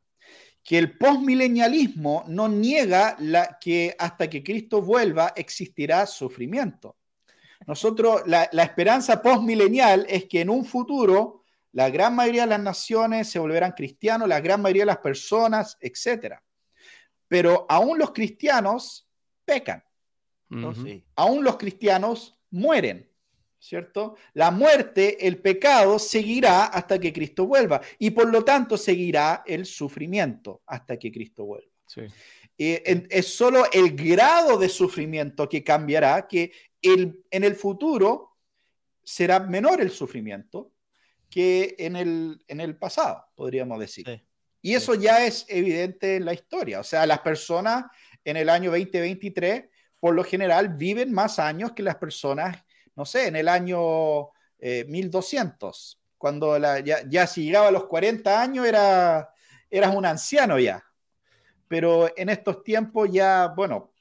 Que 0.64 0.78
el 0.78 0.98
postmilenialismo 0.98 2.24
no 2.28 2.48
niega 2.48 3.16
la, 3.20 3.58
que 3.60 3.96
hasta 3.98 4.30
que 4.30 4.44
Cristo 4.44 4.82
vuelva 4.82 5.34
existirá 5.36 6.06
sufrimiento. 6.06 6.98
Nosotros, 7.68 8.24
la, 8.26 8.50
la 8.52 8.64
esperanza 8.64 9.22
postmilenial 9.22 10.06
es 10.10 10.26
que 10.26 10.42
en 10.42 10.50
un 10.50 10.66
futuro 10.66 11.42
la 11.74 11.90
gran 11.90 12.16
mayoría 12.16 12.42
de 12.42 12.50
las 12.50 12.60
naciones 12.60 13.30
se 13.30 13.40
volverán 13.40 13.72
cristianos, 13.72 14.28
la 14.28 14.42
gran 14.42 14.62
mayoría 14.62 14.84
de 14.84 14.88
las 14.88 14.98
personas, 14.98 15.78
etc. 15.80 16.36
Pero 17.28 17.66
aún 17.70 17.98
los 17.98 18.12
cristianos 18.12 19.08
pecan. 19.46 19.84
Aún 21.16 21.44
los 21.44 21.58
cristianos 21.58 22.38
mueren. 22.50 23.10
¿Cierto? 23.62 24.16
La 24.34 24.50
muerte, 24.50 25.28
el 25.28 25.38
pecado, 25.38 26.00
seguirá 26.00 26.66
hasta 26.66 27.00
que 27.00 27.14
Cristo 27.14 27.46
vuelva 27.46 27.80
y 28.00 28.10
por 28.10 28.28
lo 28.30 28.44
tanto 28.44 28.76
seguirá 28.76 29.44
el 29.46 29.66
sufrimiento 29.66 30.64
hasta 30.66 30.98
que 30.98 31.12
Cristo 31.12 31.46
vuelva. 31.46 31.70
es 32.58 33.28
solo 33.28 33.64
el 33.72 33.96
grado 33.96 34.58
de 34.58 34.68
sufrimiento 34.68 35.48
que 35.48 35.64
cambiará, 35.64 36.28
que 36.28 36.52
el, 36.82 37.24
en 37.30 37.44
el 37.44 37.56
futuro 37.56 38.36
será 39.04 39.40
menor 39.40 39.80
el 39.80 39.92
sufrimiento 39.92 40.74
que 41.30 41.76
en 41.78 41.96
el, 41.96 42.44
en 42.48 42.60
el 42.60 42.76
pasado, 42.78 43.26
podríamos 43.36 43.80
decir. 43.80 44.26
Y 44.62 44.74
eso 44.74 44.96
ya 44.96 45.26
es 45.26 45.46
evidente 45.48 46.16
en 46.16 46.26
la 46.26 46.34
historia. 46.34 46.80
O 46.80 46.84
sea, 46.84 47.06
las 47.06 47.20
personas 47.20 47.86
en 48.26 48.38
el 48.38 48.50
año 48.50 48.72
2023, 48.72 49.66
por 50.00 50.16
lo 50.16 50.24
general, 50.24 50.70
viven 50.70 51.14
más 51.14 51.40
años 51.40 51.74
que 51.74 51.84
las 51.84 51.96
personas 51.96 52.58
no 52.96 53.06
sé, 53.06 53.28
en 53.28 53.36
el 53.36 53.48
año 53.48 54.30
1200, 54.60 55.94
eh, 55.94 56.08
cuando 56.18 56.58
ya, 56.58 57.28
si 57.28 57.46
llegaba 57.46 57.70
a 57.70 57.72
los 57.72 57.86
40 57.86 58.42
años 58.42 58.66
era, 58.66 59.34
eras 59.70 59.96
un 59.96 60.06
anciano 60.06 60.60
ya. 60.60 60.84
Pero 61.68 62.10
en 62.16 62.30
estos 62.30 62.64
tiempos 62.64 63.10
ya, 63.12 63.54
bueno, 63.56 63.94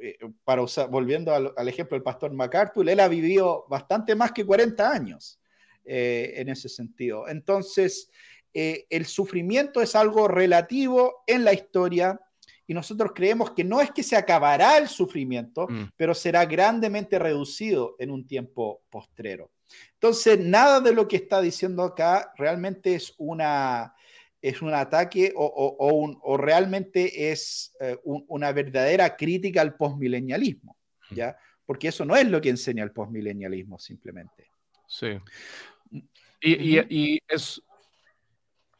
eh, 0.00 0.18
para 0.44 0.62
volviendo 0.88 1.34
al, 1.34 1.68
ejemplo 1.68 1.96
del 1.96 2.02
pastor 2.02 2.32
MacArthur, 2.32 2.88
él 2.88 3.00
ha 3.00 3.08
vivido 3.08 3.66
bastante 3.68 4.14
más 4.14 4.32
que 4.32 4.46
40 4.46 4.90
años 4.90 5.40
eh, 5.84 6.34
en 6.36 6.48
ese 6.48 6.68
sentido. 6.68 7.28
Entonces, 7.28 8.10
el 8.54 9.06
sufrimiento 9.06 9.80
es 9.80 9.94
algo 9.94 10.26
relativo 10.26 11.22
en 11.28 11.44
la 11.44 11.52
historia, 11.52 12.18
y 12.68 12.74
nosotros 12.74 13.12
creemos 13.14 13.52
que 13.52 13.64
no 13.64 13.80
es 13.80 13.90
que 13.90 14.02
se 14.02 14.14
acabará 14.14 14.76
el 14.76 14.88
sufrimiento, 14.88 15.66
mm. 15.66 15.92
pero 15.96 16.14
será 16.14 16.44
grandemente 16.44 17.18
reducido 17.18 17.96
en 17.98 18.10
un 18.10 18.26
tiempo 18.26 18.82
postrero. 18.90 19.50
Entonces, 19.94 20.38
nada 20.38 20.78
de 20.80 20.92
lo 20.92 21.08
que 21.08 21.16
está 21.16 21.40
diciendo 21.40 21.82
acá 21.82 22.30
realmente 22.36 22.94
es 22.94 23.14
una 23.16 23.94
es 24.40 24.62
un 24.62 24.72
ataque 24.72 25.32
o, 25.34 26.36
realmente 26.36 27.32
es 27.32 27.74
eh, 27.80 27.98
una 28.04 28.52
verdadera 28.52 29.16
crítica 29.16 29.62
al 29.62 29.74
postmilenialismo, 29.74 30.76
mm. 31.10 31.14
¿ya? 31.14 31.36
Porque 31.64 31.88
eso 31.88 32.04
no 32.04 32.16
es 32.16 32.28
lo 32.28 32.40
que 32.40 32.50
enseña 32.50 32.84
el 32.84 32.92
postmilenialismo 32.92 33.78
simplemente. 33.78 34.50
Sí. 34.86 35.18
Y, 36.40 37.18
es 37.26 37.62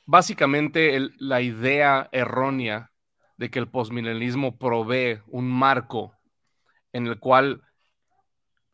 básicamente 0.04 0.98
la 1.18 1.40
idea 1.40 2.08
errónea 2.12 2.90
de 3.38 3.50
que 3.50 3.58
el 3.58 3.68
postmilenialismo 3.68 4.58
provee 4.58 5.20
un 5.28 5.48
marco 5.50 6.12
en 6.92 7.06
el 7.06 7.18
cual 7.18 7.62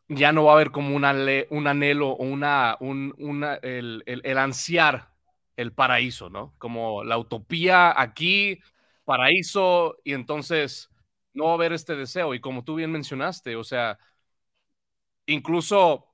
ya 0.08 0.32
no 0.32 0.44
va 0.44 0.52
a 0.52 0.54
haber 0.54 0.70
como 0.70 0.94
un 0.96 1.04
anhelo 1.04 2.10
o 2.10 2.24
una, 2.24 2.78
el, 3.62 4.38
ansiar 4.38 5.12
el 5.56 5.72
paraíso, 5.72 6.30
¿no? 6.30 6.54
Como 6.58 7.04
la 7.04 7.18
utopía 7.18 7.98
aquí, 8.00 8.58
paraíso, 9.04 9.98
y 10.04 10.12
entonces 10.14 10.90
no 11.32 11.44
va 11.44 11.50
a 11.52 11.54
haber 11.54 11.72
este 11.72 11.94
deseo. 11.96 12.34
Y 12.34 12.40
como 12.40 12.64
tú 12.64 12.74
bien 12.76 12.90
mencionaste, 12.90 13.56
o 13.56 13.64
sea, 13.64 13.98
incluso 15.26 16.06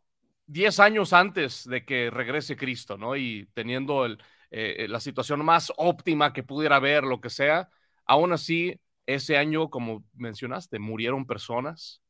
10 0.46 0.80
años 0.80 1.12
antes 1.12 1.68
de 1.68 1.84
que 1.84 2.10
regrese 2.10 2.56
Cristo, 2.56 2.96
¿no? 2.96 3.16
Y 3.16 3.48
teniendo 3.54 4.06
eh, 4.50 4.86
la 4.88 5.00
situación 5.00 5.44
más 5.44 5.72
óptima 5.76 6.32
que 6.32 6.42
pudiera 6.42 6.76
haber, 6.76 7.04
lo 7.04 7.20
que 7.20 7.30
sea, 7.30 7.70
Aún 8.10 8.32
así, 8.32 8.74
ese 9.06 9.36
año, 9.36 9.70
como 9.70 10.04
mencionaste, 10.14 10.80
murieron 10.80 11.28
personas, 11.28 12.02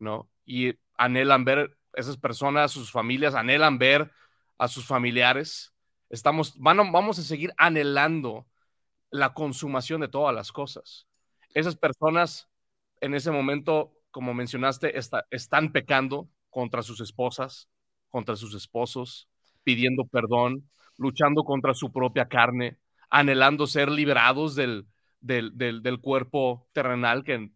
¿no? 0.00 0.28
Y 0.44 0.74
anhelan 0.96 1.44
ver 1.44 1.78
esas 1.92 2.16
personas, 2.16 2.72
sus 2.72 2.90
familias, 2.90 3.36
anhelan 3.36 3.78
ver 3.78 4.10
a 4.58 4.66
sus 4.66 4.84
familiares. 4.84 5.72
Estamos, 6.10 6.58
vamos 6.58 7.20
a 7.20 7.22
seguir 7.22 7.52
anhelando 7.56 8.48
la 9.10 9.32
consumación 9.32 10.00
de 10.00 10.08
todas 10.08 10.34
las 10.34 10.50
cosas. 10.50 11.06
Esas 11.54 11.76
personas 11.76 12.48
en 13.00 13.14
ese 13.14 13.30
momento, 13.30 13.92
como 14.10 14.34
mencionaste, 14.34 14.92
están 15.30 15.70
pecando 15.70 16.28
contra 16.50 16.82
sus 16.82 17.00
esposas, 17.00 17.68
contra 18.10 18.34
sus 18.34 18.56
esposos, 18.56 19.28
pidiendo 19.62 20.04
perdón, 20.04 20.68
luchando 20.96 21.44
contra 21.44 21.74
su 21.74 21.92
propia 21.92 22.26
carne, 22.26 22.76
anhelando 23.08 23.68
ser 23.68 23.88
liberados 23.88 24.56
del, 24.56 24.88
del, 25.22 26.00
cuerpo 26.00 26.68
terrenal 26.72 27.24
que 27.24 27.50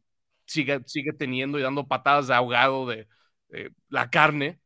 sigue, 0.46 0.80
sigue 0.86 1.12
teniendo 1.12 1.58
y 1.58 1.62
dando 1.62 1.86
patadas 1.86 2.28
de 2.28 2.34
ahogado 2.34 2.86
de 2.86 3.06
la 3.88 4.08
carne, 4.10 4.60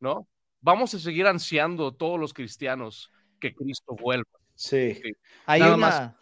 ¿no? 0.00 0.28
Vamos 0.60 0.94
a 0.94 0.98
seguir 0.98 1.26
ansiando 1.26 1.94
todos 1.94 2.18
los 2.18 2.32
cristianos 2.32 3.12
que 3.40 3.54
Cristo 3.54 3.94
vuelva. 3.94 4.28
Sí. 4.54 5.00
Hay 5.44 5.62
una... 5.62 6.16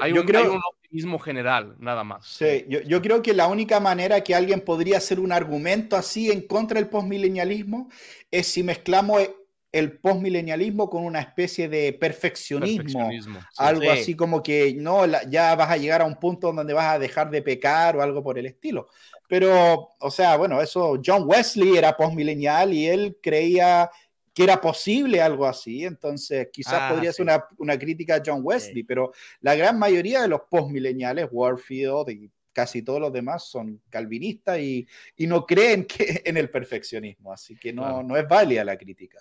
hay, 0.00 0.12
un, 0.12 0.26
creo... 0.26 0.52
un, 0.52 0.60
optimismo 0.74 1.18
general, 1.18 1.74
nada 1.78 2.04
más. 2.04 2.26
Sí, 2.26 2.64
yo, 2.68 2.80
yo, 2.82 3.02
creo 3.02 3.22
que 3.22 3.34
la 3.34 3.48
única 3.48 3.80
manera 3.80 4.22
que 4.22 4.34
alguien 4.34 4.60
podría 4.60 4.98
hacer 4.98 5.18
un 5.18 5.32
argumento 5.32 5.96
así 5.96 6.30
en 6.30 6.46
contra 6.46 6.80
del 6.80 6.88
postmilenialismo 6.88 7.90
es 8.30 8.46
si 8.46 8.62
mezclamos 8.62 9.22
el 9.70 9.98
postmilenialismo 9.98 10.88
con 10.88 11.04
una 11.04 11.20
especie 11.20 11.68
de 11.68 11.92
perfeccionismo, 11.92 13.10
algo 13.58 13.90
así 13.90 14.14
como 14.14 14.42
que 14.42 14.74
no, 14.74 15.04
ya 15.28 15.54
vas 15.54 15.70
a 15.70 15.76
llegar 15.76 16.00
a 16.00 16.06
un 16.06 16.16
punto 16.16 16.52
donde 16.52 16.72
vas 16.72 16.94
a 16.94 16.98
dejar 16.98 17.30
de 17.30 17.42
pecar 17.42 17.96
o 17.96 18.02
algo 18.02 18.22
por 18.22 18.38
el 18.38 18.46
estilo. 18.46 18.88
Pero, 19.28 19.90
o 20.00 20.10
sea, 20.10 20.36
bueno, 20.36 20.62
eso, 20.62 20.98
John 21.04 21.24
Wesley 21.26 21.76
era 21.76 21.96
postmilenial 21.96 22.72
y 22.72 22.86
él 22.86 23.18
creía 23.22 23.90
que 24.32 24.44
era 24.44 24.58
posible 24.60 25.20
algo 25.20 25.44
así, 25.44 25.84
entonces 25.84 26.48
quizás 26.52 26.78
ah, 26.80 26.90
podría 26.92 27.12
ser 27.12 27.24
una, 27.24 27.44
una, 27.58 27.76
crítica 27.76 28.14
a 28.14 28.22
John 28.24 28.40
Wesley, 28.42 28.84
pero 28.84 29.12
la 29.40 29.56
gran 29.56 29.78
mayoría 29.78 30.22
de 30.22 30.28
los 30.28 30.42
postmileniales, 30.48 31.26
Warfield 31.30 32.08
y 32.10 32.30
casi 32.52 32.82
todos 32.82 33.00
los 33.00 33.12
demás 33.12 33.48
son 33.48 33.82
calvinistas 33.90 34.60
y, 34.60 34.86
y 35.16 35.26
no 35.26 35.44
creen 35.44 35.84
que, 35.84 36.22
en 36.24 36.36
el 36.36 36.50
perfeccionismo, 36.50 37.32
así 37.32 37.56
que 37.56 37.72
no, 37.72 38.02
no 38.02 38.16
es 38.16 38.26
válida 38.28 38.64
la 38.64 38.78
crítica 38.78 39.18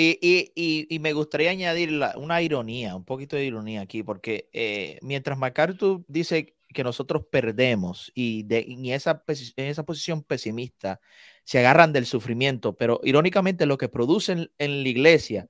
Y, 0.00 0.98
me 1.00 1.12
gustaría 1.12 1.50
añadir 1.50 1.90
una 2.16 2.40
ironía, 2.40 2.94
un 2.94 3.04
poquito 3.04 3.34
de 3.34 3.44
ironía 3.44 3.80
aquí, 3.80 4.04
porque 4.04 4.48
eh, 4.52 4.98
mientras 5.02 5.36
MacArthur 5.36 6.04
dice 6.06 6.56
que 6.72 6.84
nosotros 6.84 7.24
perdemos 7.30 8.12
y 8.14 8.46
en, 8.48 8.86
esa, 8.86 9.24
posición 9.24 10.22
pesimista 10.22 11.00
se 11.42 11.58
agarran 11.58 11.92
del 11.92 12.06
sufrimiento, 12.06 12.76
pero 12.76 13.00
irónicamente 13.02 13.66
lo 13.66 13.76
que 13.76 13.88
producen 13.88 14.52
en 14.58 14.82
la 14.82 14.88
iglesia 14.88 15.48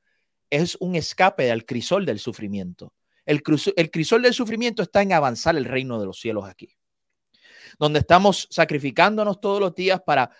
es 0.48 0.76
un 0.80 0.94
escape 0.96 1.50
al 1.50 1.66
crisol 1.66 2.06
del 2.06 2.18
sufrimiento. 2.18 2.94
El 3.26 3.42
crisol 3.42 4.22
del 4.22 4.32
sufrimiento 4.32 4.82
está 4.82 5.02
en 5.02 5.12
avanzar 5.12 5.58
el 5.58 5.66
reino 5.66 6.00
de 6.00 6.06
los 6.06 6.18
cielos 6.20 6.46
aquí, 6.46 6.74
donde 7.78 7.98
estamos 7.98 8.48
sacrificándonos 8.50 9.42
todos 9.42 9.60
los 9.60 9.74
días 9.74 10.00
para 10.00 10.30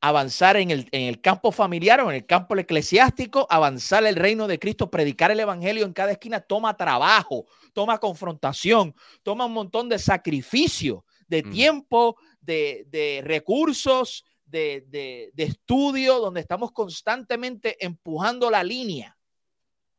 avanzar 0.00 0.56
en 0.56 0.70
el, 0.70 0.88
en 0.92 1.02
el, 1.02 1.20
campo 1.20 1.52
familiar 1.52 2.00
o 2.00 2.10
en 2.10 2.16
el 2.16 2.26
campo 2.26 2.56
eclesiástico, 2.56 3.46
avanzar 3.50 4.04
el 4.06 4.16
reino 4.16 4.46
de 4.46 4.58
Cristo, 4.58 4.90
predicar 4.90 5.30
el 5.30 5.40
evangelio 5.40 5.84
en 5.84 5.92
cada 5.92 6.12
esquina, 6.12 6.40
toma 6.40 6.76
trabajo, 6.76 7.46
toma 7.74 7.98
confrontación, 7.98 8.94
toma 9.22 9.44
un 9.44 9.52
montón 9.52 9.88
de 9.88 9.98
sacrificio, 9.98 11.04
de 11.28 11.42
mm. 11.42 11.50
tiempo, 11.50 12.16
de, 12.40 12.86
de 12.88 13.20
recursos, 13.24 14.24
de, 14.46 14.84
de, 14.88 15.30
de, 15.34 15.42
estudio, 15.44 16.18
donde 16.18 16.40
estamos 16.40 16.72
constantemente 16.72 17.84
empujando 17.84 18.50
la 18.50 18.64
línea, 18.64 19.16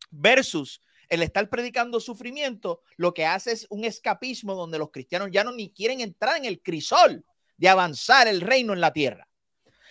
versus 0.10 0.82
el 1.10 1.22
estar 1.22 1.47
predicando 1.49 1.99
sufrimiento, 1.99 2.82
lo 2.97 3.14
que 3.14 3.26
hace 3.26 3.52
es 3.52 3.68
un 3.70 3.86
escapismo 3.86 4.56
donde 4.56 4.80
los 4.80 4.89
cristianos 4.91 5.30
ya 5.32 5.43
no 5.43 5.52
ni 5.52 5.72
quieren 5.72 6.02
entrar 6.02 6.38
en 6.38 6.45
el 6.45 6.62
crisol 6.62 7.24
de 7.58 7.70
avanzar 7.70 8.28
el 8.28 8.41
reino 8.41 8.74
en 8.74 8.82
la 8.82 8.91
tierra 8.93 9.30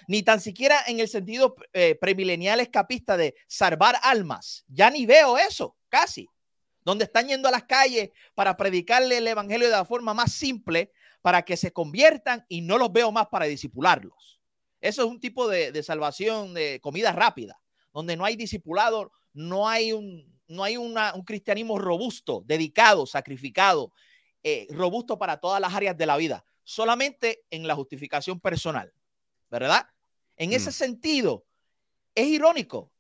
ni 0.09 0.23
tan 0.23 0.41
siquiera 0.41 0.81
en 0.87 1.01
el 1.01 1.09
sentido 1.09 1.57
eh, 1.73 1.97
premilenial 2.01 2.61
escapista 2.61 3.17
de 3.17 3.35
salvar 3.47 3.97
almas. 4.03 4.65
Ya 4.69 4.91
ni 4.91 5.07
veo 5.07 5.39
eso, 5.39 5.77
casi. 5.89 6.29
Donde 6.85 7.05
están 7.05 7.29
yendo 7.29 7.49
a 7.49 7.53
las 7.53 7.65
calles 7.65 8.11
para 8.35 8.57
predicarle 8.57 9.19
el 9.19 9.27
evangelio 9.27 9.69
de 9.69 9.77
la 9.77 9.85
forma 9.85 10.15
más 10.15 10.33
simple 10.33 10.93
para 11.23 11.43
que 11.43 11.57
se 11.57 11.73
conviertan 11.73 12.45
y 12.49 12.63
no 12.63 12.79
los 12.79 12.93
veo 12.93 13.13
más 13.13 13.29
para 13.29 13.47
disipularlos. 13.47 14.41
Eso 14.81 15.03
es 15.03 15.09
un 15.09 15.21
tipo 15.21 15.47
de, 15.47 15.83
salvación 15.83 16.55
de 16.55 16.81
comida 16.81 17.13
rápida, 17.13 17.61
donde 17.93 18.17
no 18.17 18.25
hay 18.25 18.37
discipulado, 18.37 19.13
no 19.35 19.69
hay 19.69 19.93
un, 19.93 20.41
no 20.49 20.65
hay 20.65 20.77
un 20.79 20.95
cristianismo 21.27 21.79
robusto, 21.79 22.43
dedicado, 22.47 23.05
sacrificado, 23.05 23.93
eh, 24.43 24.67
robusto 24.71 25.19
para 25.19 25.39
todas 25.39 25.61
las 25.61 25.75
áreas 25.75 25.97
de 25.99 26.07
la 26.07 26.17
vida, 26.17 26.47
solamente 26.65 27.45
en 27.51 27.67
la 27.67 27.75
justificación 27.75 28.41
personal, 28.41 28.93
¿verdad? 29.51 29.87
En 30.37 30.53
ese 30.53 30.71
mm. 30.71 30.73
sentido, 30.73 31.45
es 32.15 32.27
irónico, 32.27 32.91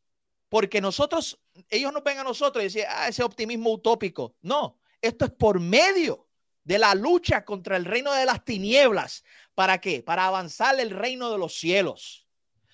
porque 0.48 0.80
nosotros, 0.80 1.40
ellos 1.68 1.92
nos 1.92 2.04
ven 2.04 2.18
a 2.18 2.24
nosotros 2.24 2.62
y 2.62 2.66
dicen, 2.66 2.84
ah, 2.88 3.08
ese 3.08 3.22
optimismo 3.22 3.72
utópico. 3.72 4.34
No, 4.42 4.78
esto 5.00 5.24
es 5.24 5.30
por 5.30 5.60
medio 5.60 6.26
de 6.64 6.78
la 6.78 6.94
lucha 6.94 7.44
contra 7.44 7.76
el 7.76 7.84
reino 7.84 8.12
de 8.12 8.26
las 8.26 8.44
tinieblas. 8.44 9.24
¿Para 9.54 9.80
qué? 9.80 10.02
Para 10.02 10.26
avanzar 10.26 10.78
el 10.78 10.90
reino 10.90 11.30
de 11.30 11.38
los 11.38 11.54
cielos. 11.54 12.26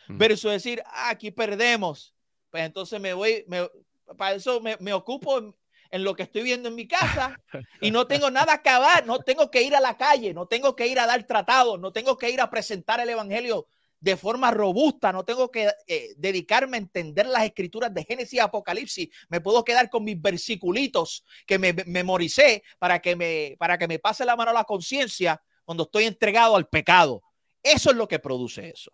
Mm. 0.08 0.18
Versus 0.18 0.50
decir, 0.50 0.82
ah, 0.86 1.10
aquí 1.10 1.30
perdemos. 1.30 2.14
Pues 2.50 2.64
entonces 2.64 3.00
me 3.00 3.12
voy, 3.12 3.44
para 4.16 4.34
eso 4.34 4.60
me, 4.60 4.92
ocupo 4.92 5.54
en, 5.90 6.04
lo 6.04 6.14
que 6.14 6.24
estoy 6.24 6.42
viendo 6.42 6.68
en 6.68 6.74
mi 6.74 6.86
casa 6.86 7.40
y 7.80 7.90
no 7.90 8.06
tengo 8.06 8.30
nada 8.30 8.62
que 8.62 8.68
acabar, 8.68 9.06
no 9.06 9.20
tengo 9.20 9.50
que 9.50 9.62
ir 9.62 9.74
a 9.74 9.80
la 9.80 9.96
calle, 9.96 10.34
no 10.34 10.46
tengo 10.46 10.76
que 10.76 10.86
ir 10.86 10.98
a 10.98 11.06
dar 11.06 11.24
tratados, 11.24 11.78
no 11.80 11.92
tengo 11.92 12.16
que 12.16 12.30
ir 12.30 12.40
a 12.40 12.50
presentar 12.50 13.00
el 13.00 13.08
evangelio 13.08 13.66
de 14.00 14.16
forma 14.16 14.50
robusta, 14.50 15.12
no 15.12 15.24
tengo 15.24 15.50
que 15.50 15.68
eh, 15.86 16.14
dedicarme 16.16 16.76
a 16.76 16.80
entender 16.80 17.26
las 17.26 17.44
escrituras 17.44 17.92
de 17.92 18.04
Génesis 18.04 18.34
y 18.34 18.38
Apocalipsis, 18.38 19.08
me 19.28 19.40
puedo 19.40 19.64
quedar 19.64 19.88
con 19.90 20.04
mis 20.04 20.20
versiculitos 20.20 21.24
que 21.46 21.58
me, 21.58 21.72
memoricé 21.72 22.62
para 22.78 23.00
que 23.00 23.16
me, 23.16 23.56
para 23.58 23.78
que 23.78 23.88
me 23.88 23.98
pase 23.98 24.24
la 24.24 24.36
mano 24.36 24.50
a 24.50 24.54
la 24.54 24.64
conciencia 24.64 25.40
cuando 25.64 25.84
estoy 25.84 26.04
entregado 26.04 26.56
al 26.56 26.68
pecado. 26.68 27.22
Eso 27.62 27.90
es 27.90 27.96
lo 27.96 28.06
que 28.06 28.18
produce 28.18 28.68
eso. 28.68 28.92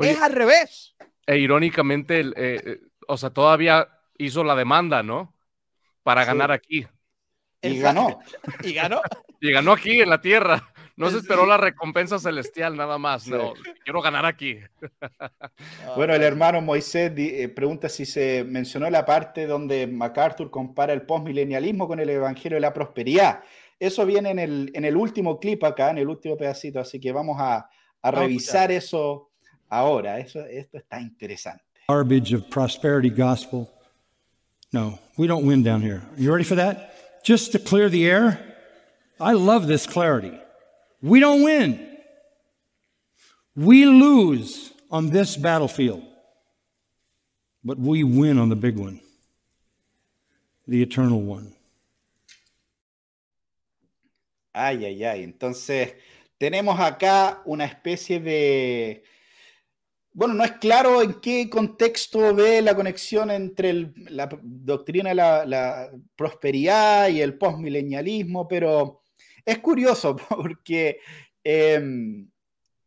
es 0.00 0.20
al 0.20 0.32
revés. 0.32 0.96
E 1.26 1.36
irónicamente, 1.36 2.20
eh, 2.20 2.32
eh, 2.36 2.80
o 3.06 3.16
sea, 3.16 3.30
todavía 3.30 3.86
hizo 4.16 4.42
la 4.42 4.56
demanda, 4.56 5.02
¿no? 5.02 5.34
Para 6.08 6.24
ganar 6.24 6.50
aquí. 6.50 6.86
Y 7.60 7.80
ganó. 7.80 8.18
y 8.64 8.72
ganó. 8.72 9.02
Y 9.42 9.52
ganó 9.52 9.72
aquí 9.72 10.00
en 10.00 10.08
la 10.08 10.22
tierra. 10.22 10.72
No 10.96 11.10
se 11.10 11.18
esperó 11.18 11.44
la 11.44 11.58
recompensa 11.58 12.18
celestial 12.18 12.78
nada 12.78 12.96
más. 12.96 13.28
No, 13.28 13.52
quiero 13.84 14.00
ganar 14.00 14.24
aquí. 14.24 14.56
Bueno, 15.96 16.14
el 16.14 16.22
hermano 16.22 16.62
Moisés 16.62 17.12
eh, 17.14 17.46
pregunta 17.50 17.90
si 17.90 18.06
se 18.06 18.42
mencionó 18.42 18.88
la 18.88 19.04
parte 19.04 19.46
donde 19.46 19.86
MacArthur 19.86 20.50
compara 20.50 20.94
el 20.94 21.02
postmilenialismo 21.02 21.86
con 21.86 22.00
el 22.00 22.08
evangelio 22.08 22.56
de 22.56 22.62
la 22.62 22.72
prosperidad. 22.72 23.42
Eso 23.78 24.06
viene 24.06 24.30
en 24.30 24.38
el, 24.38 24.70
en 24.72 24.86
el 24.86 24.96
último 24.96 25.38
clip 25.38 25.62
acá, 25.62 25.90
en 25.90 25.98
el 25.98 26.08
último 26.08 26.38
pedacito, 26.38 26.80
así 26.80 26.98
que 26.98 27.12
vamos 27.12 27.36
a, 27.38 27.68
a 28.00 28.10
revisar 28.10 28.72
eso 28.72 29.28
ahora. 29.68 30.18
Eso, 30.20 30.40
esto 30.46 30.78
está 30.78 31.02
interesante. 31.02 31.64
Garbage 31.86 32.34
of 32.34 32.44
prosperity 32.44 33.10
gospel. 33.10 33.68
No, 34.72 34.98
we 35.18 35.26
don't 35.26 35.44
win 35.44 35.62
down 35.62 35.82
here. 35.82 36.00
You 36.16 36.32
ready 36.32 36.44
for 36.44 36.54
that? 36.54 36.94
Just 37.24 37.52
to 37.52 37.58
clear 37.58 37.90
the 37.90 38.08
air. 38.08 38.40
I 39.20 39.32
love 39.32 39.66
this 39.66 39.86
clarity. 39.86 40.38
We 41.02 41.20
don't 41.20 41.42
win. 41.42 41.84
We 43.54 43.84
lose 43.84 44.72
on 44.90 45.10
this 45.10 45.36
battlefield, 45.36 46.04
but 47.64 47.78
we 47.78 48.04
win 48.04 48.38
on 48.38 48.48
the 48.48 48.56
big 48.56 48.78
one, 48.78 49.00
the 50.68 50.80
eternal 50.80 51.20
one. 51.20 51.52
Ay, 54.54 54.86
ay, 54.86 55.04
ay. 55.04 55.22
Entonces, 55.24 55.94
tenemos 56.38 56.78
acá 56.78 57.42
una 57.44 57.64
especie 57.64 58.20
de... 58.20 59.02
Bueno, 60.18 60.34
no 60.34 60.42
es 60.42 60.50
claro 60.54 61.00
en 61.00 61.20
qué 61.20 61.48
contexto 61.48 62.34
ve 62.34 62.60
la 62.60 62.74
conexión 62.74 63.30
entre 63.30 63.92
la 64.10 64.28
doctrina 64.42 65.10
de 65.10 65.14
la, 65.14 65.92
prosperidad 66.16 67.08
y 67.08 67.20
el 67.20 67.38
postmilenialismo, 67.38 68.48
pero 68.48 69.02
es 69.46 69.60
curioso 69.60 70.16
porque 70.28 70.98
em, 71.44 72.28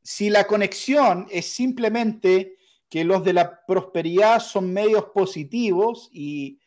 si 0.03 0.29
la 0.29 0.45
conexión 0.45 1.25
es 1.31 1.45
simplemente 1.45 2.57
que 2.89 3.05
los 3.05 3.23
de 3.23 3.31
la 3.31 3.65
prosperidad 3.65 4.41
son 4.41 4.73
medios 4.73 5.05
positivos 5.15 6.09
y, 6.11 6.59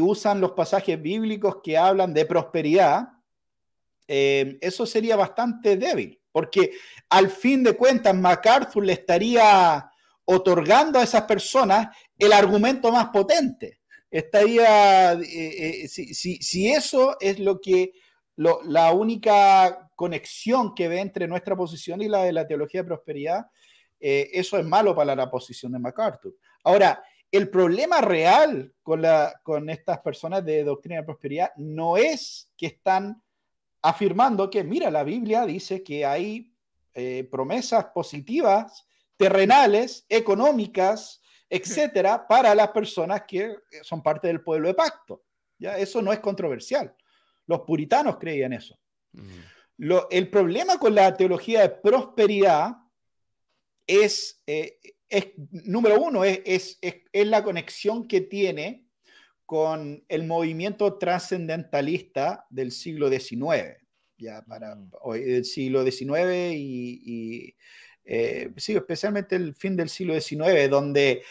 usan 0.00 0.40
los 0.40 0.52
pasajes 0.52 1.00
bíblicos 1.00 1.58
que 1.62 1.76
hablan 1.76 2.14
de 2.14 2.24
prosperidad, 2.24 3.08
em, 4.08 4.56
eso 4.62 4.86
sería 4.86 5.16
bastante 5.16 5.76
débil, 5.76 6.18
porque 6.32 6.72
al 7.10 7.28
fin 7.28 7.62
de 7.62 7.74
cuentas 7.74 8.14
MacArthur 8.14 8.84
le 8.86 8.94
estaría 8.94 9.89
otorgando 10.24 10.98
a 10.98 11.02
esas 11.02 11.22
personas 11.22 11.88
el 12.18 12.32
argumento 12.32 12.92
más 12.92 13.08
potente. 13.08 13.80
Estaría, 14.10 15.12
eh, 15.12 15.84
eh, 15.84 15.88
si, 15.88 16.68
eso 16.68 17.16
es 17.20 17.38
lo 17.38 17.60
que 17.60 17.92
la 18.36 18.92
única 18.92 19.90
conexión 19.94 20.74
que 20.74 20.88
ve 20.88 21.00
entre 21.00 21.28
nuestra 21.28 21.54
posición 21.54 22.00
y 22.00 22.08
la 22.08 22.24
de 22.24 22.32
la 22.32 22.46
teología 22.46 22.80
de 22.80 22.88
prosperidad, 22.88 23.46
eh, 24.00 24.30
eso 24.32 24.58
es 24.58 24.64
malo 24.64 24.94
para 24.96 25.14
la 25.14 25.30
posición 25.30 25.72
de 25.72 25.78
MacArthur. 25.78 26.34
Ahora, 26.64 27.02
el 27.30 27.48
problema 27.50 28.00
real 28.00 28.72
con, 28.82 29.02
la, 29.02 29.40
con 29.44 29.68
estas 29.70 30.00
personas 30.00 30.44
de 30.44 30.64
doctrina 30.64 31.00
de 31.00 31.04
prosperidad 31.04 31.52
no 31.56 31.96
es 31.96 32.50
que 32.56 32.66
están 32.66 33.22
afirmando 33.82 34.50
que, 34.50 34.64
mira, 34.64 34.90
la 34.90 35.04
Biblia 35.04 35.46
dice 35.46 35.82
que 35.82 36.04
hay 36.04 36.52
promesas 37.30 37.86
positivas, 37.94 38.86
terrenales, 39.20 40.06
económicas, 40.08 41.20
etcétera, 41.50 42.26
para 42.26 42.54
las 42.54 42.68
personas 42.68 43.24
que 43.28 43.54
son 43.82 44.02
parte 44.02 44.28
del 44.28 44.42
pueblo 44.42 44.68
de 44.68 44.74
pacto. 44.74 45.24
¿ya? 45.58 45.76
Eso 45.76 46.00
no 46.00 46.10
es 46.10 46.20
controversial. 46.20 46.96
Los 47.46 47.60
puritanos 47.60 48.16
creían 48.16 48.54
eso. 48.54 48.78
el 50.10 50.30
problema 50.30 50.78
con 50.78 50.94
la 50.94 51.14
teología 51.14 51.60
de 51.60 51.68
prosperidad 51.68 52.76
es, 53.86 54.42
eh, 54.46 54.78
es 55.06 55.32
número 55.36 56.00
uno, 56.00 56.24
es, 56.24 56.78
es, 56.80 57.02
la 57.12 57.44
conexión 57.44 58.08
que 58.08 58.22
tiene 58.22 58.86
con 59.44 60.02
el 60.08 60.26
movimiento 60.26 60.96
trascendentalista 60.96 62.46
del 62.48 62.72
siglo 62.72 63.10
XIX, 63.10 63.76
ya 64.16 64.42
para 64.46 64.78
hoy, 65.02 65.24
del 65.24 65.44
siglo 65.44 65.84
XIX 65.84 66.54
y, 66.54 67.54
eh, 68.04 68.52
sí, 68.56 68.74
especialmente 68.74 69.36
el 69.36 69.54
fin 69.54 69.76
del 69.76 69.88
siglo 69.88 70.18
XIX, 70.18 70.68
donde 70.68 71.22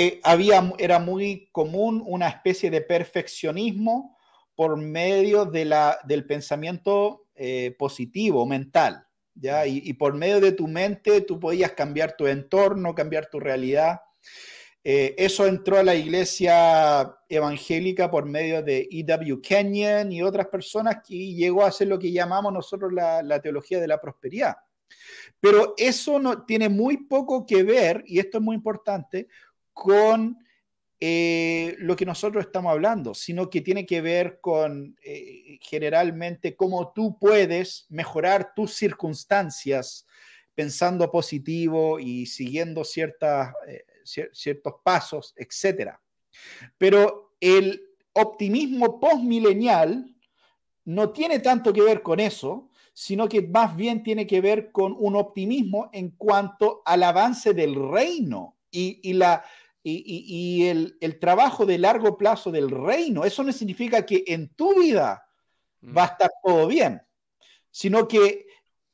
eh, 0.00 0.20
había, 0.22 0.72
era 0.78 1.00
muy 1.00 1.48
común 1.50 2.02
una 2.06 2.28
especie 2.28 2.70
de 2.70 2.82
perfeccionismo 2.82 4.16
por 4.54 4.76
medio 4.76 5.44
de 5.44 5.64
la, 5.64 5.98
del 6.04 6.24
pensamiento 6.24 7.26
eh, 7.34 7.74
positivo, 7.76 8.46
mental. 8.46 9.06
¿ya? 9.34 9.66
Y, 9.66 9.92
por 9.94 10.14
medio 10.14 10.40
de 10.40 10.52
tu 10.52 10.68
mente 10.68 11.20
tú 11.22 11.40
podías 11.40 11.72
cambiar 11.72 12.16
tu 12.16 12.26
entorno, 12.26 12.94
cambiar 12.94 13.28
tu 13.30 13.40
realidad. 13.40 14.00
Eh, 14.84 15.16
eso 15.18 15.46
entró 15.46 15.78
a 15.78 15.82
la 15.82 15.96
iglesia 15.96 17.12
evangélica 17.28 18.10
por 18.10 18.24
medio 18.24 18.62
de 18.62 18.88
E.W. 18.90 19.40
Kenyon 19.40 20.12
y 20.12 20.22
otras 20.22 20.46
personas 20.46 20.98
que 21.06 21.34
llegó 21.34 21.64
a 21.64 21.72
ser 21.72 21.88
lo 21.88 21.98
que 21.98 22.12
llamamos 22.12 22.52
nosotros 22.52 22.92
la, 22.92 23.22
la 23.22 23.40
teología 23.40 23.80
de 23.80 23.88
la 23.88 24.00
prosperidad. 24.00 24.56
Pero 25.40 25.74
eso 25.76 26.18
no, 26.18 26.44
tiene 26.44 26.68
muy 26.68 26.96
poco 26.96 27.46
que 27.46 27.62
ver, 27.62 28.02
y 28.06 28.18
esto 28.18 28.38
es 28.38 28.44
muy 28.44 28.56
importante, 28.56 29.28
con 29.72 30.38
eh, 31.00 31.76
lo 31.78 31.94
que 31.94 32.04
nosotros 32.04 32.44
estamos 32.44 32.72
hablando, 32.72 33.14
sino 33.14 33.48
que 33.48 33.60
tiene 33.60 33.86
que 33.86 34.00
ver 34.00 34.40
con 34.40 34.96
eh, 35.00 35.58
generalmente 35.60 36.56
cómo 36.56 36.92
tú 36.92 37.16
puedes 37.20 37.86
mejorar 37.88 38.52
tus 38.54 38.74
circunstancias 38.74 40.06
pensando 40.56 41.08
positivo 41.08 42.00
y 42.00 42.26
siguiendo 42.26 42.82
ciertas, 42.82 43.54
eh, 43.68 43.84
ciertos 44.32 44.74
pasos, 44.82 45.34
etc. 45.36 45.92
Pero 46.76 47.36
el 47.38 47.80
optimismo 48.14 48.98
postmilenial 48.98 50.16
no 50.84 51.10
tiene 51.10 51.38
tanto 51.38 51.72
que 51.72 51.82
ver 51.82 52.02
con 52.02 52.18
eso, 52.18 52.70
sino 53.00 53.28
que 53.28 53.42
más 53.42 53.76
bien 53.76 54.02
tiene 54.02 54.26
que 54.26 54.40
ver 54.40 54.72
con 54.72 54.92
un 54.98 55.14
optimismo 55.14 55.88
en 55.92 56.10
cuanto 56.10 56.82
al 56.84 57.04
avance 57.04 57.54
del 57.54 57.76
reino 57.76 58.56
y, 58.72 58.98
y 59.08 59.12
la 59.12 59.44
y, 59.84 60.66
el, 60.66 61.18
trabajo 61.20 61.64
de 61.64 61.78
largo 61.78 62.18
plazo 62.18 62.50
del 62.50 62.68
reino. 62.68 63.24
Eso 63.24 63.44
no 63.44 63.52
significa 63.52 64.04
que 64.04 64.24
en 64.26 64.48
tu 64.48 64.80
vida 64.80 65.24
mm. 65.80 65.96
va 65.96 66.02
a 66.02 66.06
estar 66.06 66.30
todo 66.42 66.66
bien, 66.66 67.00
sino 67.70 68.08
que 68.08 68.46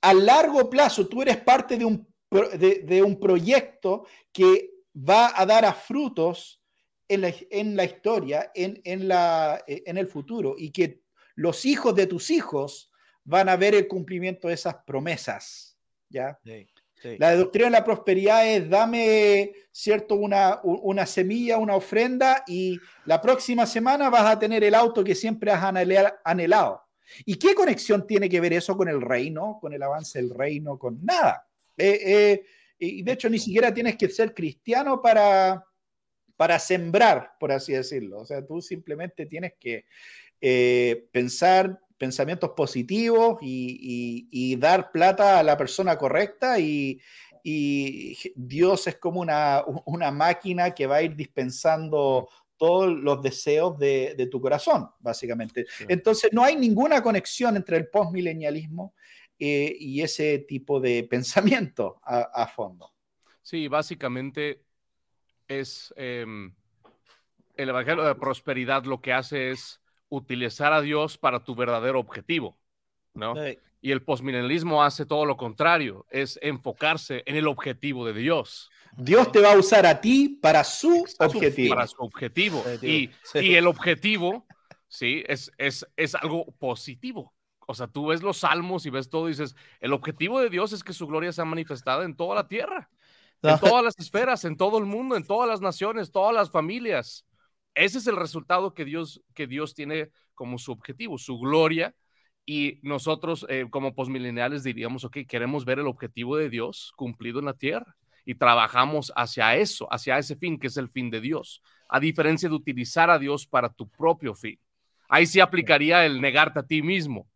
a 0.03 0.13
largo 0.13 0.69
plazo 0.69 1.09
tú 1.09 1.23
eres 1.23 1.39
parte 1.39 1.79
de 1.79 1.87
un, 1.87 2.07
de, 2.31 3.03
un 3.03 3.19
proyecto 3.19 4.05
que 4.31 4.83
va 4.95 5.33
a 5.35 5.47
dar 5.47 5.65
a 5.65 5.73
frutos 5.73 6.61
en 7.09 7.23
la, 7.23 7.33
en 7.51 7.75
la 7.75 7.85
historia, 7.87 8.51
en, 8.55 8.83
en, 8.85 9.09
la, 9.09 9.65
en 9.67 9.97
el 9.97 10.09
futuro, 10.09 10.57
y 10.59 10.73
que 10.73 11.01
los 11.37 11.65
hijos 11.65 11.95
de 11.95 12.07
tus 12.07 12.31
hijos 12.31 12.91
van 13.25 13.49
a 13.49 13.57
ver 13.57 13.75
el 13.75 13.89
cumplimiento 13.89 14.49
de 14.49 14.55
esas 14.55 14.77
promesas. 14.87 15.77
¿ya? 16.09 16.39
La 17.19 17.37
doctrina 17.37 17.67
de 17.67 17.73
la 17.73 17.85
prosperidad 17.85 18.49
es 18.49 18.69
dame, 18.69 19.53
¿cierto? 19.71 20.15
Una, 20.15 20.61
una 20.63 21.05
semilla, 21.05 21.59
una 21.59 21.77
ofrenda 21.77 22.45
y 22.47 22.79
la 23.05 23.21
próxima 23.21 23.67
semana 23.67 24.09
vas 24.09 24.25
a 24.25 24.39
tener 24.39 24.65
el 24.65 24.75
auto 24.75 25.05
que 25.05 25.15
siempre 25.15 25.51
has 25.51 25.63
anhelado. 26.25 26.83
¿Y 27.27 27.37
qué 27.37 27.55
conexión 27.55 28.07
tiene 28.07 28.29
que 28.29 28.41
ver 28.41 28.55
eso 28.55 28.77
con 28.77 28.89
el 28.89 29.01
reino, 29.01 29.59
con 29.61 29.75
el 29.75 29.83
avance 29.83 30.19
del 30.19 30.31
reino, 30.31 30.79
con 30.79 31.05
nada? 31.05 31.47
Eh, 31.77 32.01
eh, 32.05 32.47
y 32.79 33.03
de 33.03 33.13
hecho 33.13 33.29
ni 33.29 33.39
siquiera 33.39 33.73
tienes 33.73 33.97
que 33.97 34.09
ser 34.09 34.33
cristiano 34.33 35.03
para, 35.03 35.65
para 36.37 36.59
sembrar, 36.59 37.33
por 37.39 37.53
así 37.53 37.73
decirlo. 37.73 38.21
O 38.21 38.25
sea, 38.25 38.45
tú 38.45 38.63
simplemente 38.63 39.27
tienes 39.27 39.53
que 39.61 39.85
eh, 40.41 41.07
pensar 41.13 41.81
pensamientos 42.05 42.51
positivos 42.51 43.39
y, 43.41 44.57
dar 44.57 44.93
plata 44.93 45.39
a 45.39 45.43
la 45.43 45.57
persona 45.57 45.97
correcta 45.97 46.59
y, 46.59 47.01
Dios 48.35 48.87
es 48.87 48.97
como 48.97 49.21
una, 49.21 50.11
máquina 50.11 50.75
que 50.75 50.87
va 50.87 50.97
a 50.97 51.03
ir 51.03 51.15
dispensando 51.15 52.29
todos 52.59 52.93
los 52.93 53.23
deseos 53.23 53.79
de, 53.79 54.29
tu 54.31 54.39
corazón, 54.39 54.91
básicamente. 54.99 55.67
Entonces, 55.89 56.31
no 56.33 56.45
hay 56.45 56.57
ninguna 56.57 57.03
conexión 57.03 57.57
entre 57.57 57.79
el 57.79 57.89
postmilenialismo 57.89 58.95
eh, 59.39 59.75
y 59.79 60.03
ese 60.03 60.41
tipo 60.41 60.81
de 60.81 61.05
pensamiento 61.11 62.01
a, 62.05 62.47
fondo. 62.47 62.93
Sí, 63.43 63.69
básicamente 63.69 64.63
es 65.49 65.93
em, 65.97 66.55
el 67.57 67.69
Evangelio 67.71 68.05
de 68.05 68.15
Prosperidad 68.15 68.85
lo 68.85 69.01
que 69.01 69.13
hace 69.13 69.51
es 69.51 69.81
utilizar 70.15 70.73
a 70.73 70.81
Dios 70.81 71.19
para 71.19 71.45
tu 71.45 71.55
verdadero 71.55 71.99
objetivo, 71.99 72.57
¿no? 73.15 73.35
Y 73.81 73.91
el 73.93 74.03
postmilenialismo 74.03 74.83
hace 74.83 75.05
todo 75.05 75.27
lo 75.27 75.37
contrario, 75.37 76.07
es 76.11 76.39
enfocarse 76.43 77.23
en 77.27 77.37
el 77.37 77.47
objetivo 77.47 78.07
de 78.07 78.15
Dios. 78.15 78.71
Dios 78.97 79.31
te 79.31 79.41
va 79.41 79.53
a 79.53 79.59
usar 79.59 79.87
a 79.87 80.01
ti 80.01 80.39
para 80.41 80.65
su 80.65 81.05
objetivo. 81.19 81.75
Para 81.75 81.87
su 81.87 81.97
objetivo. 81.99 82.65
Y, 82.81 83.11
y, 83.35 83.55
el 83.55 83.67
objetivo, 83.67 84.47
sí, 84.89 85.23
es, 85.27 85.53
es, 85.59 85.87
es 85.97 86.15
algo 86.15 86.47
positivo. 86.59 87.35
O 87.67 87.75
sea, 87.75 87.87
tú 87.87 88.07
ves 88.07 88.23
los 88.23 88.39
salmos 88.39 88.87
y 88.87 88.91
ves 88.91 89.09
todo 89.09 89.29
y 89.29 89.33
dices, 89.33 89.55
el 89.81 89.93
objetivo 89.93 90.41
de 90.41 90.51
Dios 90.51 90.73
es 90.73 90.85
que 90.85 90.93
su 90.93 91.07
gloria 91.07 91.33
sea 91.33 91.45
manifestada 91.45 92.05
en 92.05 92.17
toda 92.17 92.35
la 92.35 92.49
tierra, 92.49 92.91
en 93.43 93.59
todas 93.59 93.85
las 93.85 93.99
esferas, 93.99 94.45
en 94.45 94.57
todo 94.57 94.79
el 94.79 94.85
mundo, 94.85 95.17
en 95.17 95.27
todas 95.27 95.49
las 95.49 95.61
naciones, 95.61 96.11
todas 96.11 96.35
las 96.35 96.51
familias. 96.51 97.25
Ese 97.75 97.99
es 97.99 98.07
el 98.07 98.17
resultado 98.17 98.75
que 98.75 98.85
Dios, 98.85 99.23
que 99.35 99.47
Dios 99.47 99.75
tiene 99.75 100.11
como 100.35 100.59
su 100.59 100.73
objetivo, 100.73 101.19
su 101.19 101.39
gloria. 101.39 101.95
Y 102.47 102.79
nosotros, 102.83 103.47
eh, 103.49 103.67
como 103.71 103.95
posmileniales, 103.95 104.63
diríamos, 104.63 105.05
ok, 105.05 105.19
queremos 105.27 105.65
ver 105.65 105.79
el 105.79 105.87
objetivo 105.87 106.37
de 106.37 106.51
Dios 106.51 106.93
cumplido 106.97 107.39
en 107.39 107.47
la 107.47 107.55
tierra 107.55 107.97
y 108.25 108.35
trabajamos 108.35 109.13
hacia 109.17 109.57
eso, 109.57 109.87
hacia 109.93 110.19
ese 110.19 110.37
fin, 110.37 110.59
que 110.59 110.69
es 110.69 110.77
el 110.77 110.89
fin 110.89 111.11
de 111.11 111.21
Dios, 111.21 111.63
a 111.89 112.01
diferencia 112.01 112.49
de 112.49 112.55
utilizar 112.55 113.11
a 113.11 113.19
Dios 113.19 113.47
para 113.47 113.71
tu 113.71 113.89
propio 113.89 114.35
fin. 114.35 114.59
Ahí 115.09 115.27
sí 115.27 115.41
aplicaría 115.41 116.05
el 116.05 116.21
negarte 116.21 116.61
a 116.61 116.67
ti 116.67 116.83
mismo. 116.83 117.29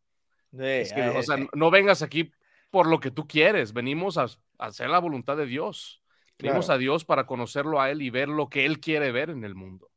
o 0.52 1.22
sea, 1.22 1.46
no 1.54 1.70
vengas 1.70 2.02
aquí 2.02 2.30
por 2.70 2.86
lo 2.86 3.00
que 3.00 3.10
tú 3.10 3.26
quieres, 3.26 3.72
venimos 3.72 4.18
a, 4.18 4.26
hacer 4.58 4.90
la 4.90 4.98
voluntad 4.98 5.36
de 5.36 5.46
Dios. 5.46 6.02
Venimos 6.38 6.70
a 6.70 6.78
Dios 6.78 7.04
para 7.04 7.26
conocerlo 7.26 7.80
a 7.80 7.90
Él 7.90 8.00
y 8.00 8.10
ver 8.10 8.28
lo 8.28 8.48
que 8.48 8.64
Él 8.64 8.78
quiere 8.78 9.10
ver 9.10 9.30
en 9.30 9.42
el 9.44 9.56
mundo. 9.56 9.90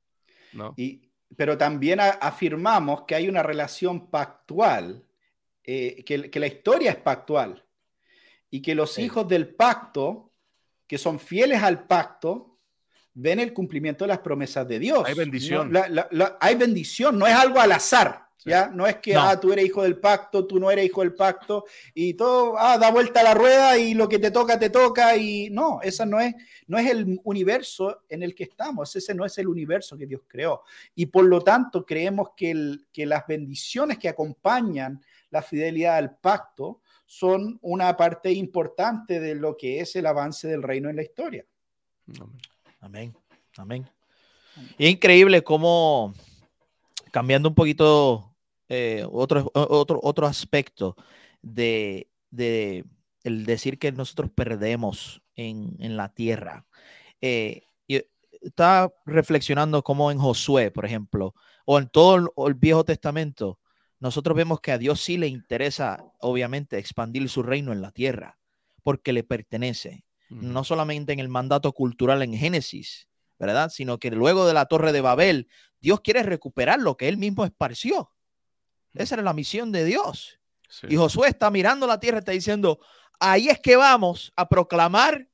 Y, 0.76 1.12
pero 1.36 1.58
también 1.58 2.00
afirmamos 2.00 3.04
que 3.04 3.16
hay 3.16 3.30
una 3.30 3.44
relación 3.44 4.10
pactual, 4.10 5.04
eh, 5.64 6.04
que, 6.04 6.40
la 6.40 6.48
historia 6.48 6.92
es 6.92 6.98
pactual 6.98 7.64
y 8.50 8.62
que 8.62 8.76
los 8.76 8.98
hijos 9.00 9.28
del 9.28 9.54
pacto, 9.56 10.32
que 10.88 10.98
son 10.98 11.20
fieles 11.20 11.64
al 11.64 11.88
pacto, 11.88 12.60
ven 13.14 13.40
el 13.40 13.54
cumplimiento 13.54 14.04
de 14.04 14.10
las 14.10 14.20
promesas 14.20 14.68
de 14.68 14.80
Dios. 14.80 15.04
Hay 15.06 15.14
bendición. 15.14 15.72
hay 16.40 16.56
bendición, 16.56 17.18
no 17.18 17.28
es 17.28 17.34
algo 17.34 17.60
al 17.60 17.72
azar. 17.72 18.21
¿Ya? 18.46 18.68
No 18.68 18.88
es 18.88 18.98
que, 18.98 19.16
ah, 19.16 19.40
tú 19.40 19.52
eres 19.52 19.66
hijo 19.66 19.84
del 19.84 20.00
pacto, 20.00 20.46
tú 20.46 20.60
no 20.60 20.72
eres 20.72 20.86
hijo 20.86 21.02
del 21.02 21.14
pacto, 21.14 21.66
y 21.94 22.14
todo, 22.14 22.56
ah, 22.58 22.78
da 22.78 22.92
vuelta 22.92 23.22
a 23.22 23.24
la 23.24 23.34
rueda 23.34 23.78
y 23.78 23.94
lo 23.94 24.08
que 24.10 24.20
te 24.20 24.32
toca, 24.32 24.58
te 24.58 24.70
toca, 24.70 25.16
y 25.16 25.50
no, 25.50 25.80
esa 25.82 26.06
no 26.06 26.20
es, 26.20 26.34
no 26.68 26.78
es 26.78 26.90
el 26.90 27.20
universo 27.24 28.04
en 28.10 28.24
el 28.24 28.36
que 28.36 28.44
estamos, 28.44 28.96
ese 28.96 29.14
no 29.14 29.26
es 29.26 29.38
el 29.38 29.48
universo 29.48 29.98
que 29.98 30.08
Dios 30.08 30.22
creó. 30.28 30.64
Y 30.96 31.08
por 31.08 31.26
lo 31.26 31.42
tanto, 31.42 31.86
creemos 31.86 32.30
que, 32.36 32.52
el, 32.52 32.88
que 32.92 33.06
las 33.06 33.26
bendiciones 33.28 33.98
que 33.98 34.10
acompañan 34.10 35.02
la 35.30 35.42
fidelidad 35.42 35.96
al 35.96 36.18
pacto 36.18 36.82
son 37.06 37.58
una 37.62 37.98
parte 37.98 38.32
importante 38.32 39.20
de 39.20 39.36
lo 39.36 39.58
que 39.58 39.80
es 39.80 39.96
el 39.96 40.06
avance 40.06 40.48
del 40.48 40.64
reino 40.64 40.90
en 40.90 40.96
la 40.96 41.02
historia. 41.02 41.46
Amén. 42.80 43.16
Amén. 43.58 43.86
increíble 44.78 45.44
cómo, 45.44 46.14
cambiando 47.12 47.50
un 47.50 47.56
poquito 47.56 48.31
eh, 48.74 49.06
otro, 49.12 49.52
otro, 49.54 50.00
otro 50.02 50.26
aspecto 50.26 50.96
de, 51.42 52.08
el 53.22 53.46
decir 53.46 53.78
que 53.78 53.92
nosotros 53.92 54.32
perdemos 54.34 55.22
en, 55.36 55.98
la 55.98 56.14
tierra. 56.14 56.66
Eh, 57.20 57.64
estaba 58.42 58.94
reflexionando 59.06 59.84
como 59.84 60.10
en 60.10 60.20
Josué, 60.20 60.72
por 60.72 60.86
ejemplo, 60.86 61.36
o 61.66 61.80
en 61.80 61.90
todo 61.90 62.32
el, 62.48 62.54
Viejo 62.54 62.86
Testamento, 62.86 63.60
nosotros 64.00 64.38
vemos 64.38 64.62
que 64.62 64.72
a 64.72 64.78
Dios 64.78 65.02
sí 65.02 65.18
le 65.18 65.28
interesa, 65.28 66.06
obviamente, 66.22 66.78
expandir 66.78 67.28
su 67.28 67.44
reino 67.44 67.74
en 67.74 67.82
la 67.82 67.92
tierra, 67.92 68.40
porque 68.84 69.12
le 69.12 69.26
pertenece, 69.26 70.06
no 70.30 70.64
solamente 70.64 71.12
en 71.12 71.20
el 71.20 71.28
mandato 71.28 71.74
cultural 71.74 72.22
en 72.24 72.34
Génesis, 72.34 73.10
¿verdad? 73.38 73.70
Sino 73.70 74.00
que 74.00 74.12
luego 74.12 74.48
de 74.48 74.54
la 74.54 74.66
torre 74.66 74.94
de 74.94 75.02
Babel, 75.02 75.50
Dios 75.82 76.00
quiere 76.00 76.24
recuperar 76.24 76.80
lo 76.80 76.96
que 76.96 77.10
él 77.10 77.18
mismo 77.18 77.44
esparció. 77.44 78.12
Esa 78.94 79.16
era 79.16 79.24
la 79.24 79.34
misión 79.34 79.72
de 79.72 79.86
Dios. 79.86 80.40
Y 80.88 80.96
Josué 80.96 81.30
está 81.30 81.52
mirando 81.52 81.86
la 81.86 82.00
tierra 82.00 82.18
y 82.18 82.20
está 82.20 82.32
diciendo, 82.32 82.80
ahí 83.20 83.50
es 83.50 83.60
que 83.60 83.76
vamos 83.76 84.32
a 84.36 84.48
proclamar 84.48 85.28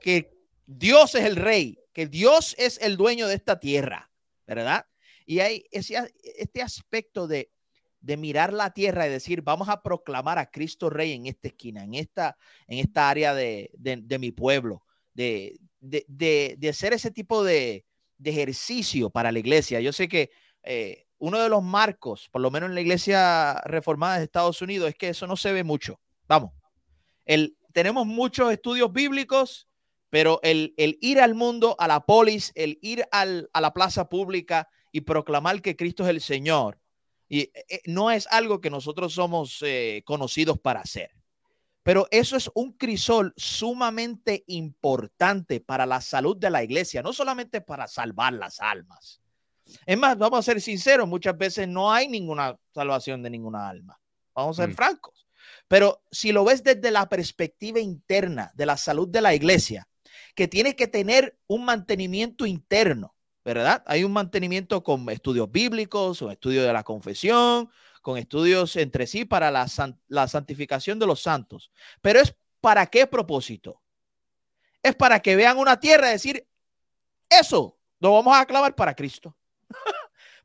que 0.00 0.32
Dios 0.66 1.14
es 1.14 1.24
el 1.24 1.36
rey, 1.36 1.78
que 1.92 2.06
Dios 2.06 2.54
es 2.58 2.78
el 2.80 2.96
dueño 2.96 3.26
de 3.26 3.34
esta 3.34 3.58
tierra, 3.58 4.10
¿verdad? 4.46 4.86
Y 5.24 5.40
hay 5.40 5.66
ese, 5.72 6.12
este 6.22 6.62
aspecto 6.62 7.26
de, 7.26 7.50
de 8.00 8.16
mirar 8.16 8.52
la 8.52 8.72
tierra 8.72 9.06
y 9.06 9.10
decir, 9.10 9.42
vamos 9.42 9.68
a 9.68 9.82
proclamar 9.82 10.38
a 10.38 10.50
Cristo 10.50 10.88
Rey 10.88 11.12
en 11.12 11.26
esta 11.26 11.48
esquina, 11.48 11.82
en 11.82 11.94
esta, 11.94 12.36
en 12.68 12.78
esta 12.78 13.10
área 13.10 13.34
de, 13.34 13.70
de, 13.74 14.18
mi 14.20 14.30
pueblo, 14.30 14.84
de, 15.12 15.58
de, 15.80 16.68
hacer 16.68 16.92
ese 16.92 17.10
tipo 17.10 17.42
de, 17.42 17.84
ejercicio 18.22 19.10
para 19.10 19.32
la 19.32 19.40
iglesia. 19.40 19.80
Yo 19.80 19.92
sé 19.92 20.08
que 20.08 20.30
eh, 20.62 21.05
uno 21.18 21.38
de 21.38 21.48
los 21.48 21.62
marcos, 21.62 22.28
por 22.30 22.40
lo 22.40 22.50
menos 22.50 22.68
en 22.68 22.74
la 22.74 22.80
iglesia 22.80 23.54
reformada 23.64 24.18
de 24.18 24.24
Estados 24.24 24.60
Unidos, 24.62 24.88
es 24.88 24.94
que 24.94 25.08
eso 25.08 25.26
no 25.26 25.36
se 25.36 25.52
ve 25.52 25.64
mucho. 25.64 26.00
Vamos, 26.28 26.52
tenemos 27.72 28.06
muchos 28.06 28.52
estudios 28.52 28.92
bíblicos, 28.92 29.68
pero 30.10 30.40
el, 30.42 30.74
ir 30.76 31.20
al 31.20 31.34
mundo, 31.34 31.76
a 31.78 31.88
la 31.88 32.06
polis, 32.06 32.52
el 32.54 32.78
ir 32.80 33.04
a 33.12 33.24
la 33.24 33.72
plaza 33.72 34.08
pública 34.08 34.68
y 34.92 35.02
proclamar 35.02 35.60
que 35.60 35.76
Cristo 35.76 36.04
es 36.04 36.10
el 36.10 36.20
Señor, 36.20 36.78
eh, 37.28 37.50
eh, 37.68 37.80
no 37.86 38.10
es 38.10 38.26
algo 38.28 38.60
que 38.60 38.70
nosotros 38.70 39.12
somos 39.12 39.58
eh, 39.62 40.02
conocidos 40.04 40.58
para 40.58 40.80
hacer. 40.80 41.10
Pero 41.82 42.08
eso 42.10 42.36
es 42.36 42.50
un 42.54 42.72
crisol 42.72 43.32
sumamente 43.36 44.44
importante 44.48 45.60
para 45.60 45.86
la 45.86 46.00
salud 46.00 46.36
de 46.36 46.50
la 46.50 46.64
iglesia, 46.64 47.02
no 47.02 47.12
solamente 47.12 47.60
para 47.60 47.86
salvar 47.86 48.32
las 48.32 48.60
almas. 48.60 49.20
Es 49.84 49.98
más, 49.98 50.16
vamos 50.16 50.38
a 50.38 50.42
ser 50.42 50.60
sinceros, 50.60 51.08
muchas 51.08 51.36
veces 51.36 51.66
no 51.68 51.92
hay 51.92 52.08
ninguna 52.08 52.56
salvación 52.72 53.22
de 53.22 53.30
ninguna 53.30 53.68
alma. 53.68 53.98
Vamos 54.34 54.58
a 54.58 54.62
ser 54.62 54.70
Mm. 54.70 54.76
francos. 54.76 55.26
Pero 55.68 56.02
si 56.10 56.32
lo 56.32 56.44
ves 56.44 56.62
desde 56.62 56.90
la 56.90 57.08
perspectiva 57.08 57.80
interna 57.80 58.52
de 58.54 58.66
la 58.66 58.76
salud 58.76 59.08
de 59.08 59.20
la 59.20 59.34
iglesia, 59.34 59.88
que 60.34 60.48
tiene 60.48 60.76
que 60.76 60.86
tener 60.86 61.38
un 61.46 61.64
mantenimiento 61.64 62.46
interno, 62.46 63.14
¿verdad? 63.44 63.82
Hay 63.86 64.04
un 64.04 64.12
mantenimiento 64.12 64.82
con 64.82 65.08
estudios 65.10 65.50
bíblicos, 65.50 66.20
o 66.22 66.30
estudios 66.30 66.66
de 66.66 66.72
la 66.72 66.82
confesión, 66.82 67.70
con 68.02 68.18
estudios 68.18 68.76
entre 68.76 69.06
sí 69.06 69.24
para 69.24 69.50
la, 69.50 69.66
san- 69.68 70.00
la 70.08 70.28
santificación 70.28 70.98
de 70.98 71.06
los 71.06 71.22
santos. 71.22 71.70
Pero 72.00 72.20
es 72.20 72.34
para 72.60 72.86
qué 72.86 73.06
propósito? 73.06 73.82
Es 74.82 74.94
para 74.94 75.20
que 75.20 75.34
vean 75.36 75.58
una 75.58 75.78
tierra 75.80 76.08
y 76.08 76.12
decir, 76.12 76.46
eso 77.28 77.78
lo 77.98 78.12
vamos 78.12 78.36
a 78.36 78.46
clavar 78.46 78.74
para 78.74 78.94
Cristo. 78.94 79.35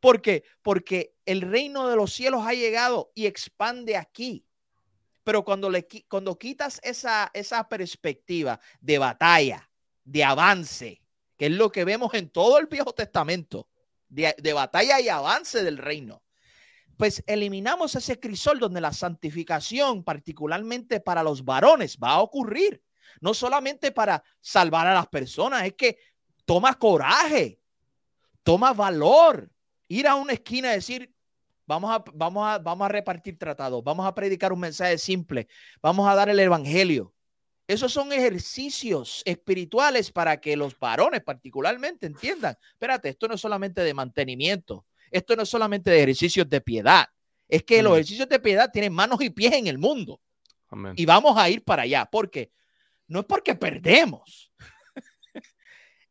¿Por 0.01 0.21
qué? 0.21 0.43
Porque 0.63 1.15
el 1.25 1.41
reino 1.41 1.87
de 1.87 1.95
los 1.95 2.11
cielos 2.11 2.45
ha 2.45 2.53
llegado 2.53 3.11
y 3.15 3.27
expande 3.27 3.95
aquí. 3.95 4.43
Pero 5.23 5.45
cuando, 5.45 5.69
le, 5.69 5.87
cuando 6.09 6.37
quitas 6.37 6.81
esa, 6.83 7.29
esa 7.35 7.69
perspectiva 7.69 8.59
de 8.81 8.97
batalla, 8.97 9.69
de 10.03 10.23
avance, 10.23 11.03
que 11.37 11.45
es 11.45 11.51
lo 11.51 11.71
que 11.71 11.85
vemos 11.85 12.13
en 12.15 12.29
todo 12.29 12.57
el 12.57 12.65
Viejo 12.65 12.91
Testamento, 12.93 13.69
de, 14.09 14.35
de 14.37 14.53
batalla 14.53 14.99
y 14.99 15.07
avance 15.07 15.63
del 15.63 15.77
reino, 15.77 16.23
pues 16.97 17.23
eliminamos 17.27 17.95
ese 17.95 18.19
crisol 18.19 18.59
donde 18.59 18.81
la 18.81 18.93
santificación, 18.93 20.03
particularmente 20.03 20.99
para 20.99 21.21
los 21.21 21.45
varones, 21.45 21.97
va 21.97 22.13
a 22.13 22.21
ocurrir. 22.21 22.83
No 23.19 23.35
solamente 23.35 23.91
para 23.91 24.23
salvar 24.39 24.87
a 24.87 24.95
las 24.95 25.07
personas, 25.07 25.63
es 25.63 25.73
que 25.73 25.99
toma 26.45 26.73
coraje, 26.73 27.59
toma 28.43 28.73
valor, 28.73 29.51
ir 29.91 30.07
a 30.07 30.15
una 30.15 30.33
esquina 30.33 30.71
y 30.71 30.75
decir, 30.75 31.13
vamos 31.67 31.91
a, 31.91 32.03
vamos 32.13 32.47
a, 32.47 32.59
vamos 32.59 32.85
a 32.85 32.89
repartir 32.89 33.37
tratados, 33.37 33.83
vamos 33.83 34.05
a 34.05 34.15
predicar 34.15 34.53
un 34.53 34.59
mensaje 34.59 34.97
simple, 34.97 35.47
vamos 35.81 36.07
a 36.07 36.15
dar 36.15 36.29
el 36.29 36.39
evangelio. 36.39 37.13
Esos 37.67 37.91
son 37.91 38.11
ejercicios 38.11 39.21
espirituales 39.25 40.11
para 40.11 40.39
que 40.39 40.55
los 40.55 40.77
varones 40.77 41.21
particularmente 41.23 42.05
entiendan, 42.05 42.57
espérate, 42.73 43.09
esto 43.09 43.27
no 43.27 43.35
es 43.35 43.41
solamente 43.41 43.81
de 43.81 43.93
mantenimiento, 43.93 44.85
esto 45.09 45.35
no 45.35 45.43
es 45.43 45.49
solamente 45.49 45.91
de 45.91 45.97
ejercicios 45.97 46.49
de 46.49 46.61
piedad, 46.61 47.07
es 47.47 47.63
que 47.63 47.83
los 47.83 47.93
ejercicios 47.93 48.29
de 48.29 48.39
piedad 48.39 48.71
tienen 48.71 48.93
manos 48.93 49.21
y 49.21 49.29
pies 49.29 49.53
en 49.53 49.67
el 49.67 49.77
mundo 49.77 50.21
Amén. 50.69 50.93
y 50.95 51.05
vamos 51.05 51.37
a 51.37 51.49
ir 51.49 51.63
para 51.63 51.83
allá. 51.83 52.05
porque 52.09 52.51
No 53.07 53.19
es 53.19 53.25
porque 53.25 53.55
perdemos, 53.55 54.51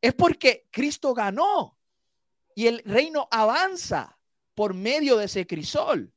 es 0.03 0.15
porque 0.15 0.67
Cristo 0.71 1.15
ganó 1.15 1.80
y 2.61 2.67
el 2.67 2.83
reino 2.85 3.27
avanza 3.31 4.19
por 4.55 4.75
medio 4.75 5.17
de 5.17 5.25
ese 5.25 5.47
crisol. 5.47 6.13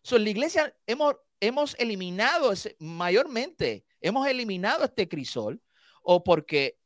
So, 0.00 0.16
la 0.16 0.30
iglesia 0.30 0.72
hemos, 0.86 1.16
hemos 1.40 1.74
eliminado 1.76 2.52
ese, 2.52 2.76
mayormente, 2.78 3.84
hemos 4.00 4.28
eliminado 4.28 4.84
este 4.84 5.08
crisol 5.08 5.60
o 6.04 6.22
porque, 6.22 6.78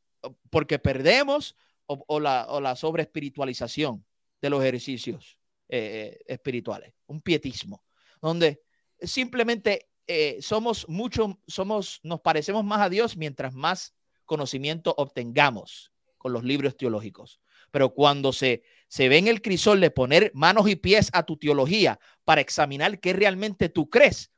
porque 0.48 0.78
perdemos 0.78 1.56
o, 1.84 2.20
la, 2.20 2.46
o 2.48 2.62
la 2.62 2.74
sobre 2.74 3.02
espiritualización 3.02 4.02
de 4.40 4.48
los 4.48 4.62
ejercicios 4.62 5.38
eh, 5.68 6.18
espirituales, 6.26 6.94
un 7.04 7.20
pietismo, 7.20 7.84
donde 8.18 8.62
simplemente 8.98 9.90
eh, 10.06 10.38
somos 10.40 10.88
mucho, 10.88 11.38
somos, 11.46 12.00
nos 12.02 12.22
parecemos 12.22 12.64
más 12.64 12.80
a 12.80 12.88
Dios 12.88 13.18
mientras 13.18 13.52
más 13.52 13.94
conocimiento 14.24 14.94
obtengamos 14.96 15.92
con 16.16 16.32
los 16.32 16.44
libros 16.44 16.78
teológicos. 16.78 17.41
Pero 17.72 17.92
cuando 17.92 18.32
se, 18.32 18.62
se 18.86 19.08
ve 19.08 19.18
en 19.18 19.26
el 19.26 19.42
crisol 19.42 19.80
de 19.80 19.90
poner 19.90 20.30
manos 20.34 20.68
y 20.68 20.76
pies 20.76 21.10
a 21.12 21.24
tu 21.24 21.36
teología 21.36 21.98
para 22.24 22.40
examinar 22.40 23.00
qué 23.00 23.12
realmente 23.12 23.68
tú 23.68 23.90
crees, 23.90 24.30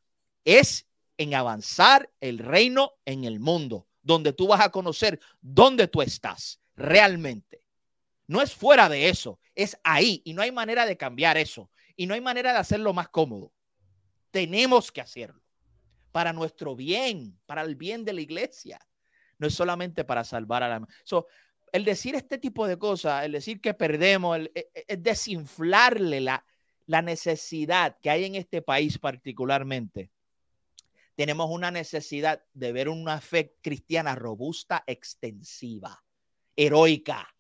es 0.45 0.87
en 1.19 1.35
avanzar 1.35 2.11
el 2.21 2.39
reino 2.39 2.93
en 3.05 3.25
el 3.25 3.41
mundo, 3.41 3.87
donde 4.03 4.33
tú 4.33 4.47
vas 4.47 4.61
a 4.61 4.71
conocer 4.71 5.21
dónde 5.43 5.89
tú 5.89 6.01
estás 6.01 6.61
realmente. 6.77 7.65
No 8.27 8.41
es 8.41 8.55
fuera 8.55 8.89
de 8.89 9.09
eso, 9.09 9.39
es 9.55 9.77
ahí 9.85 10.23
y 10.25 10.33
no 10.33 10.43
hay 10.43 10.53
manera 10.53 10.87
de 10.87 10.97
cambiar 10.97 11.37
eso 11.37 11.71
y 11.97 12.07
no 12.07 12.15
hay 12.15 12.21
manera 12.21 12.53
de 12.53 12.59
hacerlo 12.59 12.93
más 12.93 13.09
cómodo. 13.09 13.53
Tenemos 14.31 14.91
que 14.91 15.01
hacerlo 15.01 15.43
para 16.11 16.33
nuestro 16.33 16.75
bien, 16.75 17.39
para 17.47 17.63
el 17.63 17.77
bien 17.77 18.05
de 18.05 18.13
la 18.13 18.21
iglesia. 18.21 18.81
No 19.39 19.49
es 19.49 19.55
solamente 19.55 20.05
para 20.05 20.25
salvar 20.25 20.63
a 20.63 20.69
la... 20.69 20.89
el 21.75 21.85
decir 21.85 22.15
este 22.15 22.39
tipo 22.39 22.69
de 22.69 22.79
cosas, 22.79 23.25
el 23.25 23.33
decir 23.33 23.61
que 23.61 23.75
perdemos, 23.75 24.37
el, 24.37 24.53
es, 24.55 24.67
es 24.87 25.03
desinflarle 25.03 26.21
la, 26.21 26.47
la 26.87 27.03
necesidad 27.03 27.99
que 28.01 28.11
hay 28.11 28.25
en 28.27 28.37
este 28.37 28.63
país 28.63 28.97
particularmente. 28.97 30.13
Tenemos 31.17 31.51
una 31.51 31.73
necesidad 31.73 32.45
de 32.53 32.73
ver 32.73 32.89
una 32.89 33.21
fe 33.21 33.57
cristiana 33.61 34.15
robusta, 34.15 34.85
extensiva, 34.87 36.05
heroica, 36.55 37.35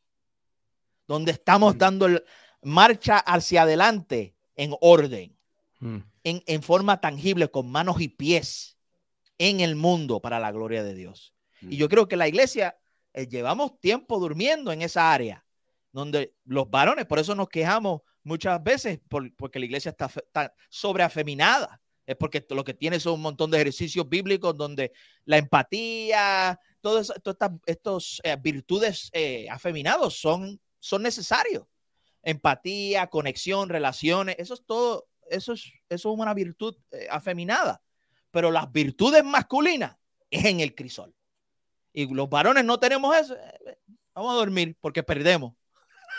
donde 1.06 1.30
estamos 1.30 1.78
dando 1.78 2.06
el, 2.06 2.24
marcha 2.60 3.18
hacia 3.18 3.62
adelante 3.62 4.34
en 4.56 4.74
orden, 4.80 5.32
Mm. 5.78 5.98
en, 6.22 6.42
en 6.46 6.62
forma 6.62 7.00
tangible, 7.00 7.50
con 7.50 7.70
manos 7.70 8.00
y 8.00 8.08
pies 8.08 8.78
en 9.38 9.60
el 9.60 9.76
mundo 9.76 10.20
para 10.20 10.40
la 10.40 10.50
gloria 10.50 10.82
de 10.82 10.94
Dios. 10.94 11.34
Y 11.60 11.76
yo 11.76 11.88
creo 11.88 12.08
que 12.08 12.16
la 12.16 12.26
iglesia 12.26 12.78
eh, 13.14 13.26
llevamos 13.26 13.80
tiempo 13.80 14.18
durmiendo 14.18 14.72
en 14.72 14.82
esa 14.82 15.12
área, 15.12 15.44
donde 15.92 16.34
los 16.44 16.68
varones, 16.68 17.06
por 17.06 17.18
eso 17.18 17.34
nos 17.34 17.48
quejamos 17.48 18.02
muchas 18.24 18.62
veces, 18.62 19.00
por, 19.08 19.32
porque 19.36 19.58
la 19.58 19.66
iglesia 19.66 19.90
está, 19.90 20.54
sobreafeminada. 20.68 21.80
Es 22.06 22.16
porque 22.16 22.44
lo 22.50 22.64
que 22.64 22.74
tiene 22.74 23.00
son 23.00 23.14
un 23.14 23.22
montón 23.22 23.50
de 23.50 23.58
ejercicios 23.58 24.06
bíblicos 24.06 24.54
donde 24.54 24.92
la 25.24 25.38
empatía, 25.38 26.60
todas 26.82 27.10
estas 27.64 28.20
eh, 28.22 28.36
virtudes 28.42 29.08
eh, 29.14 29.46
afeminados 29.48 30.20
son, 30.20 30.60
son 30.80 31.02
necesarios. 31.02 31.64
Empatía, 32.22 33.06
conexión, 33.06 33.70
relaciones, 33.70 34.36
eso 34.38 34.52
es 34.52 34.64
todo, 34.66 35.08
eso 35.30 35.54
es, 35.54 35.72
eso 35.88 36.12
es 36.12 36.18
una 36.18 36.34
virtud 36.34 36.76
eh, 36.90 37.06
afeminada. 37.10 37.82
Pero 38.30 38.50
las 38.50 38.70
virtudes 38.70 39.24
masculinas 39.24 39.96
es 40.28 40.44
en 40.44 40.60
el 40.60 40.74
crisol. 40.74 41.13
Y 41.94 42.12
los 42.12 42.28
varones 42.28 42.64
no 42.64 42.78
tenemos 42.78 43.16
eso. 43.16 43.34
eh, 43.34 43.78
Vamos 44.14 44.34
a 44.34 44.36
dormir 44.36 44.76
porque 44.80 45.02
perdemos. 45.02 45.54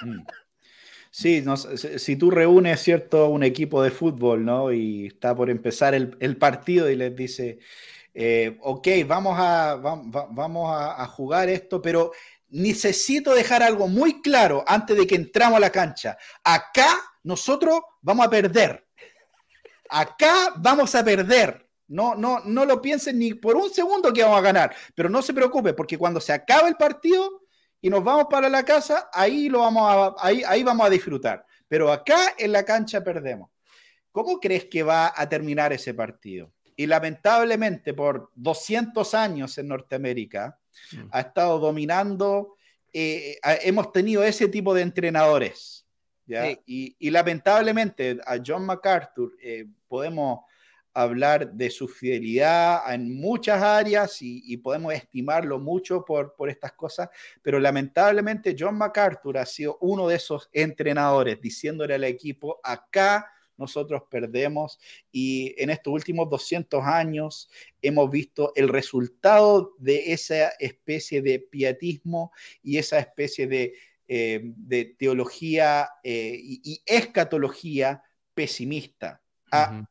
Mm. 0.01 0.21
Sí, 1.11 1.41
no, 1.41 1.55
si 1.55 2.17
tú 2.17 2.29
reúnes, 2.29 2.81
¿cierto?, 2.81 3.29
un 3.29 3.43
equipo 3.43 3.81
de 3.81 3.89
fútbol, 3.89 4.43
¿no? 4.43 4.73
Y 4.73 5.07
está 5.07 5.33
por 5.33 5.49
empezar 5.49 5.93
el, 5.95 6.37
partido 6.37 6.89
y 6.89 6.97
les 6.97 7.15
dice, 7.15 7.59
eh, 8.13 8.57
ok, 8.61 8.87
vamos, 9.07 9.39
a, 9.39 9.75
va, 9.75 9.95
vamos 10.29 10.69
a, 10.69 11.01
a, 11.01 11.07
jugar 11.07 11.47
esto, 11.47 11.81
pero 11.81 12.11
necesito 12.49 13.33
dejar 13.33 13.63
algo 13.63 13.87
muy 13.87 14.21
claro 14.21 14.65
antes 14.67 14.97
de 14.97 15.07
que 15.07 15.15
entramos 15.15 15.55
a 15.55 15.61
la 15.61 15.69
cancha. 15.69 16.17
Acá 16.43 16.89
nosotros 17.23 17.79
vamos 18.01 18.25
a 18.25 18.29
perder. 18.29 18.85
Acá 19.89 20.53
vamos 20.57 20.93
a 20.95 21.03
perder. 21.05 21.64
No, 21.87 22.15
no, 22.15 22.39
no 22.45 22.65
lo 22.65 22.81
piensen 22.81 23.19
ni 23.19 23.33
por 23.33 23.55
un 23.55 23.69
segundo 23.69 24.11
que 24.11 24.23
vamos 24.23 24.39
a 24.39 24.41
ganar, 24.41 24.75
pero 24.95 25.09
no 25.09 25.21
se 25.21 25.33
preocupe, 25.33 25.73
porque 25.73 25.97
cuando 25.97 26.19
se 26.19 26.33
acabe 26.33 26.69
el 26.69 26.75
partido 26.75 27.43
y 27.79 27.89
nos 27.89 28.03
vamos 28.03 28.25
para 28.29 28.49
la 28.49 28.65
casa, 28.65 29.09
ahí, 29.13 29.49
lo 29.49 29.59
vamos 29.59 29.83
a, 30.19 30.25
ahí, 30.25 30.41
ahí 30.47 30.63
vamos 30.63 30.87
a 30.87 30.89
disfrutar. 30.89 31.45
Pero 31.67 31.91
acá 31.91 32.33
en 32.37 32.51
la 32.51 32.63
cancha 32.63 33.03
perdemos. 33.03 33.49
¿Cómo 34.11 34.39
crees 34.39 34.65
que 34.65 34.81
va 34.81 35.13
a 35.15 35.27
terminar 35.29 35.73
ese 35.73 35.93
partido? 35.93 36.51
Y 36.75 36.87
lamentablemente 36.87 37.93
por 37.93 38.31
200 38.35 39.13
años 39.13 39.57
en 39.57 39.67
Norteamérica 39.67 40.57
mm. 40.91 41.07
ha 41.11 41.19
estado 41.19 41.59
dominando, 41.59 42.55
eh, 42.91 43.37
hemos 43.61 43.91
tenido 43.91 44.23
ese 44.23 44.47
tipo 44.47 44.73
de 44.73 44.81
entrenadores. 44.81 45.85
¿ya? 46.25 46.45
Sí. 46.45 46.59
Y, 46.65 46.95
y, 46.97 47.11
lamentablemente 47.11 48.19
a 48.25 48.37
John 48.45 48.65
MacArthur 48.65 49.35
eh, 49.41 49.67
podemos 49.87 50.39
hablar 50.95 51.51
de 51.51 51.69
su 51.69 51.89
fidelidad 51.89 52.81
en 52.93 53.13
muchas 53.19 53.61
áreas 53.61 54.21
y, 54.21 54.41
y 54.45 54.57
podemos 54.57 54.93
estimarlo 54.93 55.59
mucho 55.59 56.05
por, 56.05 56.33
por, 56.35 56.49
estas 56.49 56.71
cosas, 56.71 57.09
pero 57.41 57.59
lamentablemente 57.59 58.55
John 58.57 58.77
MacArthur 58.77 59.37
ha 59.37 59.45
sido 59.45 59.77
uno 59.81 60.07
de 60.07 60.15
esos 60.15 60.49
entrenadores 60.53 61.41
diciéndole 61.41 61.95
al 61.95 62.05
equipo, 62.05 62.61
acá 62.63 63.29
nosotros 63.57 64.03
perdemos 64.09 64.79
y 65.11 65.53
en 65.57 65.69
estos 65.69 65.93
últimos 65.93 66.29
200 66.29 66.81
años 66.85 67.49
hemos 67.81 68.09
visto 68.09 68.53
el 68.55 68.69
resultado 68.69 69.73
de 69.77 70.13
esa 70.13 70.49
especie 70.59 71.21
de 71.21 71.39
pietismo 71.39 72.31
y 72.63 72.77
esa 72.77 72.99
especie 72.99 73.47
de, 73.47 73.73
eh, 74.07 74.95
teología 74.97 75.89
eh, 76.03 76.37
y, 76.41 76.81
escatología 76.85 78.01
pesimista. 78.33 79.21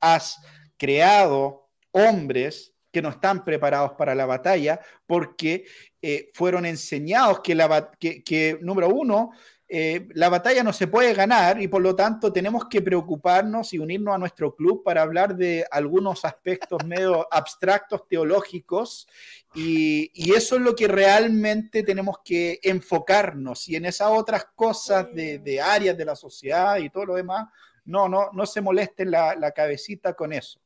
Has 0.01 0.39
creado 0.85 1.70
hombres 1.93 2.74
que 2.93 3.01
no 3.01 3.09
están 3.09 3.43
preparados 3.43 3.93
para 3.93 4.14
la 4.14 4.26
batalla 4.26 4.78
porque 5.07 5.64
eh, 6.03 6.30
fueron 6.35 6.66
enseñados 6.66 7.41
que, 7.41 7.55
la, 7.55 7.91
que, 7.99 8.59
número 8.61 8.91
uno, 8.91 9.30
eh, 9.66 10.07
la 10.12 10.28
batalla 10.28 10.62
no 10.62 10.74
se 10.74 10.89
puede 10.89 11.14
ganar 11.14 11.59
y 11.59 11.68
por 11.68 11.80
lo 11.80 11.97
tanto 11.97 12.30
tenemos 12.30 12.66
que 12.68 12.82
preocuparnos 12.82 13.72
y 13.72 13.78
unirnos 13.78 14.14
a 14.14 14.18
nuestro 14.18 14.55
club 14.55 14.82
para 14.85 15.01
hablar 15.01 15.35
de 15.35 15.64
algunos 15.70 16.22
aspectos 16.26 16.78
medio 16.87 17.26
abstractos 17.32 18.07
teológicos 18.07 19.09
y, 19.55 20.11
y, 20.12 20.35
eso 20.35 20.57
es 20.57 20.61
lo 20.61 20.76
que 20.76 20.87
realmente 20.87 21.82
tenemos 21.82 22.18
que 22.22 22.61
enfocarnos. 22.62 23.66
Y 23.70 23.76
en 23.76 23.87
esas 23.87 24.11
otras 24.11 24.49
cosas 24.55 25.07
de, 25.14 25.39
de 25.39 25.62
áreas 25.62 25.97
de 25.97 26.05
la 26.05 26.14
sociedad 26.14 26.76
y 26.76 26.91
todo 26.91 27.07
lo 27.07 27.14
demás, 27.14 27.49
no, 27.87 28.07
no, 28.07 28.28
no 28.35 28.45
se 28.45 28.61
molesten 28.61 29.11
la, 29.11 29.35
la 29.35 29.53
cabecita 29.53 30.12
con 30.12 30.35
eso 30.35 30.61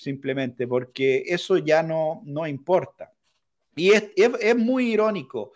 simplemente, 0.00 0.66
porque 0.66 1.24
eso 1.26 1.58
ya 1.58 1.82
no, 1.82 2.22
no 2.24 2.46
importa. 2.46 3.12
Y 3.76 3.92
es, 3.92 4.04
es, 4.16 4.56
muy 4.56 4.92
irónico 4.92 5.52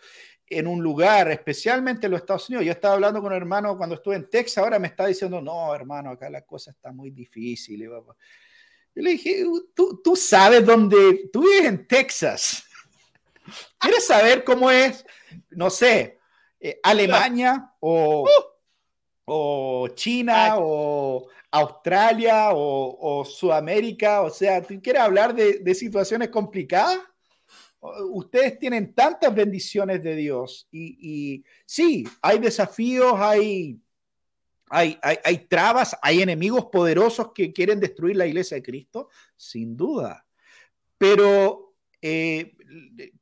en 0.47 0.67
un 0.67 0.83
lugar, 0.83 1.31
especialmente 1.31 2.05
en 2.05 2.11
los 2.11 2.21
Estados 2.21 2.47
Unidos. 2.49 2.65
Yo 2.65 2.71
estaba 2.71 2.93
hablando 2.93 3.21
con 3.21 3.31
un 3.31 3.37
hermano 3.37 3.75
cuando 3.75 3.95
estuve 3.95 4.15
en 4.15 4.29
Texas, 4.29 4.59
ahora 4.59 4.77
me 4.77 4.87
está 4.87 5.07
diciendo, 5.07 5.41
no, 5.41 5.73
hermano, 5.73 6.11
acá 6.11 6.29
la 6.29 6.41
cosa 6.41 6.69
está 6.69 6.91
muy 6.91 7.09
difícil. 7.09 7.81
Yo 7.81 8.05
le 8.93 9.09
dije, 9.11 9.43
tú, 9.73 9.99
tú 10.03 10.15
sabes 10.15 10.63
dónde, 10.63 11.29
tú 11.33 11.41
vives 11.41 11.65
en 11.65 11.87
Texas. 11.87 12.63
¿Quieres 13.79 14.05
saber 14.05 14.43
cómo 14.43 14.69
es, 14.69 15.05
no 15.49 15.71
sé, 15.71 16.19
eh, 16.59 16.79
Alemania 16.83 17.73
o, 17.79 18.29
o 19.25 19.87
China 19.89 20.57
o 20.59 21.29
Australia 21.55 22.49
o, 22.51 23.23
Sudamérica, 23.23 24.23
o 24.23 24.29
sea, 24.29 24.61
¿tú 24.61 24.81
quieres 24.81 25.01
hablar 25.01 25.33
de, 25.33 25.73
situaciones 25.73 26.27
complicadas? 26.27 26.99
Ustedes 28.11 28.59
tienen 28.59 28.93
tantas 28.93 29.33
bendiciones 29.33 30.03
de 30.03 30.15
Dios 30.15 30.67
y, 30.69 31.45
sí, 31.65 32.05
hay 32.21 32.39
desafíos, 32.39 33.13
hay, 33.17 33.79
hay, 34.69 34.99
hay, 35.01 35.37
trabas, 35.47 35.95
hay 36.01 36.21
enemigos 36.21 36.65
poderosos 36.65 37.31
que 37.33 37.53
quieren 37.53 37.79
destruir 37.79 38.17
la 38.17 38.27
iglesia 38.27 38.55
de 38.55 38.63
Cristo, 38.63 39.09
sin 39.37 39.77
duda. 39.77 40.25
Pero 40.97 41.75
eh, 42.01 42.53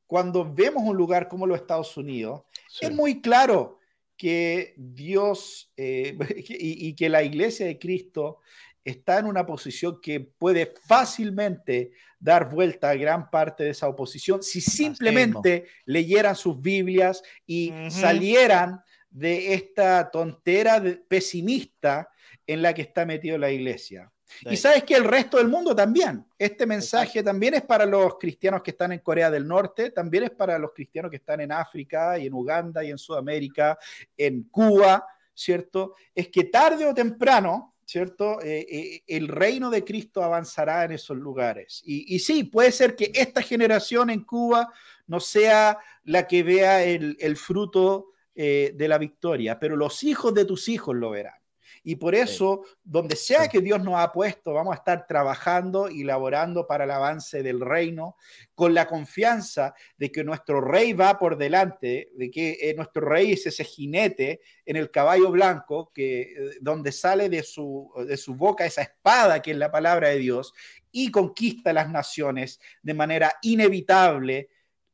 cuando 0.07 0.51
vemos 0.51 0.81
un 0.83 0.97
lugar 0.97 1.27
como 1.27 1.45
los 1.45 1.59
Estados 1.59 1.95
Unidos, 1.97 2.41
es 2.81 2.91
muy 2.91 3.21
claro 3.21 3.77
que 4.17 4.73
Dios 4.77 5.71
eh, 5.77 6.17
y, 6.47 6.95
que 6.95 7.09
la 7.09 7.23
iglesia 7.23 7.65
de 7.65 7.79
Cristo 7.79 8.39
está 8.83 9.19
en 9.19 9.25
una 9.25 9.45
posición 9.45 9.99
que 10.01 10.19
puede 10.19 10.73
fácilmente 10.85 11.91
dar 12.19 12.49
vuelta 12.49 12.89
a 12.89 12.95
gran 12.95 13.29
parte 13.29 13.63
de 13.63 13.69
esa 13.71 13.87
oposición 13.87 14.43
si 14.43 14.61
simplemente 14.61 15.65
leyeran 15.85 16.35
sus 16.35 16.61
Biblias 16.61 17.23
y 17.45 17.73
salieran 17.89 18.81
de 19.09 19.53
esta 19.53 20.09
tontera 20.11 20.81
pesimista 21.07 22.09
en 22.45 22.61
la 22.61 22.73
que 22.73 22.81
está 22.81 23.05
metido 23.05 23.37
la 23.37 23.51
iglesia. 23.51 24.12
Y 24.41 24.57
sabes 24.57 24.83
que 24.83 24.95
el 24.95 25.03
resto 25.03 25.37
del 25.37 25.47
mundo 25.47 25.75
también. 25.75 26.25
Este 26.37 26.65
mensaje 26.65 27.23
también 27.23 27.53
es 27.53 27.61
para 27.61 27.85
los 27.85 28.17
cristianos 28.17 28.61
que 28.61 28.71
están 28.71 28.91
en 28.91 28.99
Corea 28.99 29.31
del 29.31 29.47
Norte, 29.47 29.91
también 29.91 30.25
es 30.25 30.31
para 30.31 30.57
los 30.59 30.71
cristianos 30.73 31.09
que 31.09 31.17
están 31.17 31.41
en 31.41 31.51
África 31.51 32.17
y 32.17 32.27
en 32.27 32.33
Uganda 32.33 32.83
y 32.83 32.91
en 32.91 32.97
Sudamérica, 32.97 33.77
en 34.17 34.43
Cuba, 34.43 35.05
¿cierto? 35.33 35.95
Es 36.13 36.29
que 36.29 36.45
tarde 36.45 36.85
o 36.85 36.93
temprano, 36.93 37.73
¿cierto? 37.85 38.41
Eh, 38.41 38.65
eh, 38.69 39.03
el 39.07 39.27
reino 39.27 39.69
de 39.69 39.83
Cristo 39.83 40.23
avanzará 40.23 40.85
en 40.85 40.93
esos 40.93 41.17
lugares. 41.17 41.81
Y, 41.85 42.19
sí, 42.19 42.43
puede 42.43 42.71
ser 42.71 42.95
que 42.95 43.11
esta 43.13 43.41
generación 43.41 44.09
en 44.09 44.23
Cuba 44.23 44.73
no 45.07 45.19
sea 45.19 45.77
la 46.05 46.27
que 46.27 46.43
vea 46.43 46.83
el, 46.83 47.37
fruto 47.37 48.13
eh, 48.35 48.73
de 48.75 48.87
la 48.87 48.97
victoria, 48.97 49.59
pero 49.59 49.75
los 49.75 50.03
hijos 50.03 50.33
de 50.33 50.45
tus 50.45 50.69
hijos 50.69 50.95
lo 50.95 51.11
verán. 51.11 51.42
Y 51.85 51.97
por 51.97 52.15
eso, 52.15 52.63
donde 52.81 53.17
sea 53.17 53.49
que 53.49 53.59
Dios 53.59 53.83
nos 53.83 53.95
ha 53.95 54.11
puesto, 54.11 54.53
vamos 54.53 54.73
a 54.73 54.77
estar 54.77 55.05
trabajando 55.05 55.89
y 55.89 56.03
laborando 56.03 56.65
para 56.65 56.85
el 56.85 56.91
avance 56.91 57.43
del 57.43 57.59
reino, 57.59 58.15
con 58.55 58.73
la 58.73 58.87
confianza 58.87 59.73
de 59.97 60.09
que 60.09 60.23
nuestro 60.23 60.61
rey 60.61 60.93
va 60.93 61.19
por 61.19 61.37
delante, 61.37 62.09
de 62.15 62.31
que 62.31 62.57
eh, 62.61 62.73
nuestro 62.75 63.05
rey 63.05 63.33
es 63.33 63.45
ese 63.47 63.65
jinete 63.65 64.39
en 64.65 64.77
el 64.77 64.91
caballo 64.91 65.29
blanco, 65.29 65.91
que, 65.93 66.21
eh, 66.21 66.35
donde 66.61 66.93
sale 66.93 67.27
de 67.27 67.43
su, 67.43 67.91
de 68.07 68.15
su 68.15 68.35
boca 68.35 68.65
esa 68.65 68.83
espada 68.83 69.41
que 69.41 69.51
es 69.51 69.57
la 69.57 69.71
palabra 69.71 70.09
de 70.09 70.19
Dios 70.19 70.53
y 70.89 71.11
conquista 71.11 71.73
las 71.73 71.89
naciones 71.89 72.61
de 72.81 72.93
manera 72.93 73.33
inevitable, 73.41 74.49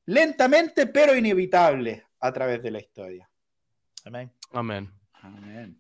lentamente 0.05 0.87
pero 0.87 1.15
inevitable 1.15 2.05
a 2.19 2.33
través 2.33 2.63
de 2.63 2.71
la 2.71 2.79
historia. 2.79 3.29
Amén. 4.05 4.31
Amén. 4.51 4.91
Amén. 5.21 5.79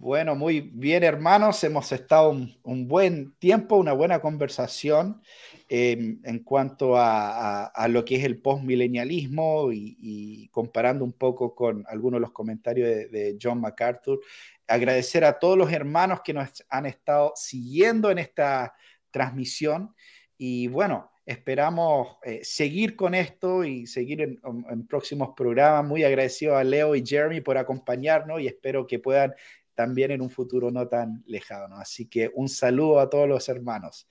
Bueno, 0.00 0.34
muy 0.34 0.62
bien, 0.62 1.04
hermanos. 1.04 1.62
Hemos 1.62 1.92
estado 1.92 2.30
un, 2.30 2.88
buen 2.88 3.32
tiempo, 3.32 3.76
una 3.76 3.92
buena 3.92 4.18
conversación 4.18 5.20
em, 5.68 6.22
en 6.24 6.38
cuanto 6.38 6.94
a, 6.96 7.70
lo 7.90 8.02
que 8.02 8.16
es 8.16 8.24
el 8.24 8.40
postmilenialismo 8.40 9.70
y, 9.70 10.48
comparando 10.52 11.04
un 11.04 11.12
poco 11.12 11.54
con 11.54 11.84
algunos 11.86 12.16
de 12.16 12.22
los 12.22 12.32
comentarios 12.32 12.88
de, 13.12 13.36
John 13.40 13.60
MacArthur. 13.60 14.20
Agradecer 14.66 15.22
a 15.22 15.38
todos 15.38 15.58
los 15.58 15.70
hermanos 15.70 16.22
que 16.24 16.32
nos 16.32 16.64
han 16.70 16.86
estado 16.86 17.34
siguiendo 17.36 18.10
en 18.10 18.20
esta 18.20 18.72
transmisión. 19.10 19.94
Y 20.38 20.68
bueno, 20.68 21.10
esperamos 21.26 22.16
eh, 22.24 22.40
seguir 22.42 22.96
con 22.96 23.14
esto 23.14 23.64
y 23.64 23.86
seguir 23.86 24.22
en, 24.22 24.86
próximos 24.86 25.34
programas. 25.36 25.84
Muy 25.84 26.04
agradecido 26.04 26.56
a 26.56 26.64
Leo 26.64 26.96
y 26.96 27.04
Jeremy 27.06 27.42
por 27.42 27.58
acompañarnos 27.58 28.40
y 28.40 28.46
espero 28.46 28.86
que 28.86 28.98
puedan 28.98 29.34
también 29.80 30.10
en 30.10 30.20
un 30.20 30.28
futuro 30.28 30.70
no 30.70 30.88
tan 30.88 31.24
lejano. 31.26 31.76
Así 31.76 32.04
que 32.04 32.30
un 32.34 32.50
saludo 32.50 33.00
a 33.00 33.08
todos 33.08 33.26
los 33.26 33.48
hermanos 33.48 34.06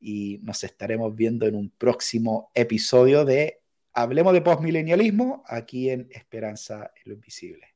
y 0.00 0.38
nos 0.42 0.64
estaremos 0.64 1.14
viendo 1.14 1.46
en 1.46 1.56
un 1.56 1.68
próximo 1.68 2.50
episodio 2.54 3.26
de 3.26 3.60
Hablemos 3.92 4.32
de 4.32 4.40
postmilenialismo 4.40 5.42
aquí 5.46 5.90
en 5.90 6.08
Esperanza 6.10 6.90
en 6.96 7.02
lo 7.04 7.12
Invisible. 7.16 7.74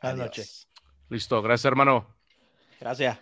Buenas 0.00 0.18
noches. 0.18 0.68
Listo, 1.08 1.42
gracias 1.42 1.64
hermano. 1.64 2.14
Gracias. 2.78 3.18